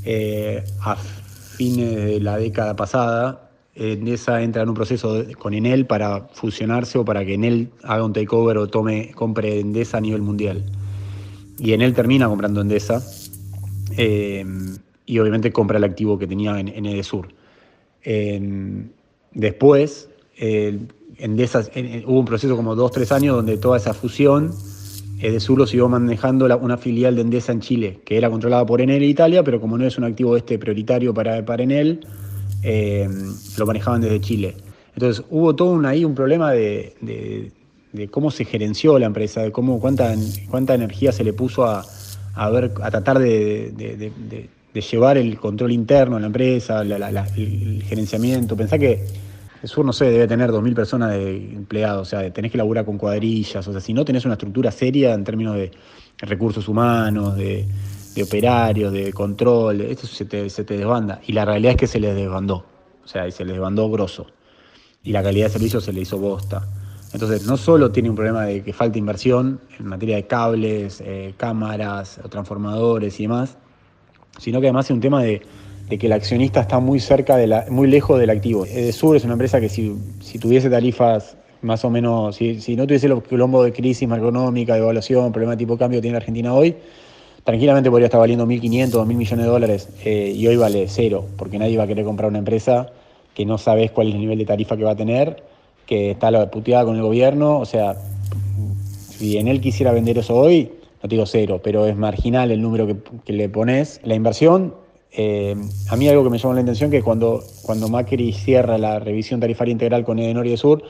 Eh, 0.06 0.64
a 0.82 0.96
fines 0.96 1.96
de 1.96 2.20
la 2.20 2.38
década 2.38 2.76
pasada, 2.76 3.50
Endesa 3.74 4.44
entra 4.44 4.62
en 4.62 4.70
un 4.70 4.76
proceso 4.76 5.24
con 5.40 5.56
Enel 5.56 5.88
para 5.88 6.28
fusionarse 6.34 7.00
o 7.00 7.06
para 7.06 7.26
que 7.26 7.34
Enel 7.34 7.72
haga 7.84 8.06
un 8.06 8.14
takeover 8.14 8.60
o 8.60 8.68
tome, 8.68 9.12
compre 9.16 9.60
Endesa 9.60 9.98
a 9.98 10.02
nivel 10.02 10.22
mundial. 10.22 10.64
Y 11.58 11.74
Enel 11.74 11.96
termina 11.96 12.28
comprando 12.28 12.62
Endesa 12.62 13.02
y 15.08 15.18
obviamente 15.18 15.52
compra 15.52 15.80
el 15.80 15.84
activo 15.84 16.20
que 16.20 16.28
tenía 16.28 16.60
en, 16.60 16.86
Edesur. 16.86 17.30
después, 19.34 20.10
Endesa, 21.18 21.64
hubo 22.06 22.20
un 22.20 22.26
proceso 22.26 22.56
como 22.56 22.76
dos, 22.76 22.92
tres 22.92 23.12
años 23.12 23.36
donde 23.36 23.58
toda 23.58 23.78
esa 23.78 23.96
fusión, 23.96 24.54
Edesur 25.20 25.58
lo 25.58 25.66
siguió 25.66 25.90
manejando 25.90 26.46
una 26.60 26.78
filial 26.78 27.16
de 27.16 27.22
Endesa 27.22 27.52
en 27.52 27.62
Chile, 27.62 28.00
que 28.06 28.18
era 28.18 28.30
controlada 28.30 28.66
por 28.66 28.82
Enel 28.82 29.02
Italia, 29.04 29.44
pero 29.44 29.60
como 29.60 29.78
no 29.78 29.86
es 29.86 29.98
un 29.98 30.04
activo 30.04 30.38
este 30.38 30.60
prioritario 30.60 31.14
para, 31.14 31.44
para 31.44 31.64
Enel, 31.64 32.06
eh, 32.62 33.10
lo 33.58 33.66
manejaban 33.66 34.02
desde 34.02 34.22
Chile. 34.22 34.56
Entonces 34.94 35.24
hubo 35.30 35.56
todo 35.56 35.72
un, 35.72 35.86
ahí 35.86 36.06
un 36.06 36.16
problema 36.16 36.52
de, 36.52 37.52
cómo 38.12 38.30
se 38.30 38.46
gerenció 38.46 39.00
la 39.00 39.08
empresa, 39.08 39.42
de 39.42 39.52
cómo 39.52 39.80
cuánta, 39.80 40.14
cuánta 40.50 40.76
energía 40.76 41.12
se 41.12 41.24
le 41.24 41.34
puso 41.34 41.66
a, 41.66 41.86
ver, 42.52 42.72
a 42.82 42.92
tratar 42.92 43.20
de, 43.20 44.50
llevar 44.82 45.18
el 45.18 45.38
control 45.38 45.72
interno 45.72 46.16
en 46.16 46.24
la 46.24 46.28
empresa, 46.28 46.82
el 46.82 47.84
gerenciamiento. 47.84 48.56
Pensá 48.56 48.78
que 48.78 49.06
el 49.62 49.70
sur, 49.70 49.86
no 49.86 49.94
sé, 49.94 50.06
debe 50.06 50.28
tener 50.28 50.52
2.000 50.52 50.76
personas 50.76 51.12
de 51.12 51.36
empleados, 51.36 52.08
o 52.08 52.10
sea, 52.10 52.32
tenés 52.32 52.52
que 52.52 52.58
laburar 52.58 52.86
con 52.86 52.98
cuadrillas, 52.98 53.68
o 53.68 53.72
sea, 53.72 53.82
si 53.82 53.94
no 53.94 54.06
tenés 54.06 54.26
una 54.26 54.36
estructura 54.36 54.72
seria 54.72 55.14
en 55.14 55.24
términos 55.24 55.56
de 55.56 55.72
recursos 56.20 56.68
humanos, 56.68 57.36
de, 57.36 57.66
de 58.16 58.24
operarios, 58.24 58.94
de 58.94 59.12
control, 59.14 59.82
esto 59.82 60.08
se 60.08 60.26
te, 60.26 60.50
se 60.50 60.64
te 60.64 60.78
desbanda. 60.78 61.22
Y 61.26 61.34
la 61.34 61.46
realidad 61.46 61.72
es 61.72 61.78
que 61.78 61.88
se 61.88 62.00
les 62.00 62.16
desbandó, 62.16 62.66
o 63.04 63.08
sea, 63.08 63.30
se 63.32 63.46
les 63.46 63.54
desbandó 63.54 63.90
grosso. 63.90 64.28
Y 65.04 65.12
la 65.12 65.24
calidad 65.24 65.48
de 65.48 65.54
servicio 65.54 65.82
se 65.82 65.94
le 65.94 66.02
hizo 66.02 66.18
bosta. 66.18 66.68
Entonces, 67.14 67.46
no 67.46 67.58
solo 67.58 67.92
tiene 67.92 68.10
un 68.10 68.16
problema 68.16 68.44
de 68.46 68.64
que 68.64 68.74
falta 68.74 68.98
inversión 68.98 69.62
en 69.80 69.88
materia 69.88 70.18
de 70.18 70.28
cables, 70.28 71.02
eh, 71.06 71.34
cámaras, 71.38 72.20
transformadores 72.30 73.20
y 73.20 73.24
demás, 73.24 73.58
sino 74.40 74.62
que 74.62 74.68
además 74.68 74.86
es 74.86 74.92
un 74.92 75.02
tema 75.02 75.24
de, 75.24 75.42
que 75.90 76.06
el 76.06 76.14
accionista 76.14 76.62
está 76.62 76.80
muy 76.80 77.00
cerca, 77.00 77.38
de 77.38 77.48
la, 77.48 77.66
muy 77.70 77.88
lejos 77.88 78.20
del 78.20 78.30
activo. 78.30 78.66
Edesur 78.66 79.16
es 79.16 79.24
una 79.24 79.34
empresa 79.34 79.60
que 79.60 79.70
si, 79.70 79.96
si 80.20 80.38
tuviese 80.40 80.70
tarifas 80.70 81.38
más 81.62 81.84
o 81.86 81.90
menos, 81.90 82.36
si, 82.36 82.62
si 82.62 82.76
no 82.76 82.86
tuviese 82.86 83.08
los 83.08 83.24
quilombos 83.24 83.66
de 83.66 83.74
crisis 83.74 84.08
macroeconómica, 84.08 84.74
de 84.74 84.80
evaluación, 84.80 85.32
problema 85.32 85.52
de 85.54 85.58
tipo 85.58 85.78
cambio 85.78 85.98
que 85.98 86.04
tiene 86.04 86.18
Argentina 86.18 86.54
hoy, 86.54 86.76
tranquilamente 87.44 87.90
podría 87.90 88.08
estar 88.08 88.20
valiendo 88.20 88.46
1.500 88.46 88.94
o 88.96 89.06
1.000 89.06 89.16
millones 89.16 89.46
de 89.46 89.52
dólares 89.52 89.90
eh, 90.04 90.34
y 90.36 90.48
hoy 90.48 90.58
vale 90.58 90.86
cero, 90.90 91.26
porque 91.38 91.58
nadie 91.58 91.78
va 91.78 91.86
a 91.86 91.88
querer 91.88 92.04
comprar 92.04 92.30
una 92.30 92.40
empresa 92.40 92.92
que 93.34 93.46
no 93.46 93.58
sabes 93.58 93.92
cuál 93.92 94.10
es 94.10 94.16
el 94.16 94.20
nivel 94.20 94.38
de 94.40 94.46
tarifa 94.46 94.76
que 94.76 94.84
va 94.84 94.92
a 94.92 94.96
tener, 94.96 95.44
que 95.86 96.12
está 96.12 96.30
la 96.30 96.52
puteada 96.52 96.86
con 96.86 96.96
el 96.96 97.02
gobierno, 97.04 97.60
o 97.60 97.66
sea, 97.66 97.96
si 99.10 99.38
en 99.38 99.48
él 99.48 99.62
quisiera 99.62 99.92
vender 99.92 100.18
eso 100.18 100.36
hoy, 100.36 100.72
no 101.02 101.10
te 101.10 101.16
digo 101.16 101.26
cero, 101.26 101.62
pero 101.64 101.86
es 101.86 101.96
marginal 101.96 102.52
el 102.52 102.62
número 102.62 102.88
que, 103.24 103.34
le 103.34 103.50
pones. 103.50 104.02
La 104.04 104.16
inversión, 104.16 104.76
eh, 105.12 105.56
a 105.90 105.96
mí 105.96 106.08
algo 106.08 106.24
que 106.24 106.30
me 106.30 106.38
llamó 106.38 106.56
la 106.56 106.62
atención 106.62 106.90
que 106.90 107.02
cuando, 107.02 107.44
cuando 107.64 107.88
Macri 107.88 108.34
cierra 108.34 108.78
la 108.78 109.00
revisión 109.00 109.40
tarifaria 109.40 109.72
integral 109.72 110.04
con 110.04 110.20
Edenor 110.20 110.48
y 110.48 110.52
de 110.52 110.58
Sur, 110.58 110.84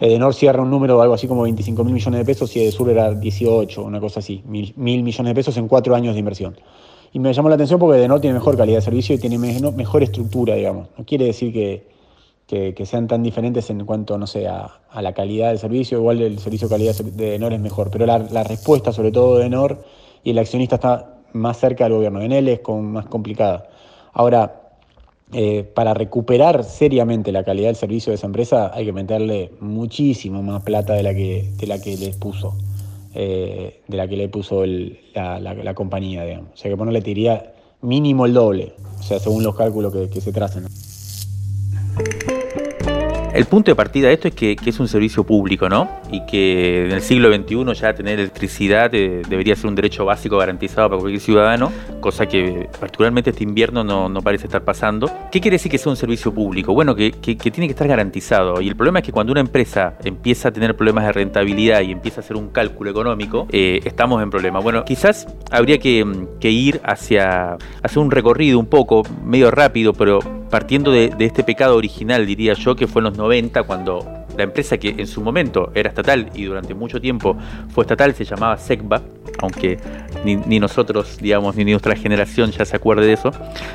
Edenor 0.00 0.32
cierra 0.32 0.62
un 0.62 0.70
número 0.70 0.96
de 0.96 1.02
algo 1.02 1.14
así 1.14 1.26
como 1.26 1.42
25 1.42 1.84
mil 1.84 1.92
millones 1.92 2.20
de 2.20 2.24
pesos 2.24 2.56
y 2.56 2.60
Edesur 2.60 2.88
era 2.88 3.12
18, 3.12 3.82
una 3.82 4.00
cosa 4.00 4.20
así, 4.20 4.42
mil, 4.46 4.72
millones 4.76 5.30
de 5.30 5.34
pesos 5.34 5.56
en 5.58 5.68
cuatro 5.68 5.94
años 5.94 6.14
de 6.14 6.20
inversión. 6.20 6.56
Y 7.12 7.18
me 7.18 7.32
llamó 7.34 7.50
la 7.50 7.56
atención 7.56 7.78
porque 7.78 7.98
Edenor 7.98 8.20
tiene 8.20 8.34
mejor 8.34 8.56
calidad 8.56 8.78
de 8.78 8.82
servicio 8.82 9.14
y 9.14 9.18
tiene 9.18 9.36
mejor 9.38 10.02
estructura, 10.02 10.54
digamos. 10.54 10.88
No 10.96 11.04
quiere 11.04 11.26
decir 11.26 11.52
que, 11.52 11.86
que, 12.50 12.84
sean 12.84 13.06
tan 13.06 13.22
diferentes 13.22 13.70
en 13.70 13.86
cuanto, 13.86 14.18
no 14.18 14.26
sé, 14.26 14.48
a, 14.48 14.80
la 15.00 15.12
calidad 15.12 15.48
del 15.48 15.58
servicio. 15.58 15.98
Igual 15.98 16.20
el 16.20 16.38
servicio 16.40 16.68
de 16.68 16.74
calidad 16.74 16.96
de 16.96 17.28
Edenor 17.28 17.52
es 17.52 17.60
mejor, 17.60 17.90
pero 17.90 18.06
la, 18.06 18.42
respuesta, 18.42 18.92
sobre 18.92 19.12
todo 19.12 19.36
de 19.36 19.42
Edenor, 19.42 19.84
y 20.24 20.30
el 20.30 20.38
accionista 20.38 20.74
está 20.76 21.14
más 21.32 21.58
cerca 21.58 21.84
del 21.84 21.94
gobierno. 21.94 22.20
En 22.20 22.32
él 22.32 22.48
es 22.48 22.60
más 22.68 23.06
complicada. 23.06 23.68
Ahora, 24.12 24.72
eh, 25.32 25.62
para 25.62 25.94
recuperar 25.94 26.64
seriamente 26.64 27.30
la 27.30 27.44
calidad 27.44 27.68
del 27.68 27.76
servicio 27.76 28.10
de 28.10 28.16
esa 28.16 28.26
empresa 28.26 28.72
hay 28.74 28.84
que 28.84 28.92
meterle 28.92 29.52
muchísimo 29.60 30.42
más 30.42 30.64
plata 30.64 30.94
de 30.94 31.04
la 31.04 31.14
que, 31.14 31.52
de 31.56 31.66
la 31.68 31.80
que 31.80 31.96
les 31.96 32.16
puso, 32.16 32.56
eh, 33.14 33.80
de 33.86 33.96
la 33.96 34.08
que 34.08 34.16
le 34.16 34.28
puso 34.28 34.64
la, 34.66 35.74
compañía, 35.76 36.24
digamos. 36.24 36.50
O 36.54 36.56
sea 36.56 36.68
que 36.68 36.76
ponerle 36.76 37.00
diría 37.00 37.52
mínimo 37.80 38.26
el 38.26 38.34
doble, 38.34 38.72
o 38.98 39.02
sea, 39.04 39.20
según 39.20 39.44
los 39.44 39.54
cálculos 39.54 39.92
que, 39.92 40.10
que 40.10 40.20
se 40.20 40.32
tracen. 40.32 40.66
El 43.32 43.44
punto 43.44 43.70
de 43.70 43.76
partida 43.76 44.08
de 44.08 44.14
esto 44.14 44.26
es 44.26 44.34
que, 44.34 44.56
es 44.64 44.80
un 44.80 44.88
servicio 44.88 45.22
público, 45.22 45.68
¿no? 45.68 45.88
Y 46.10 46.26
que 46.26 46.86
en 46.86 46.90
el 46.90 47.00
siglo 47.00 47.32
XXI 47.32 47.80
ya 47.80 47.94
tener 47.94 48.18
electricidad 48.18 48.92
eh, 48.92 49.22
debería 49.28 49.54
ser 49.54 49.66
un 49.66 49.76
derecho 49.76 50.04
básico 50.04 50.36
garantizado 50.36 50.88
para 50.88 51.00
cualquier 51.00 51.20
ciudadano, 51.20 51.72
cosa 52.00 52.26
que 52.26 52.68
particularmente 52.80 53.30
este 53.30 53.44
invierno 53.44 53.84
no, 53.84 54.20
parece 54.20 54.46
estar 54.46 54.64
pasando. 54.64 55.08
¿Qué 55.30 55.40
quiere 55.40 55.56
decir 55.56 55.70
que 55.70 55.78
sea 55.78 55.90
un 55.90 55.96
servicio 55.96 56.34
público? 56.34 56.74
Bueno, 56.74 56.96
que, 56.96 57.12
tiene 57.12 57.66
que 57.66 57.72
estar 57.72 57.86
garantizado. 57.86 58.60
Y 58.60 58.68
el 58.68 58.74
problema 58.74 58.98
es 58.98 59.04
que 59.04 59.12
cuando 59.12 59.30
una 59.30 59.40
empresa 59.40 59.94
empieza 60.02 60.48
a 60.48 60.52
tener 60.52 60.76
problemas 60.76 61.06
de 61.06 61.12
rentabilidad 61.12 61.82
y 61.82 61.92
empieza 61.92 62.20
a 62.20 62.24
hacer 62.24 62.36
un 62.36 62.48
cálculo 62.48 62.90
económico, 62.90 63.46
eh, 63.52 63.80
estamos 63.84 64.20
en 64.24 64.30
problemas. 64.30 64.64
Bueno, 64.64 64.84
quizás 64.84 65.28
habría 65.52 65.78
que, 65.78 66.04
ir 66.42 66.80
hacia 66.82 67.56
hacer 67.82 67.98
un 68.00 68.10
recorrido 68.10 68.58
un 68.58 68.66
poco, 68.66 69.04
medio 69.24 69.52
rápido, 69.52 69.92
pero 69.92 70.18
partiendo 70.50 70.90
de, 70.90 71.10
de 71.10 71.26
este 71.26 71.44
pecado 71.44 71.76
original, 71.76 72.26
diría 72.26 72.54
yo, 72.54 72.74
que 72.74 72.88
fue 72.88 73.00
en 73.00 73.04
los 73.04 73.19
90 73.20 73.62
cuando 73.64 74.06
la 74.36 74.44
empresa 74.44 74.78
que 74.78 74.94
en 74.96 75.06
su 75.06 75.20
momento 75.20 75.70
era 75.74 75.90
estatal 75.90 76.30
y 76.34 76.44
durante 76.44 76.74
mucho 76.74 77.00
tiempo 77.00 77.36
fue 77.68 77.84
estatal 77.84 78.14
se 78.14 78.24
llamaba 78.24 78.56
SECBA, 78.56 79.02
aunque 79.38 79.78
ni, 80.24 80.58
nosotros, 80.58 81.18
digamos, 81.20 81.56
ni 81.56 81.64
nuestra 81.64 81.94
generación 81.94 82.50
ya 82.50 82.64
se 82.64 82.76
acuerde 82.76 83.06
de 83.06 83.12
eso, 83.12 83.32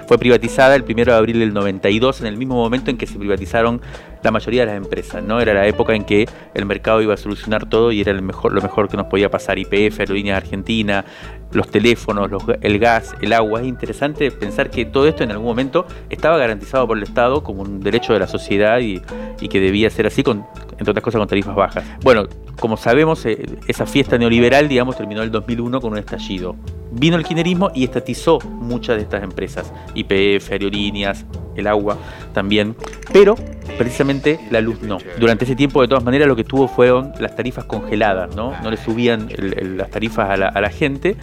fue 0.07 0.17
privatizada 0.17 0.75
el 0.75 0.83
1 0.83 1.05
de 1.05 1.13
abril 1.13 1.39
del 1.39 1.53
92, 1.53 2.21
en 2.21 2.27
el 2.27 2.37
mismo 2.37 2.55
momento 2.55 2.89
en 2.89 2.97
que 2.97 3.07
se 3.07 3.17
privatizaron 3.17 3.81
la 4.25 4.31
mayoría 4.31 4.61
de 4.61 4.67
las 4.67 4.77
empresas, 4.77 5.23
¿no? 5.23 5.39
Era 5.39 5.53
la 5.53 5.67
época 5.67 5.93
en 5.93 6.03
que 6.03 6.27
el 6.55 6.65
mercado 6.65 6.99
iba 7.01 7.13
a 7.13 7.17
solucionar 7.17 7.69
todo 7.69 7.91
y 7.91 8.01
era 8.01 8.11
el 8.11 8.23
mejor, 8.23 8.53
lo 8.53 8.61
mejor 8.61 8.89
que 8.89 8.97
nos 8.97 9.05
podía 9.05 9.29
pasar. 9.29 9.59
IPF, 9.59 9.99
Aerolíneas 9.99 10.37
Argentina, 10.37 11.05
los 11.51 11.69
teléfonos, 11.69 12.29
el 12.61 12.79
gas, 12.79 13.15
el 13.21 13.33
agua. 13.33 13.61
Es 13.61 13.67
interesante 13.67 14.31
pensar 14.31 14.71
que 14.71 14.83
todo 14.85 15.07
esto 15.07 15.23
en 15.23 15.31
algún 15.31 15.45
momento 15.45 15.85
estaba 16.09 16.37
garantizado 16.37 16.87
por 16.87 16.97
el 16.97 17.03
Estado 17.03 17.43
como 17.43 17.61
un 17.61 17.81
derecho 17.81 18.13
de 18.13 18.19
la 18.19 18.27
sociedad 18.27 18.79
y, 18.79 18.99
y 19.39 19.47
que 19.47 19.59
debía 19.59 19.91
ser 19.91 20.07
así, 20.07 20.23
con, 20.23 20.45
entre 20.77 20.91
otras 20.91 21.03
cosas 21.03 21.19
con 21.19 21.27
tarifas 21.27 21.55
bajas. 21.55 21.83
Bueno, 22.03 22.25
como 22.59 22.77
sabemos, 22.77 23.25
eh, 23.25 23.45
esa 23.67 23.85
fiesta 23.85 24.17
neoliberal, 24.17 24.67
digamos, 24.67 24.97
terminó 24.97 25.21
en 25.21 25.25
el 25.25 25.31
2001 25.31 25.81
con 25.81 25.93
un 25.93 25.97
estallido. 25.97 26.55
Vino 26.91 27.17
el 27.17 27.23
kirchnerismo 27.23 27.71
y 27.73 27.83
estatizó 27.83 28.39
muchas 28.39 28.97
de 28.97 29.03
estas 29.03 29.23
empresas, 29.23 29.73
IPF, 29.93 30.51
aerolíneas, 30.51 31.25
el 31.55 31.67
agua 31.67 31.97
también, 32.33 32.75
pero 33.11 33.35
precisamente 33.77 34.39
la 34.51 34.61
luz 34.61 34.81
no. 34.81 34.97
Durante 35.19 35.45
ese 35.45 35.55
tiempo, 35.55 35.81
de 35.81 35.87
todas 35.87 36.03
maneras, 36.03 36.27
lo 36.27 36.35
que 36.35 36.43
tuvo 36.43 36.67
fueron 36.67 37.13
las 37.19 37.35
tarifas 37.35 37.65
congeladas, 37.65 38.35
¿no? 38.35 38.53
No 38.61 38.71
le 38.71 38.77
subían 38.77 39.29
las 39.77 39.89
tarifas 39.89 40.29
a 40.29 40.37
la, 40.37 40.47
a 40.47 40.61
la 40.61 40.69
gente, 40.69 41.15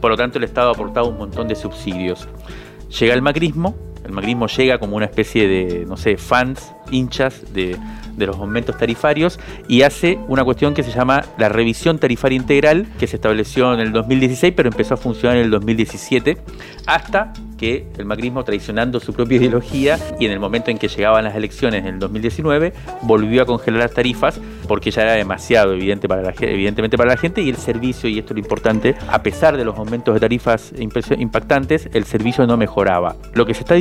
por 0.00 0.10
lo 0.10 0.16
tanto 0.16 0.38
el 0.38 0.44
Estado 0.44 0.70
aportaba 0.70 1.06
un 1.06 1.18
montón 1.18 1.48
de 1.48 1.54
subsidios. 1.54 2.28
Llega 2.98 3.14
el 3.14 3.22
macrismo, 3.22 3.76
el 4.04 4.12
macrismo 4.12 4.46
llega 4.46 4.78
como 4.78 4.96
una 4.96 5.06
especie 5.06 5.46
de, 5.48 5.84
no 5.86 5.96
sé, 5.96 6.16
fans, 6.16 6.72
hinchas 6.90 7.52
de, 7.52 7.76
los 8.16 8.36
aumentos 8.36 8.76
tarifarios 8.76 9.40
y 9.66 9.80
hace 9.80 10.18
una 10.28 10.44
cuestión 10.44 10.74
que 10.74 10.82
se 10.82 10.92
llama 10.92 11.24
la 11.38 11.48
revisión 11.48 11.98
tarifaria 11.98 12.36
integral, 12.36 12.86
que 12.98 13.06
se 13.06 13.16
estableció 13.16 13.72
en 13.72 13.80
el 13.80 13.92
2016, 13.92 14.52
pero 14.54 14.68
empezó 14.68 14.92
a 14.92 14.96
funcionar 14.98 15.38
en 15.38 15.44
el 15.44 15.50
2017, 15.50 16.36
hasta 16.86 17.32
que 17.56 17.86
el 17.98 18.06
macrismo, 18.06 18.42
traicionando 18.42 19.00
su 19.00 19.12
propia 19.12 19.36
ideología 19.36 19.98
y 20.18 20.26
en 20.26 20.32
el 20.32 20.40
momento 20.40 20.70
en 20.70 20.78
que 20.78 20.88
llegaban 20.88 21.24
las 21.24 21.34
elecciones 21.34 21.80
en 21.80 21.94
el 21.94 21.98
2019, 21.98 22.72
volvió 23.02 23.42
a 23.42 23.46
congelar 23.46 23.80
las 23.80 23.92
tarifas 23.92 24.40
porque 24.66 24.90
ya 24.90 25.02
era 25.02 25.12
demasiado 25.12 25.74
evidente 25.74 26.08
para 26.08 26.32
evidentemente 26.40 26.96
para 26.96 27.10
la 27.10 27.16
gente 27.16 27.42
y 27.42 27.50
el 27.50 27.56
servicio, 27.56 28.08
y 28.08 28.18
esto 28.18 28.32
es 28.32 28.36
lo 28.36 28.40
importante, 28.40 28.94
a 29.08 29.22
pesar 29.22 29.56
de 29.56 29.64
los 29.64 29.76
aumentos 29.76 30.14
de 30.14 30.20
tarifas 30.20 30.72
impactantes, 30.78 31.88
el 31.92 32.04
servicio 32.04 32.46
no 32.46 32.56
mejoraba. 32.56 33.16
Lo 33.34 33.44
que 33.44 33.52
se 33.52 33.60
está 33.60 33.74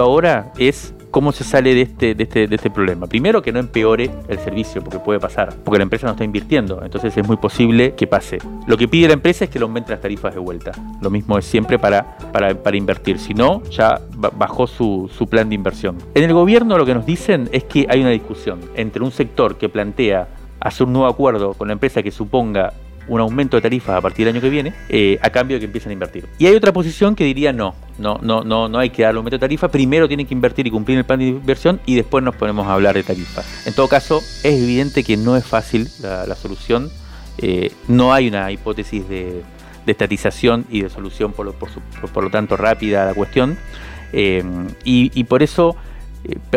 ahora 0.00 0.52
es 0.58 0.94
cómo 1.10 1.30
se 1.30 1.44
sale 1.44 1.74
de 1.74 1.82
este, 1.82 2.14
de 2.14 2.24
este, 2.24 2.48
de 2.48 2.56
este 2.56 2.70
problema. 2.70 3.06
Primero, 3.06 3.42
que 3.42 3.52
no 3.52 3.60
empeore 3.60 4.10
el 4.28 4.38
servicio, 4.38 4.82
porque 4.82 4.98
puede 4.98 5.20
pasar, 5.20 5.54
porque 5.62 5.78
la 5.78 5.82
empresa 5.84 6.06
no 6.06 6.12
está 6.12 6.24
invirtiendo, 6.24 6.82
entonces 6.82 7.16
es 7.16 7.26
muy 7.26 7.36
posible 7.36 7.94
que 7.94 8.06
pase. 8.06 8.38
Lo 8.66 8.76
que 8.76 8.88
pide 8.88 9.08
la 9.08 9.14
empresa 9.14 9.44
es 9.44 9.50
que 9.50 9.58
le 9.58 9.64
aumente 9.64 9.92
las 9.92 10.00
tarifas 10.00 10.34
de 10.34 10.40
vuelta. 10.40 10.72
Lo 11.00 11.10
mismo 11.10 11.38
es 11.38 11.44
siempre 11.44 11.78
para, 11.78 12.16
para, 12.32 12.54
para 12.54 12.76
invertir, 12.76 13.18
si 13.18 13.34
no, 13.34 13.62
ya 13.64 14.00
bajó 14.36 14.66
su, 14.66 15.10
su 15.16 15.28
plan 15.28 15.48
de 15.50 15.54
inversión. 15.54 15.98
En 16.14 16.24
el 16.24 16.32
gobierno 16.32 16.78
lo 16.78 16.86
que 16.86 16.94
nos 16.94 17.04
dicen 17.04 17.48
es 17.52 17.64
que 17.64 17.86
hay 17.88 18.00
una 18.00 18.10
discusión 18.10 18.60
entre 18.74 19.02
un 19.04 19.12
sector 19.12 19.56
que 19.56 19.68
plantea 19.68 20.28
hacer 20.60 20.86
un 20.86 20.94
nuevo 20.94 21.08
acuerdo 21.08 21.54
con 21.54 21.68
la 21.68 21.74
empresa 21.74 22.02
que 22.02 22.10
suponga 22.10 22.72
un 23.08 23.20
aumento 23.20 23.56
de 23.56 23.62
tarifas 23.62 23.96
a 23.96 24.00
partir 24.00 24.26
del 24.26 24.34
año 24.34 24.40
que 24.40 24.50
viene, 24.50 24.72
eh, 24.88 25.18
a 25.22 25.30
cambio 25.30 25.56
de 25.56 25.60
que 25.60 25.66
empiecen 25.66 25.90
a 25.90 25.92
invertir. 25.92 26.26
Y 26.38 26.46
hay 26.46 26.54
otra 26.54 26.72
posición 26.72 27.14
que 27.14 27.24
diría 27.24 27.52
no, 27.52 27.74
no, 27.98 28.18
no, 28.22 28.42
no, 28.44 28.68
no 28.68 28.78
hay 28.78 28.90
que 28.90 29.02
dar 29.02 29.14
aumento 29.14 29.36
de 29.36 29.40
tarifa, 29.40 29.68
primero 29.68 30.08
tienen 30.08 30.26
que 30.26 30.34
invertir 30.34 30.66
y 30.66 30.70
cumplir 30.70 30.98
el 30.98 31.04
plan 31.04 31.18
de 31.18 31.28
inversión 31.28 31.80
y 31.86 31.96
después 31.96 32.22
nos 32.22 32.34
ponemos 32.36 32.66
a 32.66 32.74
hablar 32.74 32.94
de 32.94 33.02
tarifas. 33.02 33.66
En 33.66 33.74
todo 33.74 33.88
caso, 33.88 34.18
es 34.18 34.62
evidente 34.62 35.04
que 35.04 35.16
no 35.16 35.36
es 35.36 35.44
fácil 35.44 35.88
la, 36.00 36.34
solución, 36.34 36.90
eh, 37.38 37.72
no 37.88 38.12
hay 38.12 38.28
una 38.28 38.50
hipótesis 38.50 39.08
de, 39.08 39.42
estatización 39.86 40.64
y 40.70 40.82
de 40.82 40.88
solución, 40.88 41.32
por 41.32 41.46
lo, 41.46 41.52
por, 41.52 42.24
lo 42.24 42.30
tanto, 42.30 42.56
rápida 42.56 43.02
a 43.02 43.06
la 43.06 43.14
cuestión, 43.14 43.58
eh, 44.12 44.44
y, 44.84 45.24
por 45.24 45.42
eso... 45.42 45.76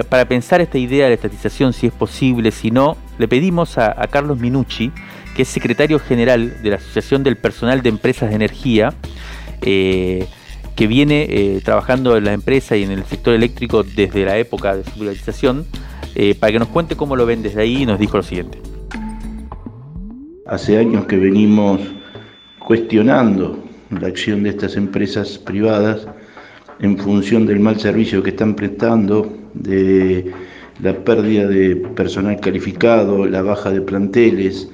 Para 0.09 0.25
pensar 0.27 0.61
esta 0.61 0.77
idea 0.77 1.07
de 1.07 1.15
estatización, 1.15 1.73
si 1.73 1.87
es 1.87 1.91
posible, 1.91 2.51
si 2.51 2.69
no, 2.69 2.97
le 3.17 3.27
pedimos 3.27 3.79
a 3.79 3.95
Carlos 4.11 4.37
Minucci, 4.37 4.91
que 5.35 5.41
es 5.41 5.49
secretario 5.49 5.99
general 5.99 6.63
de 6.63 6.69
la 6.71 6.77
Asociación 6.77 7.21
del 7.23 7.35
Personal 7.35 7.81
de 7.81 7.89
Empresas 7.89 8.29
de 8.29 8.35
Energía, 8.35 8.93
eh, 9.61 10.27
que 10.75 10.87
viene 10.87 11.27
eh, 11.29 11.61
trabajando 11.63 12.15
en 12.17 12.23
la 12.23 12.33
empresa 12.33 12.77
y 12.77 12.83
en 12.83 12.91
el 12.91 13.03
sector 13.03 13.33
eléctrico 13.33 13.83
desde 13.83 14.25
la 14.25 14.37
época 14.37 14.75
de 14.75 14.85
su 14.85 14.91
privatización, 14.91 15.65
eh, 16.15 16.35
para 16.35 16.53
que 16.53 16.59
nos 16.59 16.69
cuente 16.69 16.95
cómo 16.95 17.17
lo 17.17 17.25
ven 17.25 17.43
desde 17.43 17.61
ahí 17.61 17.83
y 17.83 17.85
nos 17.85 17.99
dijo 17.99 18.17
lo 18.17 18.23
siguiente. 18.23 18.59
Hace 20.47 20.77
años 20.77 21.05
que 21.05 21.17
venimos 21.17 21.81
cuestionando 22.59 23.63
la 23.89 24.07
acción 24.07 24.43
de 24.43 24.49
estas 24.49 24.77
empresas 24.77 25.37
privadas 25.37 26.07
en 26.79 26.97
función 26.97 27.45
del 27.45 27.59
mal 27.59 27.79
servicio 27.79 28.23
que 28.23 28.29
están 28.29 28.55
prestando, 28.55 29.33
de 29.53 30.31
la 30.81 30.93
pérdida 30.93 31.47
de 31.47 31.75
personal 31.75 32.39
calificado, 32.39 33.25
la 33.25 33.41
baja 33.41 33.71
de 33.71 33.81
planteles, 33.81 34.69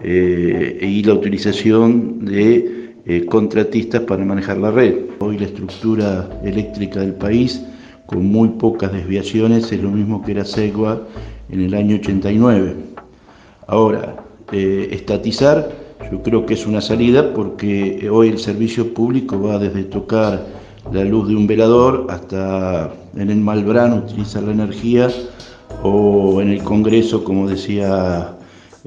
eh, 0.00 0.78
y 0.80 1.02
la 1.02 1.14
utilización 1.14 2.24
de 2.24 2.94
eh, 3.04 3.26
contratistas 3.26 4.02
para 4.02 4.24
manejar 4.24 4.58
la 4.58 4.70
red. 4.70 4.94
Hoy 5.18 5.38
la 5.38 5.46
estructura 5.46 6.28
eléctrica 6.44 7.00
del 7.00 7.14
país, 7.14 7.62
con 8.06 8.24
muy 8.26 8.48
pocas 8.50 8.92
desviaciones, 8.92 9.70
es 9.70 9.82
lo 9.82 9.90
mismo 9.90 10.22
que 10.22 10.32
era 10.32 10.44
SEGUA 10.44 11.02
en 11.50 11.60
el 11.60 11.74
año 11.74 11.96
89. 11.96 12.74
Ahora, 13.66 14.24
eh, 14.52 14.88
estatizar 14.92 15.82
yo 16.10 16.22
creo 16.22 16.46
que 16.46 16.54
es 16.54 16.66
una 16.66 16.80
salida 16.80 17.32
porque 17.32 18.08
hoy 18.10 18.28
el 18.28 18.38
servicio 18.38 18.92
público 18.92 19.40
va 19.40 19.58
desde 19.58 19.84
tocar 19.84 20.46
la 20.92 21.04
luz 21.04 21.28
de 21.28 21.36
un 21.36 21.46
velador 21.46 22.06
hasta 22.10 22.92
en 23.16 23.30
el 23.30 23.38
Malbrán 23.38 23.92
utilizar 23.92 24.42
la 24.42 24.52
energía 24.52 25.08
o 25.82 26.40
en 26.40 26.50
el 26.50 26.62
Congreso, 26.62 27.24
como 27.24 27.48
decía 27.48 28.36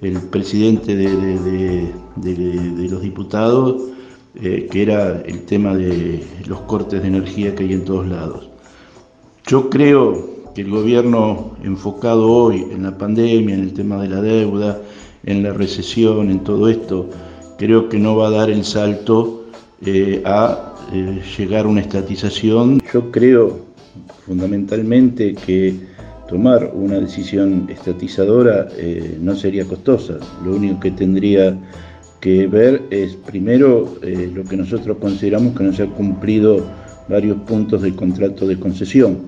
el 0.01 0.21
presidente 0.21 0.95
de, 0.95 1.89
los 2.89 3.01
diputados, 3.01 3.81
eh, 4.35 4.67
que 4.69 4.81
era 4.81 5.21
el 5.21 5.41
tema 5.45 5.75
de 5.75 6.23
los 6.47 6.61
cortes 6.61 7.01
de 7.01 7.07
energía 7.07 7.55
que 7.55 7.63
hay 7.63 7.73
en 7.73 7.85
todos 7.85 8.07
lados. 8.07 8.49
Yo 9.47 9.69
creo 9.69 10.35
que 10.53 10.61
el 10.61 10.69
gobierno 10.69 11.55
enfocado 11.63 12.31
hoy 12.31 12.65
en 12.71 12.83
la 12.83 12.97
pandemia, 12.97 13.55
en 13.55 13.61
el 13.61 13.73
tema 13.73 14.01
de 14.01 14.09
la 14.09 14.21
deuda, 14.21 14.81
en 15.23 15.43
la 15.43 15.53
recesión, 15.53 16.29
en 16.29 16.43
todo 16.43 16.69
esto, 16.69 17.09
creo 17.57 17.89
que 17.89 17.97
no 17.97 18.15
va 18.15 18.27
a 18.27 18.31
dar 18.31 18.49
el 18.49 18.63
salto 18.63 19.45
eh, 19.85 20.21
a 20.25 20.73
eh, 20.93 21.21
llegar 21.37 21.65
a 21.65 21.69
una 21.69 21.81
estatización. 21.81 22.81
Yo 22.93 23.11
creo 23.11 23.59
fundamentalmente 24.25 25.35
que 25.35 25.94
tomar 26.27 26.71
una 26.73 26.99
decisión 26.99 27.67
estatizadora 27.69 28.67
eh, 28.77 29.17
no 29.21 29.35
sería 29.35 29.65
costosa. 29.65 30.17
Lo 30.43 30.55
único 30.55 30.79
que 30.79 30.91
tendría 30.91 31.57
que 32.19 32.47
ver 32.47 32.83
es 32.89 33.15
primero 33.15 33.97
eh, 34.01 34.31
lo 34.33 34.43
que 34.43 34.57
nosotros 34.57 34.97
consideramos 34.97 35.55
que 35.55 35.63
no 35.63 35.73
se 35.73 35.83
ha 35.83 35.87
cumplido 35.87 36.65
varios 37.07 37.37
puntos 37.41 37.81
del 37.81 37.95
contrato 37.95 38.47
de 38.47 38.59
concesión. 38.59 39.27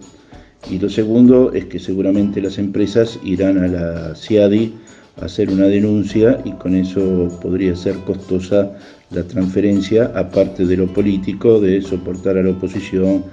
Y 0.70 0.80
lo 0.80 0.90
segundo 0.90 1.54
es 1.54 1.66
que 1.66 1.80
seguramente 1.80 2.42
las 2.42 2.58
empresas 2.58 3.20
irán 3.24 3.60
a 3.60 3.68
la 3.68 4.16
CIADI 4.16 4.74
a 5.22 5.26
hacer 5.26 5.50
una 5.50 5.66
denuncia 5.66 6.42
y 6.44 6.52
con 6.54 6.76
eso 6.76 7.30
podría 7.42 7.76
ser 7.76 7.96
costosa 8.00 8.72
la 9.12 9.24
transferencia, 9.24 10.12
aparte 10.16 10.66
de 10.66 10.78
lo 10.78 10.88
político, 10.88 11.62
de 11.62 11.82
soportar 11.82 12.38
a 12.38 12.44
la 12.44 12.50
oposición 12.50 13.24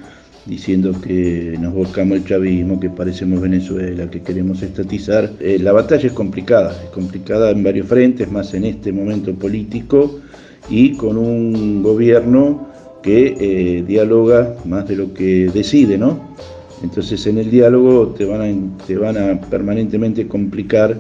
diciendo 0.47 0.93
que 1.01 1.57
nos 1.59 1.73
volcamos 1.73 2.19
el 2.19 2.25
chavismo, 2.25 2.79
que 2.79 2.91
parecemos 2.91 3.41
Venezuela, 3.41 4.11
que 4.11 4.21
queremos 4.21 4.63
estatizar. 4.63 5.31
Eh, 5.41 5.59
la 5.59 5.73
batalla 5.73 6.07
es 6.07 6.13
complicada, 6.13 6.73
es 6.83 6.91
complicada 6.91 7.51
en 7.51 7.63
varios 7.63 7.87
frentes, 7.87 8.31
más 8.31 8.53
en 8.55 8.65
este 8.65 8.93
momento 8.93 9.33
político 9.35 10.21
y 10.69 10.93
con 10.93 11.17
un 11.17 11.83
gobierno 11.83 12.69
que 13.03 13.37
eh, 13.39 13.85
dialoga 13.87 14.57
más 14.65 14.89
de 14.89 14.97
lo 14.97 15.13
que 15.13 15.51
decide, 15.53 15.99
¿no? 15.99 16.35
Entonces 16.83 17.27
en 17.27 17.39
el 17.39 17.51
diálogo 17.51 18.09
te 18.09 18.25
van 18.25 18.43
a, 18.43 18.87
te 18.87 18.97
van 18.97 19.17
a 19.17 19.41
permanentemente 19.41 20.27
complicar 20.27 20.97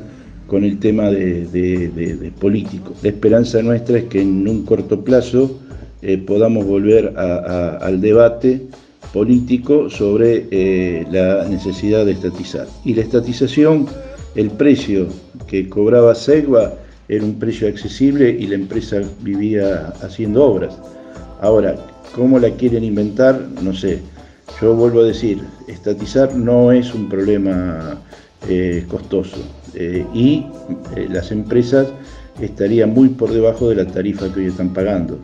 con 0.46 0.64
el 0.64 0.78
tema 0.78 1.10
de, 1.10 2.32
político. 2.38 2.92
La 3.02 3.08
esperanza 3.08 3.62
nuestra 3.62 3.98
es 3.98 4.04
que 4.04 4.20
en 4.20 4.46
un 4.46 4.64
corto 4.64 5.02
plazo 5.02 5.58
eh, 6.02 6.18
podamos 6.18 6.66
volver 6.66 7.14
al 7.16 8.00
debate 8.00 8.62
político 9.14 9.88
sobre 9.88 10.48
eh, 10.50 11.06
la 11.08 11.46
necesidad 11.48 12.04
de 12.04 12.12
estatizar. 12.12 12.66
Y 12.84 12.94
la 12.94 13.02
estatización, 13.02 13.86
el 14.34 14.50
precio 14.50 15.06
que 15.46 15.68
cobraba 15.68 16.16
Segua 16.16 16.74
era 17.08 17.24
un 17.24 17.38
precio 17.38 17.68
accesible 17.68 18.28
y 18.28 18.48
la 18.48 18.56
empresa 18.56 19.02
vivía 19.20 19.92
haciendo 20.02 20.44
obras. 20.44 20.76
Ahora, 21.40 21.76
¿cómo 22.12 22.40
la 22.40 22.50
quieren 22.50 22.82
inventar? 22.82 23.40
No 23.62 23.72
sé. 23.72 24.00
Yo 24.60 24.74
vuelvo 24.74 25.00
a 25.00 25.04
decir, 25.04 25.38
estatizar 25.68 26.34
no 26.34 26.72
es 26.72 26.92
un 26.92 27.08
problema 27.08 28.00
eh, 28.48 28.84
costoso 28.88 29.36
eh, 29.74 30.04
y 30.12 30.44
las 31.08 31.30
empresas 31.30 31.86
estarían 32.40 32.90
muy 32.92 33.10
por 33.10 33.30
debajo 33.30 33.68
de 33.68 33.76
la 33.76 33.86
tarifa 33.86 34.32
que 34.32 34.40
hoy 34.40 34.46
están 34.46 34.72
pagando. 34.72 35.20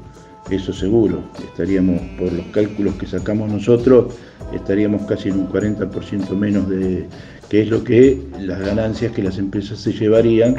Eso 0.49 0.73
seguro. 0.73 1.23
Estaríamos, 1.39 2.01
por 2.19 2.33
los 2.33 2.47
cálculos 2.47 2.95
que 2.95 3.07
sacamos 3.07 3.51
nosotros, 3.51 4.15
estaríamos 4.53 5.03
casi 5.07 5.29
en 5.29 5.41
un 5.41 5.49
40% 5.49 6.31
menos 6.31 6.69
de 6.69 7.09
que 7.49 7.63
es 7.63 7.69
lo 7.69 7.83
que 7.83 8.23
las 8.39 8.61
ganancias 8.61 9.13
que 9.13 9.23
las 9.23 9.39
empresas 9.39 9.81
se 9.81 9.93
llevarían. 9.93 10.57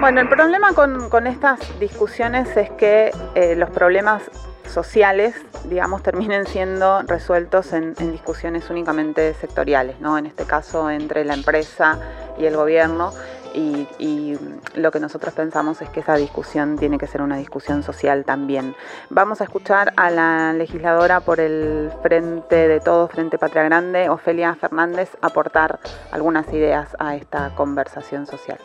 Bueno, 0.00 0.20
el 0.20 0.28
problema 0.28 0.72
con, 0.72 1.26
estas 1.26 1.60
discusiones 1.78 2.56
es 2.56 2.70
que 2.70 3.12
eh, 3.34 3.54
los 3.56 3.70
problemas 3.70 4.22
sociales, 4.68 5.34
digamos, 5.68 6.02
terminen 6.02 6.46
siendo 6.46 7.02
resueltos 7.02 7.72
en, 7.72 7.94
en, 8.00 8.10
discusiones 8.10 8.70
únicamente 8.70 9.34
sectoriales, 9.34 10.00
¿no? 10.00 10.16
En 10.18 10.26
este 10.26 10.44
caso 10.44 10.90
entre 10.90 11.24
la 11.24 11.34
empresa 11.34 11.98
y 12.38 12.46
el 12.46 12.56
gobierno 12.56 13.12
y, 13.54 14.38
lo 14.74 14.90
que 14.90 15.00
nosotros 15.00 15.34
pensamos 15.34 15.82
es 15.82 15.88
que 15.90 16.00
esa 16.00 16.16
discusión 16.16 16.78
tiene 16.78 16.98
que 16.98 17.06
ser 17.06 17.22
una 17.22 17.36
discusión 17.36 17.82
social 17.82 18.24
también. 18.24 18.74
Vamos 19.10 19.40
a 19.40 19.44
escuchar 19.44 19.92
a 19.96 20.10
la 20.10 20.52
legisladora 20.52 21.20
por 21.20 21.40
el 21.40 21.90
Frente 22.02 22.68
de 22.68 22.80
Todos, 22.80 23.10
Frente 23.10 23.38
Patria 23.38 23.64
Grande, 23.64 24.08
Ofelia 24.08 24.54
Fernández, 24.54 25.10
aportar 25.20 25.78
algunas 26.10 26.52
ideas 26.52 26.96
a 26.98 27.16
esta 27.16 27.54
conversación 27.54 28.26
social. 28.26 28.58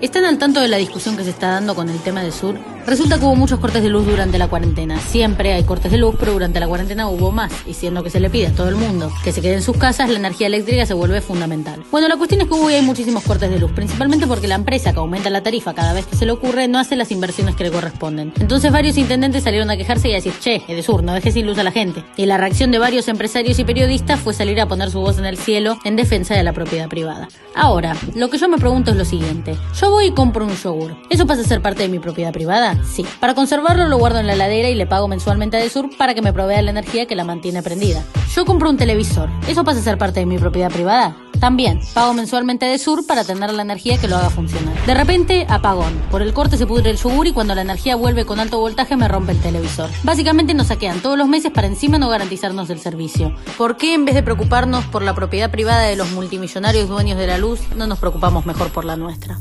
¿Están 0.00 0.24
al 0.24 0.38
tanto 0.38 0.60
de 0.60 0.68
la 0.68 0.78
discusión 0.78 1.16
que 1.16 1.24
se 1.24 1.30
está 1.30 1.50
dando 1.50 1.74
con 1.74 1.90
el 1.90 1.98
tema 1.98 2.22
del 2.22 2.32
sur? 2.32 2.58
Resulta 2.86 3.18
que 3.18 3.24
hubo 3.24 3.34
muchos 3.36 3.60
cortes 3.60 3.82
de 3.82 3.90
luz 3.90 4.06
durante 4.06 4.38
la 4.38 4.48
cuarentena. 4.48 4.98
Siempre 4.98 5.52
hay 5.52 5.64
cortes 5.64 5.92
de 5.92 5.98
luz, 5.98 6.16
pero 6.18 6.32
durante 6.32 6.58
la 6.58 6.66
cuarentena 6.66 7.08
hubo 7.08 7.30
más. 7.30 7.52
Y 7.66 7.74
siendo 7.74 8.02
que 8.02 8.08
se 8.08 8.18
le 8.18 8.30
pide 8.30 8.46
a 8.46 8.52
todo 8.52 8.68
el 8.68 8.76
mundo 8.76 9.12
que 9.22 9.32
se 9.32 9.42
quede 9.42 9.54
en 9.54 9.62
sus 9.62 9.76
casas, 9.76 10.08
la 10.08 10.18
energía 10.18 10.46
eléctrica 10.46 10.86
se 10.86 10.94
vuelve 10.94 11.20
fundamental. 11.20 11.84
Bueno, 11.90 12.08
la 12.08 12.16
cuestión 12.16 12.40
es 12.40 12.48
que 12.48 12.54
hubo 12.54 12.68
hay 12.68 12.82
muchísimos 12.82 13.22
cortes 13.24 13.50
de 13.50 13.58
luz, 13.58 13.72
principalmente 13.72 14.26
porque 14.26 14.48
la 14.48 14.54
empresa 14.54 14.92
que 14.92 14.98
aumenta 14.98 15.28
la 15.28 15.42
tarifa 15.42 15.74
cada 15.74 15.92
vez 15.92 16.06
que 16.06 16.16
se 16.16 16.24
le 16.24 16.32
ocurre 16.32 16.68
no 16.68 16.78
hace 16.78 16.96
las 16.96 17.10
inversiones 17.12 17.54
que 17.54 17.64
le 17.64 17.70
corresponden. 17.70 18.32
Entonces 18.40 18.72
varios 18.72 18.96
intendentes 18.96 19.44
salieron 19.44 19.70
a 19.70 19.76
quejarse 19.76 20.08
y 20.08 20.12
a 20.12 20.16
decir, 20.16 20.32
che, 20.40 20.62
Edesur, 20.66 21.02
no 21.02 21.12
dejes 21.12 21.34
sin 21.34 21.46
luz 21.46 21.58
a 21.58 21.64
la 21.64 21.72
gente. 21.72 22.04
Y 22.16 22.26
la 22.26 22.38
reacción 22.38 22.70
de 22.70 22.78
varios 22.78 23.08
empresarios 23.08 23.58
y 23.58 23.64
periodistas 23.64 24.18
fue 24.18 24.32
salir 24.32 24.60
a 24.60 24.66
poner 24.66 24.90
su 24.90 25.00
voz 25.00 25.18
en 25.18 25.26
el 25.26 25.36
cielo 25.36 25.78
en 25.84 25.96
defensa 25.96 26.34
de 26.34 26.42
la 26.42 26.52
propiedad 26.52 26.88
privada. 26.88 27.28
Ahora, 27.54 27.94
lo 28.14 28.30
que 28.30 28.38
yo 28.38 28.48
me 28.48 28.56
pregunto 28.56 28.92
es 28.92 28.96
lo 28.96 29.04
siguiente. 29.04 29.56
Yo 29.80 29.90
voy 29.90 30.06
y 30.06 30.10
compro 30.10 30.44
un 30.44 30.54
yogur. 30.54 30.94
¿Eso 31.08 31.26
pasa 31.26 31.40
a 31.40 31.44
ser 31.44 31.62
parte 31.62 31.82
de 31.82 31.88
mi 31.88 31.98
propiedad 31.98 32.34
privada? 32.34 32.78
Sí. 32.84 33.06
Para 33.18 33.34
conservarlo 33.34 33.88
lo 33.88 33.96
guardo 33.96 34.18
en 34.18 34.26
la 34.26 34.34
heladera 34.34 34.68
y 34.68 34.74
le 34.74 34.86
pago 34.86 35.08
mensualmente 35.08 35.56
a 35.56 35.60
Desur 35.60 35.88
para 35.96 36.12
que 36.12 36.20
me 36.20 36.34
provea 36.34 36.60
la 36.60 36.70
energía 36.70 37.06
que 37.06 37.16
la 37.16 37.24
mantiene 37.24 37.62
prendida. 37.62 38.04
Yo 38.34 38.44
compro 38.44 38.68
un 38.68 38.76
televisor. 38.76 39.30
¿Eso 39.48 39.64
pasa 39.64 39.80
a 39.80 39.82
ser 39.82 39.96
parte 39.96 40.20
de 40.20 40.26
mi 40.26 40.36
propiedad 40.36 40.70
privada? 40.70 41.16
También, 41.40 41.80
pago 41.94 42.12
mensualmente 42.12 42.66
a 42.66 42.68
Desur 42.68 43.06
para 43.06 43.24
tener 43.24 43.54
la 43.54 43.62
energía 43.62 43.96
que 43.96 44.06
lo 44.06 44.16
haga 44.16 44.28
funcionar. 44.28 44.74
De 44.84 44.92
repente, 44.92 45.46
apagón. 45.48 45.94
Por 46.10 46.20
el 46.20 46.34
corte 46.34 46.58
se 46.58 46.66
pudre 46.66 46.90
el 46.90 46.98
yogur 46.98 47.28
y 47.28 47.32
cuando 47.32 47.54
la 47.54 47.62
energía 47.62 47.96
vuelve 47.96 48.26
con 48.26 48.38
alto 48.38 48.58
voltaje 48.58 48.98
me 48.98 49.08
rompe 49.08 49.32
el 49.32 49.40
televisor. 49.40 49.88
Básicamente 50.02 50.52
nos 50.52 50.66
saquean 50.66 51.00
todos 51.00 51.16
los 51.16 51.26
meses 51.26 51.52
para 51.52 51.68
encima 51.68 51.96
no 51.96 52.10
garantizarnos 52.10 52.68
el 52.68 52.80
servicio. 52.80 53.34
¿Por 53.56 53.78
qué 53.78 53.94
en 53.94 54.04
vez 54.04 54.14
de 54.14 54.22
preocuparnos 54.22 54.84
por 54.84 55.00
la 55.00 55.14
propiedad 55.14 55.50
privada 55.50 55.84
de 55.84 55.96
los 55.96 56.10
multimillonarios 56.10 56.86
dueños 56.86 57.18
de 57.18 57.28
la 57.28 57.38
luz, 57.38 57.60
no 57.76 57.86
nos 57.86 57.98
preocupamos 57.98 58.44
mejor 58.44 58.68
por 58.68 58.84
la 58.84 58.96
nuestra? 58.96 59.38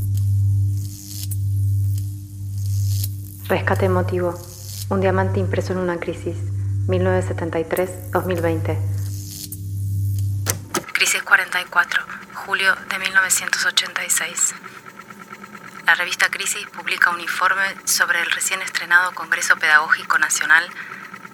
Rescate 3.50 3.86
emotivo. 3.86 4.40
Un 4.90 5.02
diamante 5.02 5.40
impreso 5.40 5.74
en 5.74 5.80
una 5.80 6.00
crisis. 6.00 6.38
1973-2020. 6.86 8.78
Crisis 10.94 11.24
44. 11.24 12.04
Julio 12.46 12.76
de 12.76 13.00
1986. 13.00 14.54
La 15.88 15.96
revista 15.96 16.30
Crisis 16.30 16.64
publica 16.68 17.10
un 17.10 17.22
informe 17.22 17.64
sobre 17.86 18.22
el 18.22 18.30
recién 18.30 18.62
estrenado 18.62 19.16
Congreso 19.16 19.56
Pedagógico 19.58 20.20
Nacional 20.20 20.70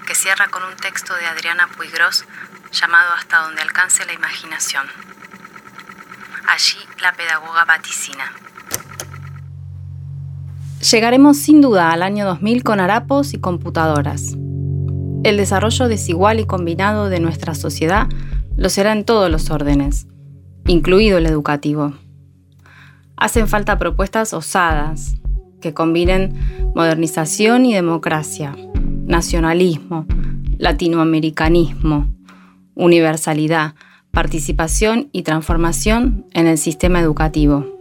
que 0.08 0.16
cierra 0.16 0.48
con 0.48 0.64
un 0.64 0.78
texto 0.78 1.14
de 1.16 1.26
Adriana 1.26 1.68
Puigros 1.68 2.24
llamado 2.72 3.12
Hasta 3.12 3.40
donde 3.40 3.62
alcance 3.62 4.06
la 4.06 4.14
imaginación. 4.14 4.88
Allí 6.48 6.80
la 7.02 7.12
pedagoga 7.12 7.66
vaticina. 7.66 8.32
Llegaremos 10.82 11.38
sin 11.38 11.62
duda 11.62 11.92
al 11.92 12.04
año 12.04 12.26
2000 12.26 12.64
con 12.64 12.80
harapos 12.80 13.34
y 13.34 13.40
computadoras. 13.40 14.36
El 15.24 15.38
desarrollo 15.38 15.88
desigual 15.88 16.40
y 16.40 16.46
combinado 16.46 17.10
de 17.10 17.20
nuestra 17.20 17.56
sociedad 17.56 18.08
lo 18.56 18.70
será 18.70 18.92
en 18.92 19.06
todos 19.06 19.32
los 19.32 19.50
órdenes, 19.50 20.08
incluido 20.68 21.18
el 21.18 21.26
educativo. 21.26 21.94
Hacen 23.18 23.48
falta 23.48 23.80
propuestas 23.80 24.34
osadas 24.34 25.16
que 25.62 25.74
combinen 25.74 26.36
modernización 26.76 27.66
y 27.66 27.74
democracia, 27.74 28.56
nacionalismo, 29.06 30.06
latinoamericanismo, 30.58 32.08
universalidad, 32.76 33.74
participación 34.12 35.10
y 35.12 35.24
transformación 35.24 36.26
en 36.34 36.48
el 36.48 36.58
sistema 36.58 37.00
educativo. 37.00 37.75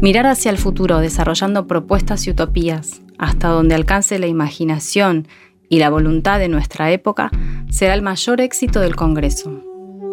Mirar 0.00 0.26
hacia 0.26 0.50
el 0.50 0.56
futuro 0.56 0.98
desarrollando 0.98 1.66
propuestas 1.66 2.26
y 2.26 2.30
utopías 2.30 3.02
hasta 3.18 3.48
donde 3.48 3.74
alcance 3.74 4.18
la 4.18 4.28
imaginación 4.28 5.28
y 5.68 5.78
la 5.78 5.90
voluntad 5.90 6.38
de 6.38 6.48
nuestra 6.48 6.90
época 6.90 7.30
será 7.70 7.92
el 7.92 8.00
mayor 8.00 8.40
éxito 8.40 8.80
del 8.80 8.96
Congreso. 8.96 9.62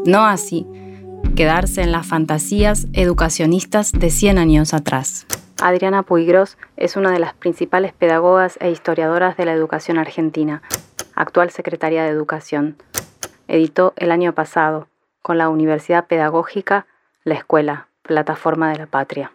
No 0.05 0.25
así 0.25 0.67
quedarse 1.37 1.83
en 1.83 1.93
las 1.93 2.05
fantasías 2.05 2.87
educacionistas 2.91 3.93
de 3.93 4.09
100 4.09 4.37
años 4.39 4.73
atrás. 4.73 5.25
Adriana 5.61 6.03
Puigros 6.03 6.57
es 6.75 6.97
una 6.97 7.11
de 7.11 7.19
las 7.19 7.33
principales 7.33 7.93
pedagogas 7.93 8.57
e 8.59 8.69
historiadoras 8.69 9.37
de 9.37 9.45
la 9.45 9.53
educación 9.53 9.99
argentina, 9.99 10.63
actual 11.15 11.49
secretaria 11.49 12.03
de 12.03 12.09
Educación. 12.09 12.75
Editó 13.47 13.93
el 13.95 14.11
año 14.11 14.33
pasado, 14.33 14.89
con 15.21 15.37
la 15.37 15.47
Universidad 15.47 16.07
Pedagógica, 16.07 16.87
La 17.23 17.35
Escuela, 17.35 17.87
Plataforma 18.01 18.69
de 18.69 18.79
la 18.79 18.87
Patria. 18.87 19.31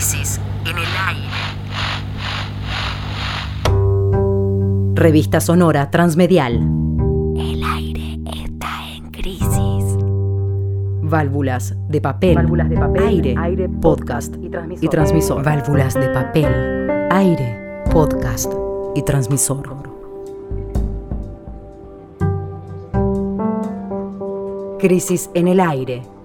En 0.00 0.78
el 0.78 0.84
aire. 1.08 1.28
Revista 4.94 5.40
Sonora 5.40 5.90
Transmedial. 5.90 6.54
El 7.36 7.62
aire 7.62 8.18
está 8.34 8.70
en 8.96 9.10
crisis. 9.10 9.98
Válvulas 11.02 11.76
de 11.90 12.00
papel. 12.00 12.34
Válvulas 12.34 12.70
de 12.70 12.78
papel. 12.78 13.02
Aire. 13.02 13.34
aire 13.36 13.68
podcast 13.68 14.34
y 14.40 14.48
transmisor. 14.48 14.84
y 14.84 14.88
transmisor. 14.88 15.44
Válvulas 15.44 15.92
de 15.92 16.08
papel. 16.08 17.08
Aire. 17.10 17.82
Podcast 17.92 18.50
y 18.94 19.02
transmisor. 19.02 19.68
Crisis 24.78 25.28
en 25.34 25.48
el 25.48 25.60
aire 25.60 26.19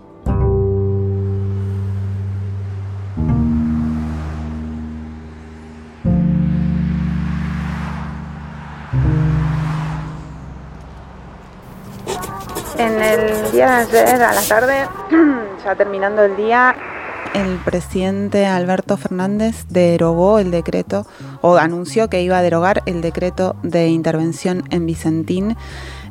ayer, 13.61 14.21
a 14.21 14.33
la 14.33 14.41
tarde, 14.41 14.87
ya 15.63 15.75
terminando 15.75 16.23
el 16.23 16.35
día, 16.35 16.75
el 17.33 17.57
presidente 17.57 18.45
Alberto 18.45 18.95
Fernández 18.95 19.65
derogó 19.67 20.39
el 20.39 20.51
decreto 20.51 21.05
o 21.41 21.57
anunció 21.57 22.09
que 22.09 22.21
iba 22.21 22.37
a 22.37 22.41
derogar 22.41 22.81
el 22.85 23.01
decreto 23.01 23.57
de 23.61 23.89
intervención 23.89 24.63
en 24.69 24.85
Vicentín 24.85 25.57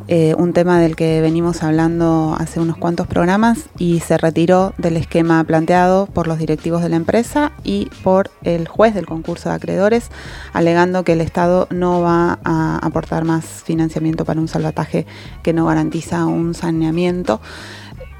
eh, 0.07 0.35
un 0.37 0.53
tema 0.53 0.79
del 0.79 0.97
que 0.97 1.23
venimos 1.23 1.63
hablando 1.63 2.37
hace 2.39 2.61
unos 2.61 2.77
cuantos 2.77 3.07
programas 3.07 3.71
y 3.79 4.01
se 4.01 4.19
retiró 4.19 4.75
del 4.77 4.99
esquema 4.99 5.43
planteado 5.45 6.07
por 6.07 6.27
los 6.27 6.39
directivos 6.39 6.83
de 6.83 6.91
la 6.91 6.97
empresa 6.97 7.53
y 7.65 7.87
por 8.03 8.31
el 8.43 8.69
juez 8.69 8.95
del 8.95 9.07
concurso 9.07 9.49
de 9.49 9.55
acreedores, 9.55 10.11
alegando 10.53 11.05
que 11.05 11.13
el 11.13 11.23
Estado 11.23 11.69
no 11.71 12.03
va 12.03 12.39
a 12.45 12.79
aportar 12.83 13.25
más 13.25 13.45
financiamiento 13.45 14.27
para 14.27 14.41
un 14.41 14.49
salvataje 14.49 15.07
que 15.43 15.55
no 15.55 15.65
garantiza 15.67 16.27
un 16.27 16.53
saneamiento. 16.53 17.41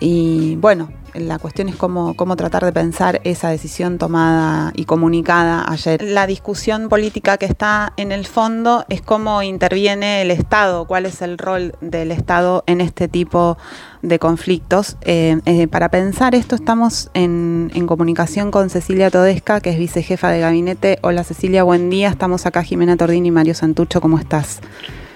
Y 0.01 0.57
bueno, 0.57 0.89
la 1.15 1.39
cuestión 1.39 1.69
es 1.69 1.77
cómo, 1.77 2.15
cómo 2.15 2.37
tratar 2.37 2.65
de 2.65 2.73
pensar 2.73 3.21
esa 3.25 3.49
decisión 3.49 3.99
tomada 3.99 4.73
y 4.75 4.85
comunicada 4.85 5.65
ayer. 5.69 6.03
La 6.03 6.27
discusión 6.27 6.89
política 6.89 7.37
que 7.37 7.47
está 7.47 7.93
en 7.97 8.13
el 8.13 8.27
fondo 8.27 8.85
es 8.89 9.01
cómo 9.01 9.43
interviene 9.43 10.23
el 10.23 10.31
Estado, 10.31 10.87
cuál 10.87 11.07
es 11.07 11.23
el 11.23 11.39
rol 11.39 11.75
del 11.81 12.11
Estado 12.11 12.65
en 12.67 12.81
este 12.81 13.09
tipo 13.09 13.57
de 14.03 14.19
conflictos. 14.19 14.97
Eh, 15.03 15.41
eh, 15.47 15.69
para 15.69 15.89
pensar 15.89 16.35
esto 16.35 16.55
estamos 16.55 17.11
en, 17.15 17.71
en, 17.75 17.87
comunicación 17.87 18.51
con 18.51 18.71
Cecilia 18.71 19.11
Todesca, 19.11 19.61
que 19.61 19.71
es 19.71 19.79
vicejefa 19.79 20.31
de 20.31 20.41
gabinete. 20.41 20.99
Hola 21.03 21.25
Cecilia, 21.25 21.63
buen 21.63 21.91
día. 21.91 22.09
Estamos 22.09 22.47
acá 22.47 22.63
Jimena 22.63 22.97
Tordini 22.97 23.29
y 23.29 23.31
Mario 23.31 23.55
Santucho. 23.55 24.01
¿Cómo 24.01 24.19
estás? 24.19 24.61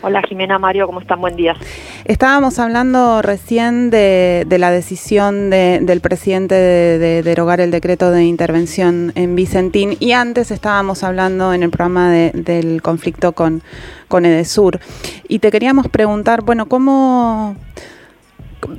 Hola 0.01 0.23
Jimena, 0.23 0.61
Mario, 0.61 0.87
¿cómo 0.87 1.01
están? 1.01 1.21
Buen 1.21 1.35
día. 1.35 1.57
Estábamos 2.05 2.61
hablando 2.61 3.21
recién 3.21 3.91
de, 3.91 4.47
la 4.49 4.71
decisión 4.71 5.51
del 5.51 6.01
presidente 6.01 6.55
de, 6.55 7.23
derogar 7.25 7.61
el 7.61 7.73
decreto 7.73 8.13
de 8.13 8.25
intervención 8.25 9.11
en 9.17 9.35
Vicentín 9.35 9.97
y 9.99 10.13
antes 10.13 10.53
estábamos 10.53 11.03
hablando 11.03 11.53
en 11.53 11.65
el 11.65 11.71
programa 11.71 12.13
del 12.13 12.81
conflicto 12.81 13.33
con, 13.33 13.63
con 14.07 14.25
Edesur. 14.25 14.79
Y 15.27 15.41
te 15.41 15.51
queríamos 15.51 15.89
preguntar, 15.89 16.43
bueno, 16.43 16.69
¿cómo 16.69 17.57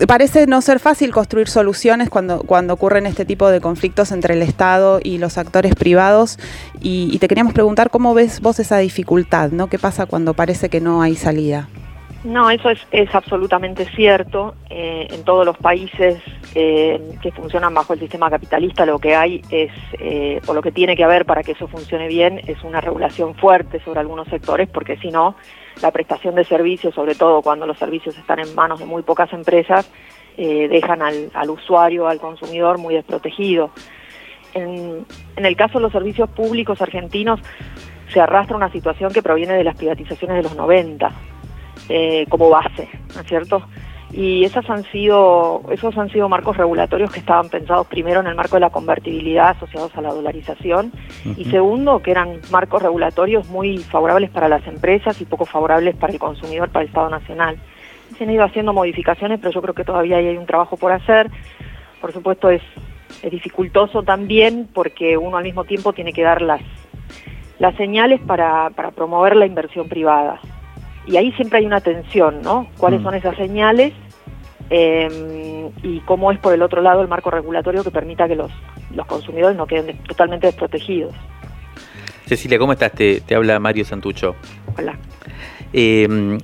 parece 0.07 0.47
no 0.47 0.61
ser 0.61 0.79
fácil 0.79 1.11
construir 1.11 1.47
soluciones 1.47 2.09
cuando, 2.09 2.43
cuando 2.43 2.73
ocurren 2.73 3.05
este 3.05 3.25
tipo 3.25 3.49
de 3.49 3.61
conflictos 3.61 4.11
entre 4.11 4.33
el 4.33 4.41
Estado 4.41 4.99
y 5.03 5.17
los 5.17 5.37
actores 5.37 5.75
privados 5.75 6.37
y, 6.81 7.17
te 7.19 7.27
queríamos 7.27 7.53
preguntar 7.53 7.89
cómo 7.89 8.13
ves 8.13 8.39
vos 8.39 8.59
esa 8.59 8.77
dificultad, 8.77 9.51
¿no? 9.51 9.67
¿Qué 9.67 9.77
pasa 9.77 10.05
cuando 10.05 10.33
parece 10.33 10.69
que 10.69 10.79
no 10.79 11.01
hay 11.01 11.15
salida? 11.15 11.67
No, 12.23 12.49
eso 12.49 12.69
es, 12.69 12.79
es 12.91 13.13
absolutamente 13.15 13.85
cierto. 13.95 14.55
Eh, 14.69 15.07
en 15.11 15.23
todos 15.23 15.45
los 15.45 15.57
países 15.57 16.21
eh, 16.53 16.99
que 17.21 17.31
funcionan 17.31 17.73
bajo 17.73 17.93
el 17.93 17.99
sistema 17.99 18.29
capitalista 18.29 18.85
lo 18.85 18.99
que 18.99 19.15
hay 19.15 19.41
es, 19.49 19.71
eh, 19.99 20.39
o 20.47 20.53
lo 20.53 20.61
que 20.61 20.71
tiene 20.71 20.95
que 20.95 21.03
haber 21.03 21.25
para 21.25 21.43
que 21.43 21.53
eso 21.53 21.67
funcione 21.67 22.07
bien, 22.07 22.41
es 22.45 22.61
una 22.63 22.81
regulación 22.81 23.35
fuerte 23.35 23.79
sobre 23.83 24.01
algunos 24.01 24.27
sectores, 24.27 24.69
porque 24.69 24.97
si 24.97 25.11
no, 25.11 25.35
la 25.81 25.91
prestación 25.91 26.35
de 26.35 26.43
servicios, 26.43 26.93
sobre 26.93 27.15
todo 27.15 27.41
cuando 27.41 27.65
los 27.65 27.77
servicios 27.77 28.17
están 28.17 28.39
en 28.39 28.53
manos 28.55 28.79
de 28.79 28.85
muy 28.85 29.03
pocas 29.03 29.31
empresas, 29.33 29.89
eh, 30.37 30.67
dejan 30.69 31.01
al, 31.01 31.31
al, 31.33 31.49
usuario, 31.49 32.07
al 32.07 32.19
consumidor 32.19 32.77
muy 32.77 32.95
desprotegido. 32.95 33.71
En, 34.53 35.05
el 35.35 35.55
caso 35.55 35.77
de 35.77 35.83
los 35.83 35.91
servicios 35.91 36.29
públicos 36.29 36.81
argentinos 36.81 37.39
se 38.11 38.19
arrastra 38.19 38.57
una 38.57 38.71
situación 38.71 39.13
que 39.13 39.21
proviene 39.21 39.53
de 39.53 39.63
las 39.63 39.75
privatizaciones 39.75 40.37
de 40.37 40.43
los 40.43 40.55
90 40.55 41.11
eh, 41.89 42.25
como 42.29 42.49
base, 42.49 42.89
¿no 43.15 43.21
es 43.21 43.27
cierto? 43.27 43.63
Y 44.11 44.43
esas 44.43 44.67
han 44.69 44.83
sido, 44.85 45.61
esos 45.69 45.95
han 45.97 46.09
sido 46.09 46.27
marcos 46.29 46.57
regulatorios 46.57 47.11
que 47.11 47.19
estaban 47.19 47.49
pensados 47.49 47.85
primero 47.87 48.21
en 48.21 48.27
el 48.27 48.35
marco 48.35 48.55
de 48.55 48.61
la 48.61 48.71
convertibilidad 48.71 49.49
asociados 49.49 49.95
a 49.95 50.01
la 50.01 50.11
dolarización 50.11 50.91
y 51.37 51.45
segundo 51.45 52.01
que 52.01 52.11
eran 52.11 52.39
marcos 52.49 52.81
regulatorios 52.81 53.47
muy 53.49 53.77
favorables 53.77 54.31
para 54.31 54.49
las 54.49 54.65
empresas 54.65 55.21
y 55.21 55.25
poco 55.25 55.45
favorables 55.45 55.95
para 55.95 56.13
el 56.13 56.19
consumidor, 56.19 56.69
para 56.69 56.83
el 56.83 56.87
Estado 56.87 57.09
Nacional. 57.09 57.57
Se 58.17 58.23
han 58.23 58.31
ido 58.31 58.43
haciendo 58.43 58.73
modificaciones, 58.73 59.39
pero 59.39 59.51
yo 59.51 59.61
creo 59.61 59.75
que 59.75 59.83
todavía 59.83 60.17
hay 60.17 60.35
un 60.35 60.47
trabajo 60.47 60.75
por 60.75 60.91
hacer. 60.91 61.29
Por 62.01 62.11
supuesto 62.11 62.49
es, 62.49 62.63
es 63.21 63.31
dificultoso 63.31 64.01
también 64.01 64.67
porque 64.73 65.17
uno 65.17 65.37
al 65.37 65.43
mismo 65.43 65.65
tiempo 65.65 65.93
tiene 65.93 66.13
que 66.13 66.23
dar 66.23 66.41
las, 66.41 66.61
las 67.59 67.75
señales 67.75 68.19
para, 68.21 68.71
para 68.71 68.89
promover 68.89 69.35
la 69.35 69.45
inversión 69.45 69.87
privada 69.87 70.39
y 71.05 71.17
ahí 71.17 71.31
siempre 71.33 71.59
hay 71.59 71.65
una 71.65 71.81
tensión, 71.81 72.41
¿no? 72.41 72.67
¿Cuáles 72.77 73.01
mm. 73.01 73.03
son 73.03 73.15
esas 73.15 73.35
señales? 73.35 73.93
Em, 74.69 75.71
y 75.81 75.99
cómo 76.01 76.31
es 76.31 76.39
por 76.39 76.53
el 76.53 76.61
otro 76.61 76.81
lado 76.81 77.01
el 77.01 77.07
marco 77.07 77.31
regulatorio 77.31 77.83
que 77.83 77.89
permita 77.89 78.27
que 78.27 78.35
los, 78.35 78.51
los 78.93 79.05
consumidores 79.07 79.57
no 79.57 79.65
queden 79.65 79.97
totalmente 80.03 80.47
desprotegidos. 80.47 81.15
Cecilia, 82.25 82.59
¿cómo 82.59 82.73
estás? 82.73 82.91
Te, 82.91 83.23
habla 83.33 83.59
Mario 83.59 83.85
Santucho. 83.85 84.35
Hola. 84.77 84.95
Em, 85.73 86.37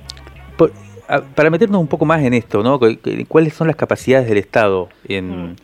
para 1.35 1.49
meternos 1.51 1.79
un 1.79 1.87
poco 1.87 2.05
más 2.05 2.23
en 2.23 2.33
esto, 2.33 2.63
¿no? 2.63 2.79
¿Cuáles 3.27 3.53
son 3.53 3.67
las 3.67 3.75
capacidades 3.75 4.27
del 4.27 4.39
Estado 4.39 4.89
en, 5.07 5.51
mm 5.51 5.55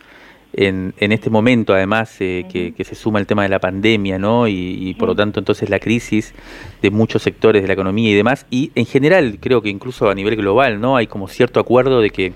en, 0.53 0.93
en 0.97 1.11
este 1.11 1.29
momento, 1.29 1.73
además, 1.73 2.15
eh, 2.19 2.45
que, 2.51 2.83
se 2.83 2.95
suma 2.95 3.19
el 3.19 3.27
tema 3.27 3.43
de 3.43 3.49
la 3.49 3.59
pandemia, 3.59 4.19
¿no? 4.19 4.47
Y, 4.47 4.95
por 4.99 5.07
lo 5.09 5.15
tanto, 5.15 5.39
entonces 5.39 5.69
la 5.69 5.79
crisis 5.79 6.33
de 6.81 6.91
muchos 6.91 7.21
sectores 7.21 7.61
de 7.61 7.67
la 7.67 7.73
economía 7.73 8.09
y 8.09 8.13
demás. 8.13 8.45
Y 8.49 8.71
en 8.75 8.85
general, 8.85 9.37
creo 9.39 9.61
que 9.61 9.69
incluso 9.69 10.09
a 10.09 10.15
nivel 10.15 10.35
global, 10.35 10.81
¿no? 10.81 10.97
Hay 10.97 11.07
como 11.07 11.27
cierto 11.27 11.59
acuerdo 11.59 12.01
de 12.01 12.09
que 12.09 12.33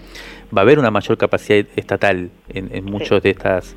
va 0.56 0.62
a 0.62 0.64
haber 0.64 0.80
una 0.80 0.92
mayor 0.92 1.18
capacidad 1.18 1.66
estatal 1.76 2.30
en, 2.50 2.70
en 2.74 2.86
muchos 2.86 3.22
de 3.22 3.32
estas 3.32 3.76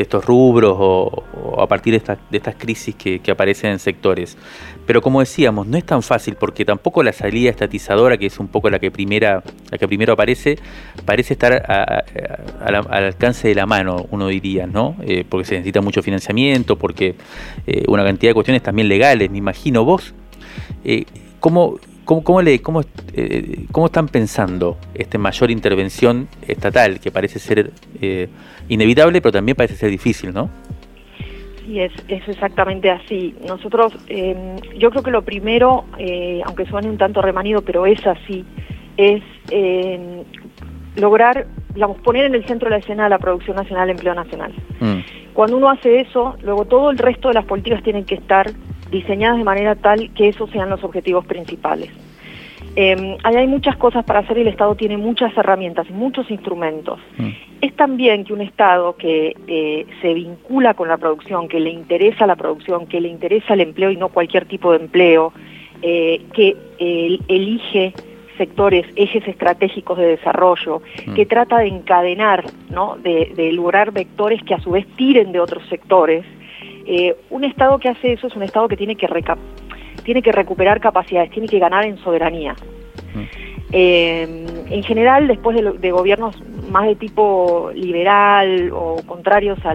de 0.00 0.04
estos 0.04 0.24
rubros 0.24 0.76
o, 0.78 1.60
a 1.60 1.66
partir 1.66 1.92
de, 1.92 2.16
estas 2.38 2.54
crisis 2.54 2.94
que, 2.94 3.20
aparecen 3.30 3.72
en 3.72 3.78
sectores. 3.78 4.38
Pero 4.86 5.02
como 5.02 5.20
decíamos, 5.20 5.66
no 5.66 5.76
es 5.76 5.84
tan 5.84 6.02
fácil 6.02 6.36
porque 6.36 6.64
tampoco 6.64 7.02
la 7.02 7.12
salida 7.12 7.50
estatizadora, 7.50 8.16
que 8.16 8.24
es 8.24 8.40
un 8.40 8.48
poco 8.48 8.70
la 8.70 8.78
que, 8.78 8.90
primera, 8.90 9.42
la 9.70 9.76
que 9.76 9.86
primero 9.86 10.14
aparece, 10.14 10.58
parece 11.04 11.34
estar 11.34 11.52
al 12.64 12.74
alcance 13.04 13.48
de 13.48 13.54
la 13.54 13.66
mano, 13.66 14.06
uno 14.10 14.28
diría, 14.28 14.66
¿no? 14.66 14.96
Eh, 15.02 15.26
porque 15.28 15.44
se 15.44 15.54
necesita 15.56 15.82
mucho 15.82 16.02
financiamiento, 16.02 16.76
porque 16.76 17.16
eh, 17.66 17.84
una 17.86 18.02
cantidad 18.02 18.30
de 18.30 18.34
cuestiones 18.34 18.62
también 18.62 18.88
legales, 18.88 19.30
me 19.30 19.36
imagino 19.36 19.84
vos. 19.84 20.14
Eh, 20.82 21.04
¿cómo, 21.40 21.78
¿Cómo, 22.04 22.42
le, 22.42 22.60
cómo, 22.60 22.82
eh, 23.14 23.66
¿Cómo 23.70 23.86
están 23.86 24.08
pensando 24.08 24.76
esta 24.94 25.16
mayor 25.16 25.50
intervención 25.50 26.28
estatal 26.46 26.98
que 26.98 27.12
parece 27.12 27.38
ser 27.38 27.70
eh, 28.00 28.28
inevitable, 28.68 29.20
pero 29.20 29.32
también 29.32 29.56
parece 29.56 29.76
ser 29.76 29.90
difícil, 29.90 30.32
no? 30.32 30.50
Sí, 31.64 31.78
es, 31.78 31.92
es 32.08 32.26
exactamente 32.26 32.90
así. 32.90 33.34
Nosotros, 33.46 33.92
eh, 34.08 34.56
yo 34.76 34.90
creo 34.90 35.04
que 35.04 35.10
lo 35.12 35.22
primero, 35.22 35.84
aunque 36.44 36.66
suene 36.66 36.88
un 36.88 36.98
tanto 36.98 37.22
remanido, 37.22 37.62
pero 37.62 37.86
es 37.86 38.04
así, 38.04 38.44
es 38.96 39.22
lograr, 40.96 41.46
digamos, 41.74 41.98
poner 41.98 42.24
en 42.24 42.34
el 42.34 42.44
centro 42.44 42.68
de 42.68 42.76
la 42.76 42.78
escena 42.78 43.08
la 43.08 43.18
producción 43.18 43.56
nacional, 43.56 43.88
el 43.88 43.96
empleo 43.96 44.14
nacional. 44.14 44.52
Mm. 44.80 45.00
Cuando 45.32 45.56
uno 45.56 45.70
hace 45.70 46.00
eso, 46.00 46.36
luego 46.42 46.64
todo 46.64 46.90
el 46.90 46.98
resto 46.98 47.28
de 47.28 47.34
las 47.34 47.44
políticas 47.44 47.82
tienen 47.82 48.04
que 48.04 48.16
estar 48.16 48.50
diseñadas 48.90 49.38
de 49.38 49.44
manera 49.44 49.74
tal 49.74 50.12
que 50.14 50.28
esos 50.28 50.50
sean 50.50 50.70
los 50.70 50.82
objetivos 50.84 51.24
principales. 51.26 51.90
Eh, 52.76 53.16
hay 53.24 53.46
muchas 53.46 53.76
cosas 53.76 54.04
para 54.04 54.20
hacer 54.20 54.38
y 54.38 54.42
el 54.42 54.48
Estado 54.48 54.74
tiene 54.74 54.96
muchas 54.96 55.36
herramientas 55.36 55.86
y 55.90 55.92
muchos 55.92 56.30
instrumentos. 56.30 57.00
Mm. 57.18 57.28
Es 57.60 57.74
también 57.74 58.24
que 58.24 58.32
un 58.32 58.40
Estado 58.40 58.96
que 58.96 59.34
eh, 59.46 59.86
se 60.00 60.14
vincula 60.14 60.74
con 60.74 60.88
la 60.88 60.96
producción, 60.96 61.48
que 61.48 61.58
le 61.58 61.70
interesa 61.70 62.26
la 62.26 62.36
producción, 62.36 62.86
que 62.86 63.00
le 63.00 63.08
interesa 63.08 63.54
el 63.54 63.60
empleo 63.60 63.90
y 63.90 63.96
no 63.96 64.08
cualquier 64.08 64.46
tipo 64.46 64.72
de 64.72 64.78
empleo, 64.78 65.32
eh, 65.82 66.22
que 66.32 66.56
elige 67.28 67.92
sectores, 68.38 68.86
ejes 68.96 69.26
estratégicos 69.26 69.98
de 69.98 70.06
desarrollo, 70.06 70.80
mm. 71.06 71.14
que 71.14 71.26
trata 71.26 71.58
de 71.58 71.68
encadenar, 71.68 72.44
¿no? 72.70 72.96
de, 72.96 73.32
de 73.34 73.52
lograr 73.52 73.90
vectores 73.92 74.42
que 74.44 74.54
a 74.54 74.60
su 74.60 74.70
vez 74.70 74.86
tiren 74.96 75.32
de 75.32 75.40
otros 75.40 75.66
sectores, 75.68 76.24
eh, 76.92 77.16
un 77.30 77.44
Estado 77.44 77.78
que 77.78 77.88
hace 77.88 78.14
eso 78.14 78.26
es 78.26 78.34
un 78.34 78.42
Estado 78.42 78.66
que 78.66 78.76
tiene 78.76 78.96
que, 78.96 79.06
tiene 80.02 80.22
que 80.22 80.32
recuperar 80.32 80.80
capacidades, 80.80 81.30
tiene 81.30 81.46
que 81.46 81.60
ganar 81.60 81.84
en 81.84 81.96
soberanía. 81.98 82.56
Mm. 83.14 83.22
Eh, 83.70 84.46
en 84.70 84.82
general, 84.82 85.28
después 85.28 85.56
de, 85.56 85.90
gobiernos 85.92 86.34
más 86.68 86.88
de 86.88 86.96
tipo 86.96 87.70
liberal 87.74 88.72
o 88.72 88.96
contrarios 89.06 89.60
a 89.64 89.72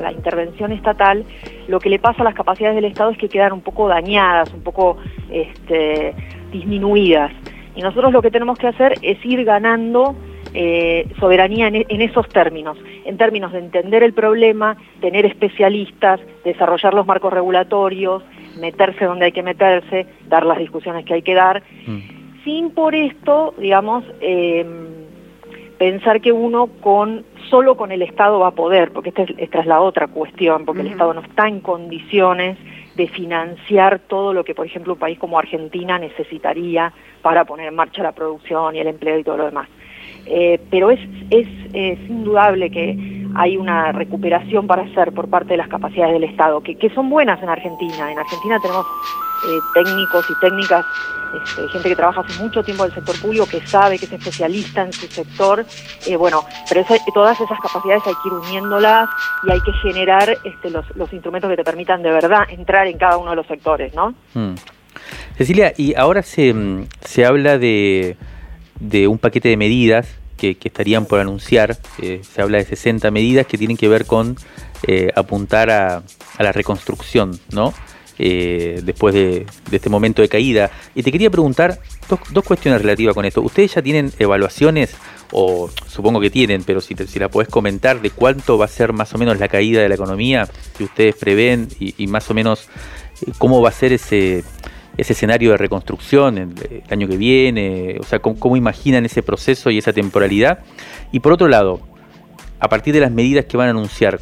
la 0.00 0.12
intervención 0.12 0.70
estatal, 0.70 1.24
lo 1.66 1.80
que 1.80 1.90
le 1.90 1.98
pasa 1.98 2.22
a 2.22 2.24
las 2.24 2.34
capacidades 2.34 2.76
del 2.76 2.84
Estado 2.84 3.10
es 3.10 3.18
que 3.18 3.28
quedan 3.28 3.52
un 3.52 3.60
poco 3.60 3.88
dañadas, 3.88 4.54
un 4.54 4.62
poco 4.62 4.96
este, 5.32 6.14
disminuidas. 6.52 7.32
Y 7.74 7.82
nosotros 7.82 8.12
lo 8.12 8.22
que 8.22 8.30
tenemos 8.30 8.56
que 8.58 8.68
hacer 8.68 8.94
es 9.02 9.18
ir 9.24 9.44
ganando 9.44 10.14
eh, 10.54 11.06
soberanía 11.18 11.68
en, 11.68 12.00
esos 12.00 12.28
términos, 12.28 12.78
en 13.04 13.16
términos 13.16 13.52
de 13.52 13.58
entender 13.58 14.02
el 14.02 14.12
problema, 14.12 14.76
tener 15.00 15.26
especialistas, 15.26 16.20
desarrollar 16.44 16.94
los 16.94 17.06
marcos 17.06 17.32
regulatorios, 17.32 18.22
meterse 18.60 19.04
donde 19.04 19.26
hay 19.26 19.32
que 19.32 19.42
meterse, 19.42 20.06
dar 20.28 20.44
las 20.44 20.58
discusiones 20.58 21.04
que 21.04 21.14
hay 21.14 21.22
que 21.22 21.34
dar, 21.34 21.62
mm. 21.86 22.44
sin 22.44 22.70
por 22.70 22.94
esto, 22.94 23.54
digamos, 23.58 24.04
em, 24.20 24.88
pensar 25.78 26.20
que 26.20 26.32
uno 26.32 26.66
con 26.80 27.24
solo 27.50 27.76
con 27.76 27.92
el 27.92 28.02
Estado 28.02 28.40
va 28.40 28.48
a 28.48 28.52
poder, 28.52 28.92
porque 28.92 29.10
esta 29.10 29.60
es, 29.60 29.66
la 29.66 29.80
otra 29.80 30.08
cuestión, 30.08 30.64
porque 30.64 30.82
el 30.82 30.88
Estado 30.88 31.14
no 31.14 31.20
está 31.20 31.48
en 31.48 31.60
condiciones 31.60 32.58
de 32.96 33.06
financiar 33.08 34.00
todo 34.00 34.34
lo 34.34 34.44
que, 34.44 34.54
por 34.54 34.66
ejemplo, 34.66 34.94
un 34.94 34.98
país 34.98 35.18
como 35.18 35.38
Argentina 35.38 35.98
necesitaría 35.98 36.92
para 37.22 37.44
poner 37.44 37.68
en 37.68 37.76
marcha 37.76 38.02
la 38.02 38.12
producción 38.12 38.74
y 38.74 38.80
el 38.80 38.88
empleo 38.88 39.18
y 39.18 39.24
todo 39.24 39.36
lo 39.36 39.46
demás. 39.46 39.68
Eh, 40.30 40.60
pero 40.70 40.90
es, 40.90 41.00
es, 41.30 41.48
indudable 42.08 42.70
que 42.70 43.26
hay 43.34 43.56
una 43.56 43.92
recuperación 43.92 44.66
para 44.66 44.82
hacer 44.82 45.12
por 45.12 45.28
parte 45.28 45.50
de 45.50 45.56
las 45.58 45.68
capacidades 45.68 46.12
del 46.12 46.24
Estado, 46.24 46.60
que, 46.60 46.90
son 46.94 47.08
buenas 47.08 47.42
en 47.42 47.48
Argentina. 47.48 48.10
En 48.10 48.18
Argentina 48.18 48.58
tenemos 48.60 48.86
eh, 48.86 49.58
técnicos 49.74 50.26
y 50.30 50.40
técnicas, 50.40 50.84
este, 51.42 51.68
gente 51.68 51.88
que 51.90 51.96
trabaja 51.96 52.20
hace 52.22 52.42
mucho 52.42 52.62
tiempo 52.62 52.84
en 52.84 52.90
el 52.90 52.94
sector 52.94 53.20
público, 53.20 53.46
que 53.46 53.66
sabe, 53.66 53.98
que 53.98 54.06
es 54.06 54.12
especialista 54.12 54.82
en 54.82 54.92
su 54.92 55.06
sector. 55.06 55.64
Eh, 56.06 56.16
bueno, 56.16 56.42
pero 56.68 56.84
todas 57.14 57.40
esas 57.40 57.58
capacidades 57.60 58.02
hay 58.06 58.14
que 58.22 58.28
ir 58.28 58.34
uniéndolas 58.34 59.08
y 59.46 59.52
hay 59.52 59.60
que 59.60 59.72
generar 59.74 60.36
este, 60.44 60.70
los, 60.70 61.12
instrumentos 61.12 61.48
que 61.50 61.56
te 61.56 61.64
permitan 61.64 62.02
de 62.02 62.10
verdad 62.10 62.42
entrar 62.50 62.86
en 62.86 62.98
cada 62.98 63.18
uno 63.18 63.30
de 63.30 63.36
los 63.36 63.46
sectores, 63.46 63.94
¿no? 63.94 64.14
Mm. 64.34 64.54
Cecilia, 65.36 65.72
y 65.76 65.94
ahora 65.94 66.22
se, 66.22 66.54
se 67.00 67.24
habla 67.24 67.56
de 67.58 68.16
de 68.80 69.08
un 69.08 69.18
paquete 69.18 69.48
de 69.48 69.56
medidas 69.56 70.06
que, 70.36 70.56
estarían 70.62 71.06
por 71.06 71.20
anunciar. 71.20 71.78
Eh, 72.00 72.20
se 72.22 72.42
habla 72.42 72.58
de 72.58 72.64
60 72.64 73.10
medidas 73.10 73.46
que 73.46 73.58
tienen 73.58 73.76
que 73.76 73.88
ver 73.88 74.06
con 74.06 74.36
eh, 74.86 75.10
apuntar 75.14 75.70
a, 75.70 76.02
la 76.38 76.52
reconstrucción, 76.52 77.38
¿no? 77.50 77.74
eh, 78.18 78.80
después 78.82 79.14
de, 79.14 79.46
este 79.70 79.88
momento 79.88 80.22
de 80.22 80.28
caída. 80.28 80.70
Y 80.94 81.02
te 81.02 81.12
quería 81.12 81.30
preguntar 81.30 81.80
dos, 82.08 82.44
cuestiones 82.44 82.82
relativas 82.82 83.14
con 83.14 83.24
esto. 83.24 83.42
¿Ustedes 83.42 83.74
ya 83.74 83.82
tienen 83.82 84.12
evaluaciones, 84.18 84.94
o 85.30 85.70
supongo 85.86 86.20
que 86.20 86.30
tienen, 86.30 86.64
pero 86.64 86.80
si, 86.80 86.94
si 86.94 87.18
la 87.18 87.28
podés 87.28 87.48
comentar, 87.48 88.00
de 88.00 88.10
cuánto 88.10 88.58
va 88.58 88.64
a 88.64 88.68
ser 88.68 88.92
más 88.92 89.14
o 89.14 89.18
menos 89.18 89.38
la 89.38 89.48
caída 89.48 89.80
de 89.80 89.88
la 89.88 89.94
economía 89.94 90.48
que 90.76 90.84
ustedes 90.84 91.14
prevén 91.14 91.68
y, 91.78 92.06
más 92.06 92.30
o 92.30 92.34
menos 92.34 92.68
cómo 93.38 93.60
va 93.60 93.68
a 93.68 93.72
ser 93.72 93.92
ese, 93.92 94.44
ese 94.98 95.12
escenario 95.14 95.52
de 95.52 95.56
reconstrucción 95.56 96.36
el, 96.36 96.82
año 96.90 97.08
que 97.08 97.16
viene? 97.16 97.96
O 98.00 98.02
sea, 98.02 98.18
¿cómo, 98.18 98.56
imaginan 98.56 99.06
ese 99.06 99.22
proceso 99.22 99.70
y 99.70 99.78
esa 99.78 99.92
temporalidad? 99.92 100.58
Y 101.12 101.20
por 101.20 101.32
otro 101.32 101.48
lado, 101.48 101.80
a 102.60 102.68
partir 102.68 102.92
de 102.92 103.00
las 103.00 103.12
medidas 103.12 103.46
que 103.46 103.56
van 103.56 103.68
a 103.68 103.70
anunciar, 103.70 104.20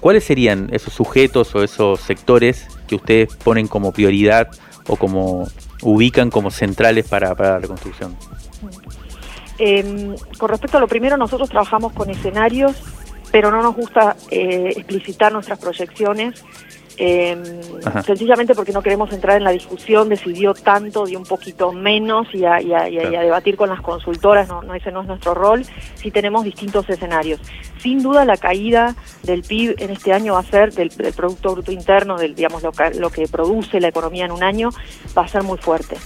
¿cuáles 0.00 0.24
serían 0.24 0.68
esos 0.72 0.92
sujetos 0.92 1.54
o 1.54 1.62
esos 1.62 2.00
sectores 2.00 2.66
que 2.86 2.96
ustedes 2.96 3.34
ponen 3.36 3.68
como 3.68 3.92
prioridad 3.92 4.48
o 4.88 4.96
como 4.96 5.46
ubican 5.82 6.30
como 6.30 6.50
centrales 6.50 7.06
para, 7.06 7.34
la 7.34 7.58
reconstrucción? 7.60 8.16
Em, 9.58 10.16
con 10.36 10.50
respecto 10.50 10.78
a 10.78 10.80
lo 10.80 10.88
primero, 10.88 11.16
nosotros 11.16 11.48
trabajamos 11.48 11.92
con 11.92 12.10
escenarios, 12.10 12.76
pero 13.30 13.50
no 13.50 13.62
nos 13.62 13.76
gusta 13.76 14.16
eh, 14.30 14.72
explicitar 14.76 15.32
nuestras 15.32 15.58
proyecciones 15.58 16.44
eh, 16.98 17.36
sencillamente 18.04 18.54
porque 18.54 18.72
no 18.72 18.82
queremos 18.82 19.12
entrar 19.12 19.36
en 19.36 19.44
la 19.44 19.52
discusión 19.52 20.08
de 20.08 20.16
si 20.16 20.32
dio 20.32 20.52
tanto, 20.52 21.06
dio 21.06 21.18
un 21.18 21.24
poquito 21.24 21.72
menos 21.72 22.26
y 22.34 22.44
a, 22.44 22.56
debatir 22.58 23.56
con 23.56 23.68
las 23.68 23.80
consultoras, 23.80 24.48
no, 24.48 24.74
ese 24.74 24.90
no 24.90 25.02
es 25.02 25.06
nuestro 25.06 25.34
rol, 25.34 25.64
si 25.94 26.10
tenemos 26.10 26.44
distintos 26.44 26.88
escenarios. 26.90 27.40
Sin 27.78 28.02
duda 28.02 28.24
la 28.24 28.36
caída 28.36 28.96
del 29.22 29.42
PIB 29.42 29.76
en 29.78 29.90
este 29.90 30.12
año 30.12 30.34
va 30.34 30.40
a 30.40 30.44
ser, 30.44 30.72
del, 30.72 30.90
Producto 31.14 31.52
Bruto 31.52 31.70
Interno, 31.70 32.16
del, 32.16 32.34
digamos, 32.34 32.62
lo 32.62 32.72
que, 32.72 32.90
lo 32.94 33.10
que 33.10 33.28
produce 33.28 33.80
la 33.80 33.88
economía 33.88 34.24
en 34.24 34.32
un 34.32 34.42
año, 34.42 34.70
va 35.16 35.22
a 35.22 35.28
ser 35.28 35.44
muy 35.44 35.58
fuerte 35.58 35.96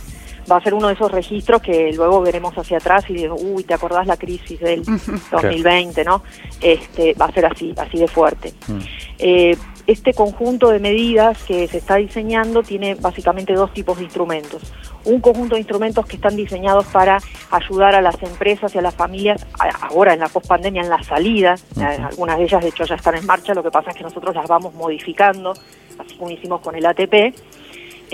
va 0.51 0.57
a 0.57 0.61
ser 0.61 0.75
uno 0.75 0.89
de 0.89 0.95
esos 0.95 1.11
registros 1.11 1.63
que 1.63 1.93
luego 1.93 2.21
veremos 2.21 2.53
hacia 2.57 2.79
atrás 2.79 3.05
y 3.09 3.15
digo, 3.15 3.37
uy, 3.37 3.65
¿te 3.65 3.75
acordás 3.75 4.07
la 4.07 4.17
crisis 4.17 4.59
del 4.61 4.83
2020, 5.31 6.05
no? 6.05 6.23
Este, 6.61 7.15
va 7.15 7.27
a 7.27 7.33
ser 7.33 7.47
así, 7.47 7.73
así 7.77 7.99
de 7.99 8.09
fuerte. 8.09 8.53
Mm. 8.67 8.79
Eh, 9.19 9.57
este 9.87 10.15
conjunto 10.15 10.69
de 10.69 10.79
medidas 10.79 11.43
que 11.45 11.67
se 11.67 11.79
está 11.79 11.97
diseñando 11.97 12.63
tiene 12.63 12.95
básicamente 12.95 13.53
dos 13.55 13.73
tipos 13.73 13.99
de 13.99 14.05
instrumentos. 14.05 14.63
Un 15.05 15.21
conjunto 15.21 15.57
de 15.57 15.61
instrumentos 15.61 16.07
que 16.07 16.17
están 16.17 16.37
diseñados 16.37 16.87
para 16.87 17.19
ayudar 17.51 17.95
a 17.95 18.01
las 18.01 18.23
empresas 18.23 18.75
y 18.75 18.79
a 18.79 18.83
las 18.83 18.95
familias, 18.95 19.45
ahora 19.81 20.15
en 20.15 20.21
la 20.21 20.29
pospandemia, 20.29 20.83
en 20.83 20.89
la 20.89 21.03
salida, 21.03 21.57
algunas 21.81 22.39
de 22.39 22.45
ellas 22.45 22.63
de 22.63 22.69
hecho 22.69 22.85
ya 22.85 22.95
están 22.95 23.17
en 23.17 23.27
marcha, 23.27 23.55
lo 23.55 23.63
que 23.63 23.71
pasa 23.71 23.91
es 23.91 23.97
que 23.97 24.05
nosotros 24.05 24.35
las 24.35 24.47
vamos 24.47 24.75
modificando, 24.75 25.55
así 25.99 26.17
como 26.17 26.31
hicimos 26.31 26.61
con 26.61 26.77
el 26.77 26.87
ATP, 26.87 27.35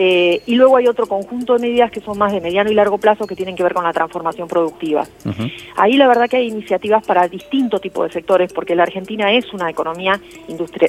eh, 0.01 0.43
y 0.47 0.55
luego 0.55 0.77
hay 0.77 0.87
otro 0.87 1.07
conjunto 1.07 1.55
de 1.55 1.59
medidas 1.59 1.91
que 1.91 2.01
son 2.01 2.17
más 2.17 2.33
de 2.33 2.41
mediano 2.41 2.71
y 2.71 2.75
largo 2.75 2.99
plazo 2.99 3.27
que 3.27 3.35
tienen 3.35 3.57
que 3.57 3.65
ver 3.65 3.75
con 3.75 3.83
la 3.83 3.93
transformación 3.93 4.47
productiva. 4.47 5.05
Ahí 5.77 5.97
la 5.97 6.07
verdad 6.07 6.29
que 6.31 6.37
hay 6.37 6.47
iniciativas 6.47 7.05
para 7.05 7.27
distintos 7.27 7.81
tipos 7.81 8.07
de 8.07 8.13
sectores, 8.13 8.53
porque 8.53 8.77
la 8.77 8.85
Argentina 8.85 9.33
es 9.33 9.53
una 9.53 9.69
economía 9.69 10.21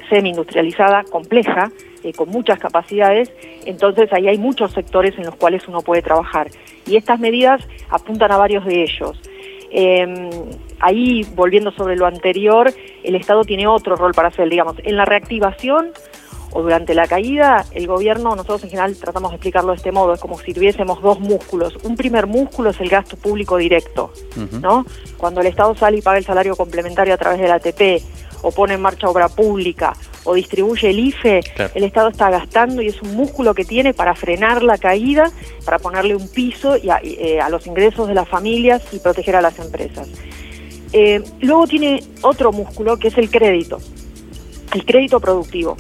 semi-industrializada, 0.10 1.04
compleja, 1.06 1.72
eh, 2.04 2.14
con 2.14 2.30
muchas 2.30 2.60
capacidades, 2.60 3.34
entonces 3.66 4.14
ahí 4.14 4.28
hay 4.28 4.38
muchos 4.38 4.74
sectores 4.74 5.18
en 5.18 5.26
los 5.26 5.36
cuales 5.36 5.68
uno 5.68 5.82
puede 5.82 6.04
trabajar. 6.04 6.52
Y 6.86 6.96
estas 6.96 7.20
medidas 7.20 7.68
apuntan 7.90 8.32
a 8.32 8.38
varios 8.38 8.64
de 8.64 8.84
ellos. 8.84 9.20
Em, 9.72 10.30
ahí, 10.80 11.26
volviendo 11.34 11.72
sobre 11.72 11.96
lo 11.96 12.06
anterior, 12.06 12.72
el 13.04 13.16
Estado 13.16 13.44
tiene 13.44 13.66
otro 13.66 13.96
rol 13.96 14.14
para 14.14 14.28
hacer, 14.28 14.50
digamos, 14.50 14.76
en 14.84 14.96
la 14.98 15.06
reactivación 15.06 15.94
o 16.52 16.62
durante 16.62 16.94
la 16.94 17.08
caída, 17.08 17.66
el 17.72 17.88
gobierno, 17.88 18.32
nosotros 18.32 18.64
en 18.64 18.70
general 18.72 18.96
tratamos 18.96 19.32
de 19.32 19.36
explicarlo 19.36 19.72
de 19.72 19.78
este 19.78 19.92
modo, 19.92 20.14
es 20.14 20.20
como 20.20 20.40
si 20.40 20.54
tuviésemos 20.54 21.02
dos 21.02 21.20
músculos. 21.20 21.76
Un 21.84 21.96
primer 21.96 22.28
músculo 22.28 22.72
es 22.72 22.80
el 22.80 22.90
gasto 22.90 23.18
público 23.18 23.58
directo, 23.58 24.12
¿no? 24.62 24.86
Cuando 25.18 25.42
el 25.42 25.48
Estado 25.48 25.76
sale 25.76 25.98
y 25.98 26.02
paga 26.02 26.18
el 26.18 26.26
salario 26.26 26.56
complementario 26.56 27.14
a 27.14 27.18
través 27.18 27.40
de 27.40 27.48
la 27.48 27.56
ATP, 27.56 28.04
o 28.42 28.52
pone 28.52 28.76
en 28.76 28.82
marcha 28.82 29.10
obra 29.10 29.28
pública, 29.28 29.94
o 30.24 30.34
distribuye 30.34 30.90
el 30.90 31.00
IFE, 31.00 31.42
el 31.76 31.84
Estado 31.84 32.10
está 32.10 32.30
gastando 32.30 32.82
y 32.82 32.88
es 32.88 33.02
un 33.02 33.16
músculo 33.16 33.54
que 33.54 33.66
tiene 33.66 33.94
para 33.94 34.16
frenar 34.16 34.64
la 34.64 34.78
caída, 34.78 35.32
para 35.66 35.78
ponerle 35.80 36.16
un 36.16 36.28
piso 36.30 36.78
y 36.78 36.90
a, 36.90 37.00
eh, 37.04 37.40
los 37.50 37.68
ingresos 37.68 38.08
de 38.08 38.14
las 38.14 38.28
familias 38.28 38.82
y 38.92 39.00
proteger 39.00 39.36
a 39.36 39.42
las 39.42 39.60
empresas. 39.60 40.08
Eh, 40.94 41.22
luego 41.42 41.68
tiene 41.68 42.04
otro 42.22 42.52
músculo 42.52 42.98
que 42.98 43.10
es 43.10 43.18
el 43.18 43.30
crédito, 43.30 43.78
el 44.74 44.86
crédito 44.86 45.20
productivo 45.20 45.78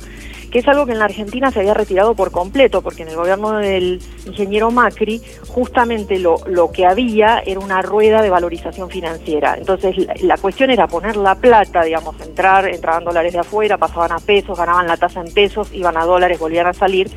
que 0.51 0.59
es 0.59 0.67
algo 0.67 0.85
que 0.85 0.93
en 0.93 0.99
la 0.99 1.05
Argentina 1.05 1.51
se 1.51 1.59
había 1.59 1.73
retirado 1.73 2.15
por 2.15 2.31
completo, 2.31 2.81
porque 2.81 3.03
en 3.03 3.09
el 3.09 3.15
gobierno 3.15 3.57
del 3.57 4.01
ingeniero 4.25 4.71
Macri 4.71 5.21
justamente 5.47 6.19
lo, 6.19 6.37
lo 6.47 6.71
que 6.71 6.85
había 6.85 7.39
era 7.45 7.59
una 7.59 7.81
rueda 7.81 8.21
de 8.21 8.29
valorización 8.29 8.89
financiera. 8.89 9.55
Entonces 9.57 9.95
la, 10.21 10.37
cuestión 10.37 10.71
era 10.71 10.87
poner 10.87 11.17
la 11.17 11.35
plata, 11.35 11.83
digamos, 11.83 12.19
entrar, 12.21 12.67
entraban 12.67 13.03
dólares 13.03 13.33
de 13.33 13.39
afuera, 13.39 13.77
pasaban 13.77 14.11
a 14.11 14.19
pesos, 14.19 14.57
ganaban 14.57 14.87
la 14.87 14.97
tasa 14.97 15.21
en 15.21 15.31
pesos, 15.33 15.71
iban 15.73 15.97
a 15.97 16.05
dólares, 16.05 16.39
volvían 16.39 16.67
a 16.67 16.73
salir, 16.73 17.09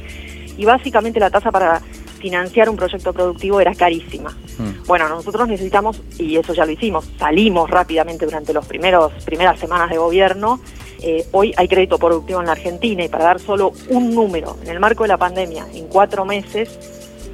y 0.57 0.65
básicamente 0.65 1.19
la 1.19 1.31
tasa 1.31 1.51
para 1.51 1.81
financiar 2.21 2.69
un 2.69 2.77
proyecto 2.77 3.13
productivo 3.13 3.61
era 3.61 3.75
carísima. 3.75 4.31
Mm. 4.59 4.87
Bueno, 4.87 5.09
nosotros 5.09 5.49
necesitamos, 5.49 6.03
y 6.19 6.37
eso 6.37 6.53
ya 6.55 6.65
lo 6.65 6.73
hicimos, 6.73 7.11
salimos 7.19 7.69
rápidamente 7.69 8.27
durante 8.27 8.53
las 8.53 8.67
primeras 8.67 9.59
semanas 9.59 9.91
de 9.91 9.99
gobierno 9.99 10.61
eh, 11.03 11.27
hoy 11.33 11.53
hay 11.57 11.67
crédito 11.67 11.99
productivo 11.99 12.41
en 12.41 12.47
la 12.47 12.53
Argentina 12.53 13.05
y 13.05 13.09
para 13.09 13.25
dar 13.25 13.41
solo 13.41 13.73
un 13.89 14.15
número, 14.15 14.57
en 14.63 14.69
el 14.69 14.79
marco 14.79 15.03
de 15.03 15.09
la 15.09 15.19
pandemia, 15.19 15.67
en 15.75 15.89
cuatro 15.89 16.25
meses, 16.25 16.79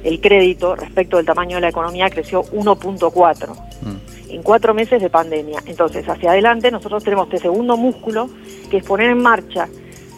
el 0.03 0.19
crédito 0.19 0.75
respecto 0.75 1.17
del 1.17 1.25
tamaño 1.25 1.57
de 1.57 1.61
la 1.61 1.69
economía 1.69 2.09
creció 2.09 2.43
1.4 2.45 3.49
mm. 3.81 4.31
en 4.31 4.43
cuatro 4.43 4.73
meses 4.73 5.01
de 5.01 5.09
pandemia. 5.09 5.61
Entonces, 5.67 6.07
hacia 6.09 6.31
adelante 6.31 6.71
nosotros 6.71 7.03
tenemos 7.03 7.27
este 7.27 7.39
segundo 7.39 7.77
músculo, 7.77 8.29
que 8.71 8.77
es 8.77 8.83
poner 8.83 9.11
en 9.11 9.21
marcha 9.21 9.67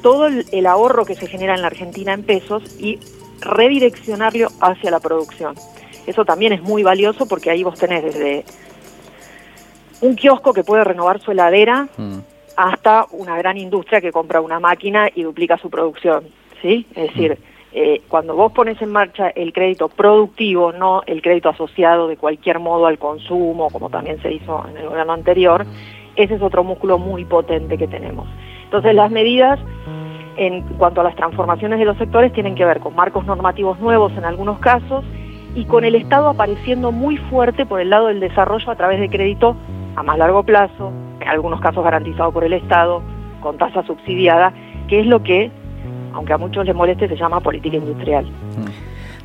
todo 0.01 0.27
el, 0.27 0.65
ahorro 0.65 1.05
que 1.05 1.15
se 1.15 1.27
genera 1.27 1.53
en 1.53 1.61
la 1.61 1.67
Argentina 1.67 2.13
en 2.13 2.23
pesos 2.23 2.63
y 2.79 2.99
redireccionarlo 3.41 4.47
hacia 4.61 4.91
la 4.91 4.99
producción. 4.99 5.55
Eso 6.07 6.23
también 6.23 6.53
es 6.53 6.61
muy 6.61 6.83
valioso 6.83 7.25
porque 7.25 7.51
ahí 7.51 7.63
vos 7.63 7.77
tenés 7.77 8.03
desde 8.03 8.45
un 9.99 10.15
kiosco 10.15 10.53
que 10.53 10.63
puede 10.63 10.83
renovar 10.83 11.19
su 11.21 11.31
heladera, 11.31 11.89
mm 11.97 12.19
hasta 12.55 13.05
una 13.11 13.37
gran 13.37 13.57
industria 13.57 14.01
que 14.01 14.11
compra 14.11 14.41
una 14.41 14.59
máquina 14.59 15.09
y 15.13 15.23
duplica 15.23 15.57
su 15.57 15.69
producción, 15.69 16.25
¿sí? 16.61 16.85
Es 16.95 17.07
decir, 17.07 17.37
eh, 17.73 18.01
cuando 18.07 18.35
vos 18.35 18.51
pones 18.51 18.81
en 18.81 18.91
marcha 18.91 19.29
el 19.29 19.53
crédito 19.53 19.87
productivo, 19.87 20.73
no 20.73 21.03
el 21.05 21.21
crédito 21.21 21.49
asociado 21.49 22.07
de 22.07 22.17
cualquier 22.17 22.59
modo 22.59 22.85
al 22.85 22.97
consumo, 22.97 23.69
como 23.69 23.89
también 23.89 24.21
se 24.21 24.33
hizo 24.33 24.65
en 24.67 24.77
el 24.77 24.89
gobierno 24.89 25.13
anterior, 25.13 25.65
ese 26.15 26.35
es 26.35 26.41
otro 26.41 26.63
músculo 26.63 26.97
muy 26.97 27.23
potente 27.23 27.77
que 27.77 27.87
tenemos. 27.87 28.27
Entonces 28.65 28.93
las 28.93 29.11
medidas 29.11 29.59
en 30.37 30.61
cuanto 30.77 31.01
a 31.01 31.03
las 31.03 31.15
transformaciones 31.15 31.79
de 31.79 31.85
los 31.85 31.97
sectores 31.97 32.33
tienen 32.33 32.55
que 32.55 32.65
ver 32.65 32.79
con 32.79 32.95
marcos 32.95 33.25
normativos 33.25 33.79
nuevos 33.79 34.11
en 34.17 34.25
algunos 34.25 34.59
casos 34.59 35.03
y 35.55 35.65
con 35.65 35.83
el 35.83 35.95
Estado 35.95 36.29
apareciendo 36.29 36.91
muy 36.91 37.17
fuerte 37.17 37.65
por 37.65 37.81
el 37.81 37.89
lado 37.89 38.07
del 38.07 38.19
desarrollo 38.19 38.71
a 38.71 38.75
través 38.75 38.99
de 38.99 39.09
crédito 39.09 39.55
a 39.95 40.03
más 40.03 40.17
largo 40.17 40.43
plazo, 40.43 40.91
en 41.21 41.27
algunos 41.27 41.61
casos 41.61 41.83
garantizado 41.83 42.31
por 42.31 42.43
el 42.43 42.53
Estado, 42.53 43.01
con 43.41 43.57
tasa 43.57 43.83
subsidiada, 43.83 44.53
que 44.87 44.99
es 44.99 45.05
lo 45.05 45.21
que, 45.23 45.51
aunque 46.13 46.33
a 46.33 46.37
muchos 46.37 46.65
les 46.65 46.75
moleste, 46.75 47.07
se 47.07 47.15
llama 47.15 47.39
política 47.39 47.77
industrial. 47.77 48.25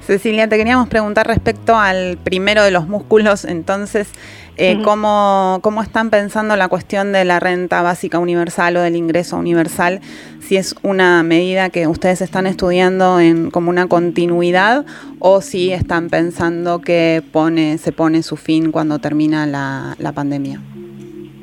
Cecilia, 0.07 0.49
te 0.49 0.57
queríamos 0.57 0.89
preguntar 0.89 1.27
respecto 1.27 1.77
al 1.77 2.17
primero 2.17 2.63
de 2.63 2.71
los 2.71 2.87
músculos, 2.87 3.45
entonces, 3.45 4.09
eh, 4.57 4.81
¿cómo, 4.85 5.59
¿cómo, 5.63 5.83
están 5.83 6.11
pensando 6.11 6.55
la 6.55 6.69
cuestión 6.69 7.11
de 7.11 7.25
la 7.25 7.41
renta 7.41 7.83
básica 7.83 8.21
universal 8.21 8.77
o 8.77 8.83
del 8.83 8.95
ingreso 8.95 9.37
universal? 9.37 10.01
Si 10.41 10.57
es 10.57 10.77
una 10.83 11.25
medida 11.25 11.71
que 11.71 11.89
ustedes 11.89 12.23
están 12.23 12.47
estudiando 12.47 13.19
en, 13.19 13.51
como 13.51 13.69
una 13.69 13.89
continuidad 13.89 14.87
o 15.19 15.41
si 15.41 15.73
están 15.73 16.09
pensando 16.09 16.81
que 16.81 17.25
pone, 17.33 17.77
se 17.79 17.91
pone 17.91 18.23
su 18.23 18.37
fin 18.37 18.71
cuando 18.71 19.01
termina 19.01 19.45
la, 19.45 19.97
la 19.99 20.13
pandemia. 20.13 20.61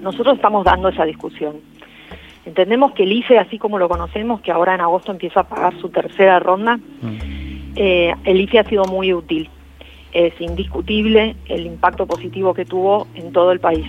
Nosotros 0.04 0.36
estamos 0.36 0.66
dando 0.66 0.90
esa 0.90 1.06
discusión. 1.06 1.62
Entendemos 2.46 2.92
que 2.92 3.04
el 3.04 3.12
IFE, 3.14 3.40
así 3.40 3.58
como 3.58 3.80
lo 3.80 3.88
conocemos, 3.88 4.42
que 4.42 4.52
ahora 4.52 4.76
en 4.76 4.82
agosto 4.82 5.12
empieza 5.12 5.42
a 5.42 5.44
pagar 5.48 5.80
su 5.80 5.90
tercera 5.90 6.40
ronda, 6.40 6.78
mm. 6.78 7.44
Eh, 7.76 8.14
el 8.26 8.42
IFE 8.42 8.60
ha 8.60 8.64
sido 8.66 8.86
muy 8.86 9.14
útil. 9.14 9.50
Es 10.12 10.40
indiscutible 10.40 11.36
el 11.48 11.66
impacto 11.66 12.06
positivo 12.06 12.54
que 12.54 12.66
tuvo 12.66 13.08
en 13.16 13.32
todo 13.32 13.52
el 13.52 13.60
país. 13.60 13.86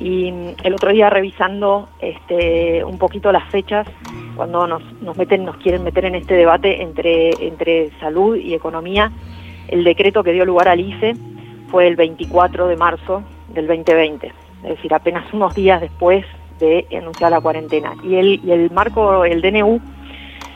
Y 0.00 0.32
mm, 0.32 0.54
el 0.64 0.74
otro 0.74 0.92
día 0.92 1.10
revisando 1.10 1.88
este, 2.00 2.82
un 2.84 2.98
poquito 2.98 3.30
las 3.30 3.48
fechas, 3.50 3.86
cuando 4.34 4.66
nos, 4.66 4.82
nos, 5.02 5.16
meten, 5.16 5.44
nos 5.44 5.56
quieren 5.58 5.84
meter 5.84 6.06
en 6.06 6.14
este 6.14 6.34
debate 6.34 6.82
entre, 6.82 7.30
entre 7.46 7.90
salud 8.00 8.36
y 8.36 8.54
economía, 8.54 9.12
el 9.68 9.84
decreto 9.84 10.24
que 10.24 10.32
dio 10.32 10.46
lugar 10.46 10.68
al 10.68 10.80
IFE 10.80 11.14
fue 11.70 11.86
el 11.86 11.96
24 11.96 12.66
de 12.66 12.76
marzo 12.76 13.22
del 13.52 13.66
2020, 13.66 14.32
es 14.62 14.70
decir, 14.76 14.94
apenas 14.94 15.32
unos 15.32 15.54
días 15.54 15.80
después 15.80 16.24
de 16.58 16.86
anunciar 16.96 17.30
la 17.30 17.40
cuarentena. 17.40 17.94
Y 18.04 18.16
el, 18.16 18.40
y 18.44 18.52
el 18.52 18.70
marco, 18.70 19.24
el 19.24 19.42
DNU, 19.42 19.80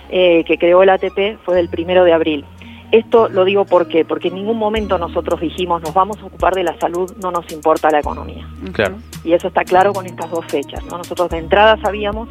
eh, 0.08 0.44
que 0.44 0.56
creó 0.56 0.82
el 0.82 0.90
ATP 0.90 1.38
fue 1.44 1.56
del 1.56 1.68
primero 1.68 2.04
de 2.04 2.12
abril. 2.12 2.44
Esto 2.92 3.28
lo 3.28 3.44
digo 3.44 3.64
¿por 3.64 3.88
qué? 3.88 4.04
porque 4.04 4.28
en 4.28 4.34
ningún 4.34 4.58
momento 4.58 4.96
nosotros 4.96 5.40
dijimos 5.40 5.82
nos 5.82 5.92
vamos 5.92 6.18
a 6.22 6.26
ocupar 6.26 6.54
de 6.54 6.62
la 6.62 6.78
salud, 6.78 7.10
no 7.20 7.32
nos 7.32 7.50
importa 7.52 7.90
la 7.90 7.98
economía. 7.98 8.46
Claro. 8.72 8.98
Y 9.24 9.32
eso 9.32 9.48
está 9.48 9.64
claro 9.64 9.92
con 9.92 10.06
estas 10.06 10.30
dos 10.30 10.44
fechas. 10.46 10.84
¿no? 10.84 10.98
Nosotros 10.98 11.28
de 11.30 11.38
entrada 11.38 11.76
sabíamos 11.82 12.28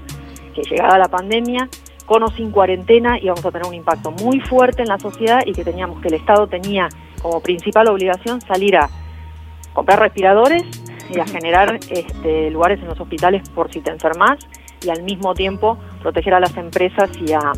que 0.54 0.64
llegada 0.64 0.98
la 0.98 1.10
pandemia, 1.10 1.68
con 2.06 2.24
o 2.24 2.30
sin 2.30 2.52
cuarentena 2.52 3.20
íbamos 3.20 3.46
a 3.46 3.52
tener 3.52 3.68
un 3.68 3.74
impacto 3.74 4.12
muy 4.12 4.40
fuerte 4.40 4.84
en 4.84 4.88
la 4.88 5.00
sociedad 5.00 5.42
y 5.46 5.52
que 5.52 5.66
teníamos 5.66 6.00
que 6.00 6.08
el 6.08 6.14
Estado 6.14 6.48
tenía 6.48 6.88
como 7.22 7.42
principal 7.42 7.90
obligación 7.90 8.40
salir 8.40 8.78
a 8.78 8.90
comprar 9.74 10.00
respiradores 10.00 10.64
y 11.14 11.20
a 11.20 11.26
generar 11.26 11.80
este, 11.90 12.50
lugares 12.50 12.80
en 12.82 12.88
los 12.88 13.00
hospitales 13.00 13.48
por 13.50 13.72
si 13.72 13.82
te 13.82 13.92
enfermas 13.92 14.40
y 14.84 14.90
al 14.90 15.04
mismo 15.04 15.34
tiempo 15.34 15.78
proteger 16.02 16.34
a 16.34 16.40
las 16.40 16.56
empresas 16.58 17.10
y 17.22 17.34
a, 17.34 17.52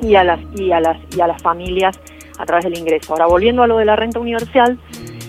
y 0.00 0.14
a, 0.14 0.24
las, 0.24 0.40
y 0.56 0.72
a, 0.72 0.80
las, 0.80 0.98
y 1.16 1.20
a 1.20 1.26
las 1.26 1.42
familias 1.42 1.98
a 2.38 2.46
través 2.46 2.64
del 2.64 2.78
ingreso. 2.78 3.12
Ahora, 3.12 3.26
volviendo 3.26 3.62
a 3.62 3.66
lo 3.66 3.78
de 3.78 3.84
la 3.84 3.96
renta 3.96 4.18
universal, 4.18 4.78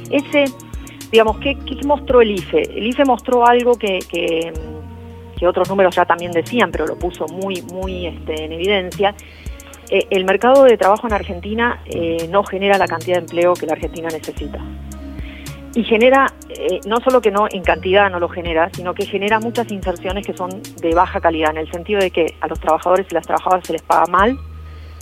ese, 0.10 0.46
digamos, 1.12 1.38
¿qué, 1.40 1.58
qué 1.66 1.86
mostró 1.86 2.22
el 2.22 2.32
IFE? 2.32 2.62
El 2.78 2.88
IFE 2.88 3.06
mostró 3.06 3.46
algo 3.46 3.76
que, 3.76 4.00
que, 4.10 4.52
otros 5.48 5.70
números 5.70 5.96
ya 5.96 6.06
también 6.06 6.32
decían, 6.32 6.72
pero 6.72 6.88
lo 6.88 6.98
puso 6.98 7.28
muy, 7.28 7.62
muy 7.62 8.08
este, 8.08 8.46
en 8.46 8.54
evidencia. 8.54 9.14
Eh, 9.92 10.08
el 10.10 10.26
mercado 10.26 10.64
de 10.64 10.76
trabajo 10.76 11.06
en 11.06 11.14
Argentina 11.14 11.84
eh, 11.86 12.28
no 12.32 12.44
genera 12.44 12.80
la 12.80 12.88
cantidad 12.88 13.18
de 13.18 13.22
empleo 13.26 13.54
que 13.54 13.68
la 13.68 13.74
Argentina 13.74 14.08
necesita 14.12 14.60
y 15.76 15.84
genera, 15.84 16.34
eh, 16.48 16.80
no 16.88 17.02
solo 17.02 17.20
que 17.20 17.32
no 17.32 17.48
en 17.52 17.62
cantidad 17.62 18.10
no 18.10 18.18
lo 18.18 18.30
genera, 18.30 18.70
sino 18.74 18.94
que 18.94 19.06
genera 19.06 19.42
muchas 19.42 19.70
inserciones 19.72 20.26
que 20.26 20.34
son 20.34 20.50
de 20.78 20.96
baja 20.96 21.20
calidad, 21.20 21.52
en 21.52 21.58
el 21.58 21.70
sentido 21.70 22.00
de 22.00 22.12
que 22.12 22.36
a 22.40 22.48
los 22.48 22.62
trabajadores 22.62 23.06
y 23.12 23.14
las 23.14 23.28
trabajadoras 23.28 23.68
se 23.68 23.74
les 23.74 23.82
paga 23.82 24.06
mal, 24.06 24.40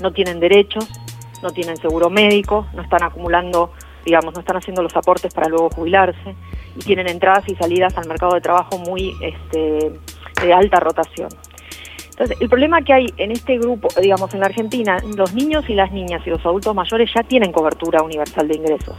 no 0.01 0.11
tienen 0.11 0.39
derechos, 0.39 0.89
no 1.43 1.51
tienen 1.51 1.77
seguro 1.77 2.09
médico, 2.09 2.65
no 2.73 2.81
están 2.81 3.03
acumulando, 3.03 3.71
digamos, 4.03 4.33
no 4.33 4.39
están 4.39 4.57
haciendo 4.57 4.81
los 4.81 4.95
aportes 4.95 5.31
para 5.31 5.47
luego 5.47 5.69
jubilarse 5.69 6.35
y 6.75 6.79
tienen 6.79 7.07
entradas 7.07 7.47
y 7.47 7.55
salidas 7.55 7.95
al 7.95 8.07
mercado 8.07 8.33
de 8.33 8.41
trabajo 8.41 8.79
muy 8.79 9.13
este, 9.21 9.91
de 10.41 10.53
alta 10.53 10.79
rotación. 10.79 11.29
Entonces, 12.09 12.35
el 12.41 12.49
problema 12.49 12.81
que 12.81 12.93
hay 12.93 13.13
en 13.17 13.31
este 13.31 13.59
grupo, 13.59 13.89
digamos, 14.01 14.33
en 14.33 14.39
la 14.39 14.47
Argentina, 14.47 14.97
los 15.15 15.33
niños 15.35 15.69
y 15.69 15.75
las 15.75 15.91
niñas 15.91 16.25
y 16.25 16.31
los 16.31 16.43
adultos 16.43 16.73
mayores 16.73 17.11
ya 17.13 17.21
tienen 17.21 17.51
cobertura 17.51 18.01
universal 18.01 18.47
de 18.47 18.55
ingresos 18.55 18.95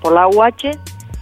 por 0.00 0.12
la 0.12 0.28
UH 0.28 0.70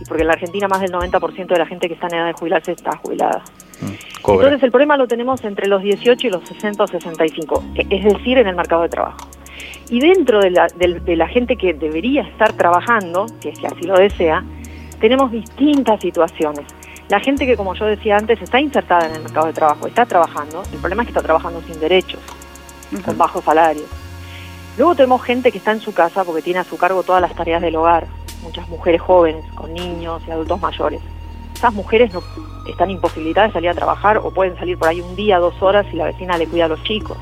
y 0.00 0.04
porque 0.04 0.22
en 0.22 0.28
la 0.28 0.34
Argentina 0.34 0.68
más 0.68 0.80
del 0.80 0.92
90% 0.92 1.46
de 1.46 1.58
la 1.58 1.66
gente 1.66 1.88
que 1.88 1.94
está 1.94 2.08
en 2.08 2.14
edad 2.14 2.26
de 2.26 2.32
jubilarse 2.32 2.72
está 2.72 2.96
jubilada. 2.98 3.42
Mm, 3.80 4.30
Entonces 4.30 4.62
el 4.62 4.70
problema 4.70 4.96
lo 4.96 5.06
tenemos 5.06 5.42
entre 5.44 5.68
los 5.68 5.82
18 5.82 6.26
y 6.26 6.30
los 6.30 6.46
60 6.48 6.84
o 6.84 6.86
65, 6.86 7.64
e, 7.74 7.86
es 7.90 8.04
decir, 8.04 8.38
en 8.38 8.46
el 8.46 8.56
mercado 8.56 8.82
de 8.82 8.88
trabajo. 8.88 9.28
Y 9.88 10.00
dentro 10.00 10.40
de 10.40 10.50
la, 10.50 10.66
de, 10.66 11.16
la 11.16 11.28
gente 11.28 11.56
que 11.56 11.72
debería 11.72 12.22
estar 12.22 12.52
trabajando, 12.54 13.26
si 13.40 13.48
es 13.48 13.58
que 13.58 13.66
así 13.68 13.82
lo 13.82 13.96
desea, 13.96 14.42
tenemos 15.00 15.30
distintas 15.30 16.00
situaciones. 16.00 16.66
La 17.08 17.20
gente 17.20 17.46
que, 17.46 17.56
como 17.56 17.74
yo 17.74 17.84
decía 17.84 18.16
antes, 18.16 18.42
está 18.42 18.60
insertada 18.60 19.06
en 19.06 19.14
el 19.14 19.22
mercado 19.22 19.46
de 19.46 19.52
trabajo, 19.52 19.86
está 19.86 20.04
trabajando, 20.04 20.62
el 20.72 20.78
problema 20.80 21.02
es 21.02 21.06
que 21.06 21.12
está 21.12 21.22
trabajando 21.22 21.62
sin 21.62 21.78
derechos, 21.78 22.20
con 23.04 23.16
bajos 23.16 23.44
salarios. 23.44 23.86
Luego 24.76 24.96
tenemos 24.96 25.22
gente 25.22 25.52
que 25.52 25.58
está 25.58 25.70
en 25.70 25.80
su 25.80 25.94
casa 25.94 26.24
porque 26.24 26.42
tiene 26.42 26.58
a 26.58 26.64
su 26.64 26.76
cargo 26.76 27.04
todas 27.04 27.22
las 27.22 27.34
tareas 27.34 27.62
del 27.62 27.76
hogar, 27.76 28.08
muchas 28.46 28.68
mujeres 28.68 29.00
jóvenes, 29.00 29.44
con 29.54 29.74
niños 29.74 30.22
y 30.26 30.30
adultos 30.30 30.60
mayores. 30.60 31.00
Esas 31.54 31.74
mujeres 31.74 32.12
no 32.14 32.22
están 32.68 32.90
imposibilitadas 32.90 33.50
de 33.50 33.54
salir 33.54 33.70
a 33.70 33.74
trabajar 33.74 34.18
o 34.18 34.30
pueden 34.30 34.56
salir 34.56 34.78
por 34.78 34.88
ahí 34.88 35.00
un 35.00 35.16
día, 35.16 35.38
dos 35.38 35.60
horas 35.60 35.86
y 35.92 35.96
la 35.96 36.04
vecina 36.04 36.38
le 36.38 36.46
cuida 36.46 36.66
a 36.66 36.68
los 36.68 36.82
chicos. 36.84 37.16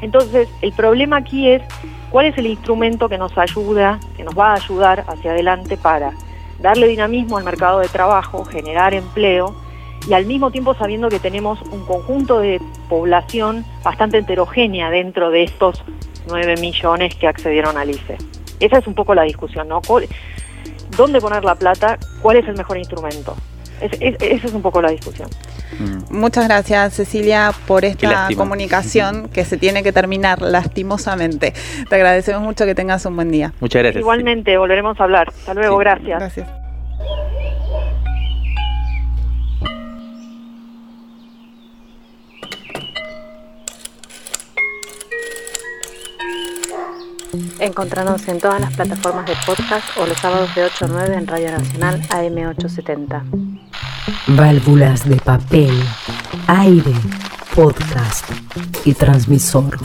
Entonces, 0.00 0.48
el 0.62 0.72
problema 0.72 1.16
aquí 1.16 1.50
es 1.50 1.62
cuál 2.10 2.26
es 2.26 2.38
el 2.38 2.46
instrumento 2.46 3.08
que 3.08 3.18
nos 3.18 3.36
ayuda, 3.36 3.98
que 4.16 4.24
nos 4.24 4.38
va 4.38 4.52
a 4.52 4.54
ayudar 4.54 5.04
hacia 5.08 5.32
adelante 5.32 5.76
para 5.76 6.12
darle 6.60 6.86
dinamismo 6.86 7.36
al 7.36 7.44
mercado 7.44 7.80
de 7.80 7.88
trabajo, 7.88 8.44
generar 8.44 8.94
empleo 8.94 9.54
y 10.08 10.14
al 10.14 10.24
mismo 10.26 10.50
tiempo 10.50 10.74
sabiendo 10.74 11.08
que 11.08 11.18
tenemos 11.18 11.60
un 11.62 11.84
conjunto 11.84 12.38
de 12.38 12.60
población 12.88 13.64
bastante 13.82 14.18
heterogénea 14.18 14.90
dentro 14.90 15.30
de 15.30 15.42
estos 15.42 15.82
9 16.28 16.56
millones 16.60 17.14
que 17.14 17.26
accedieron 17.26 17.76
al 17.76 17.90
ICE. 17.90 18.16
Esa 18.60 18.78
es 18.78 18.86
un 18.86 18.94
poco 18.94 19.14
la 19.14 19.22
discusión, 19.22 19.68
¿no? 19.68 19.80
Dónde 20.96 21.20
poner 21.20 21.44
la 21.44 21.54
plata, 21.54 21.98
cuál 22.22 22.38
es 22.38 22.48
el 22.48 22.56
mejor 22.56 22.78
instrumento. 22.78 23.36
esa 23.80 24.24
es 24.24 24.52
un 24.52 24.62
poco 24.62 24.80
la 24.80 24.90
discusión. 24.90 25.28
Mm. 25.78 26.16
Muchas 26.18 26.46
gracias 26.48 26.94
Cecilia 26.94 27.52
por 27.66 27.84
esta 27.84 28.28
comunicación 28.36 29.28
que 29.32 29.44
se 29.44 29.56
tiene 29.56 29.82
que 29.82 29.92
terminar 29.92 30.40
lastimosamente. 30.40 31.52
Te 31.88 31.94
agradecemos 31.94 32.42
mucho 32.42 32.64
que 32.64 32.74
tengas 32.74 33.04
un 33.06 33.16
buen 33.16 33.30
día. 33.30 33.52
Muchas 33.60 33.82
gracias. 33.82 34.00
Igualmente, 34.00 34.56
volveremos 34.56 34.98
a 35.00 35.04
hablar. 35.04 35.28
Hasta 35.28 35.54
luego, 35.54 35.76
gracias. 35.78 36.18
Gracias. 36.18 36.65
Encontrarnos 47.58 48.28
en 48.28 48.38
todas 48.38 48.60
las 48.60 48.74
plataformas 48.74 49.26
de 49.26 49.34
podcast 49.46 49.96
o 49.96 50.06
los 50.06 50.18
sábados 50.18 50.54
de 50.54 50.64
8 50.64 50.84
a 50.84 50.88
9 50.88 51.14
en 51.16 51.26
Radio 51.26 51.50
Nacional 51.52 52.02
AM870. 52.08 53.22
Válvulas 54.28 55.08
de 55.08 55.16
papel, 55.16 55.72
aire, 56.46 56.92
podcast 57.54 58.28
y 58.84 58.92
transmisor. 58.92 59.78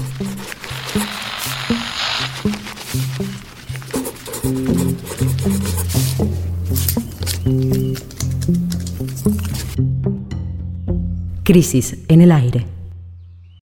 Crisis 11.43 11.97
en 12.07 12.21
el 12.21 12.31
aire. 12.31 12.80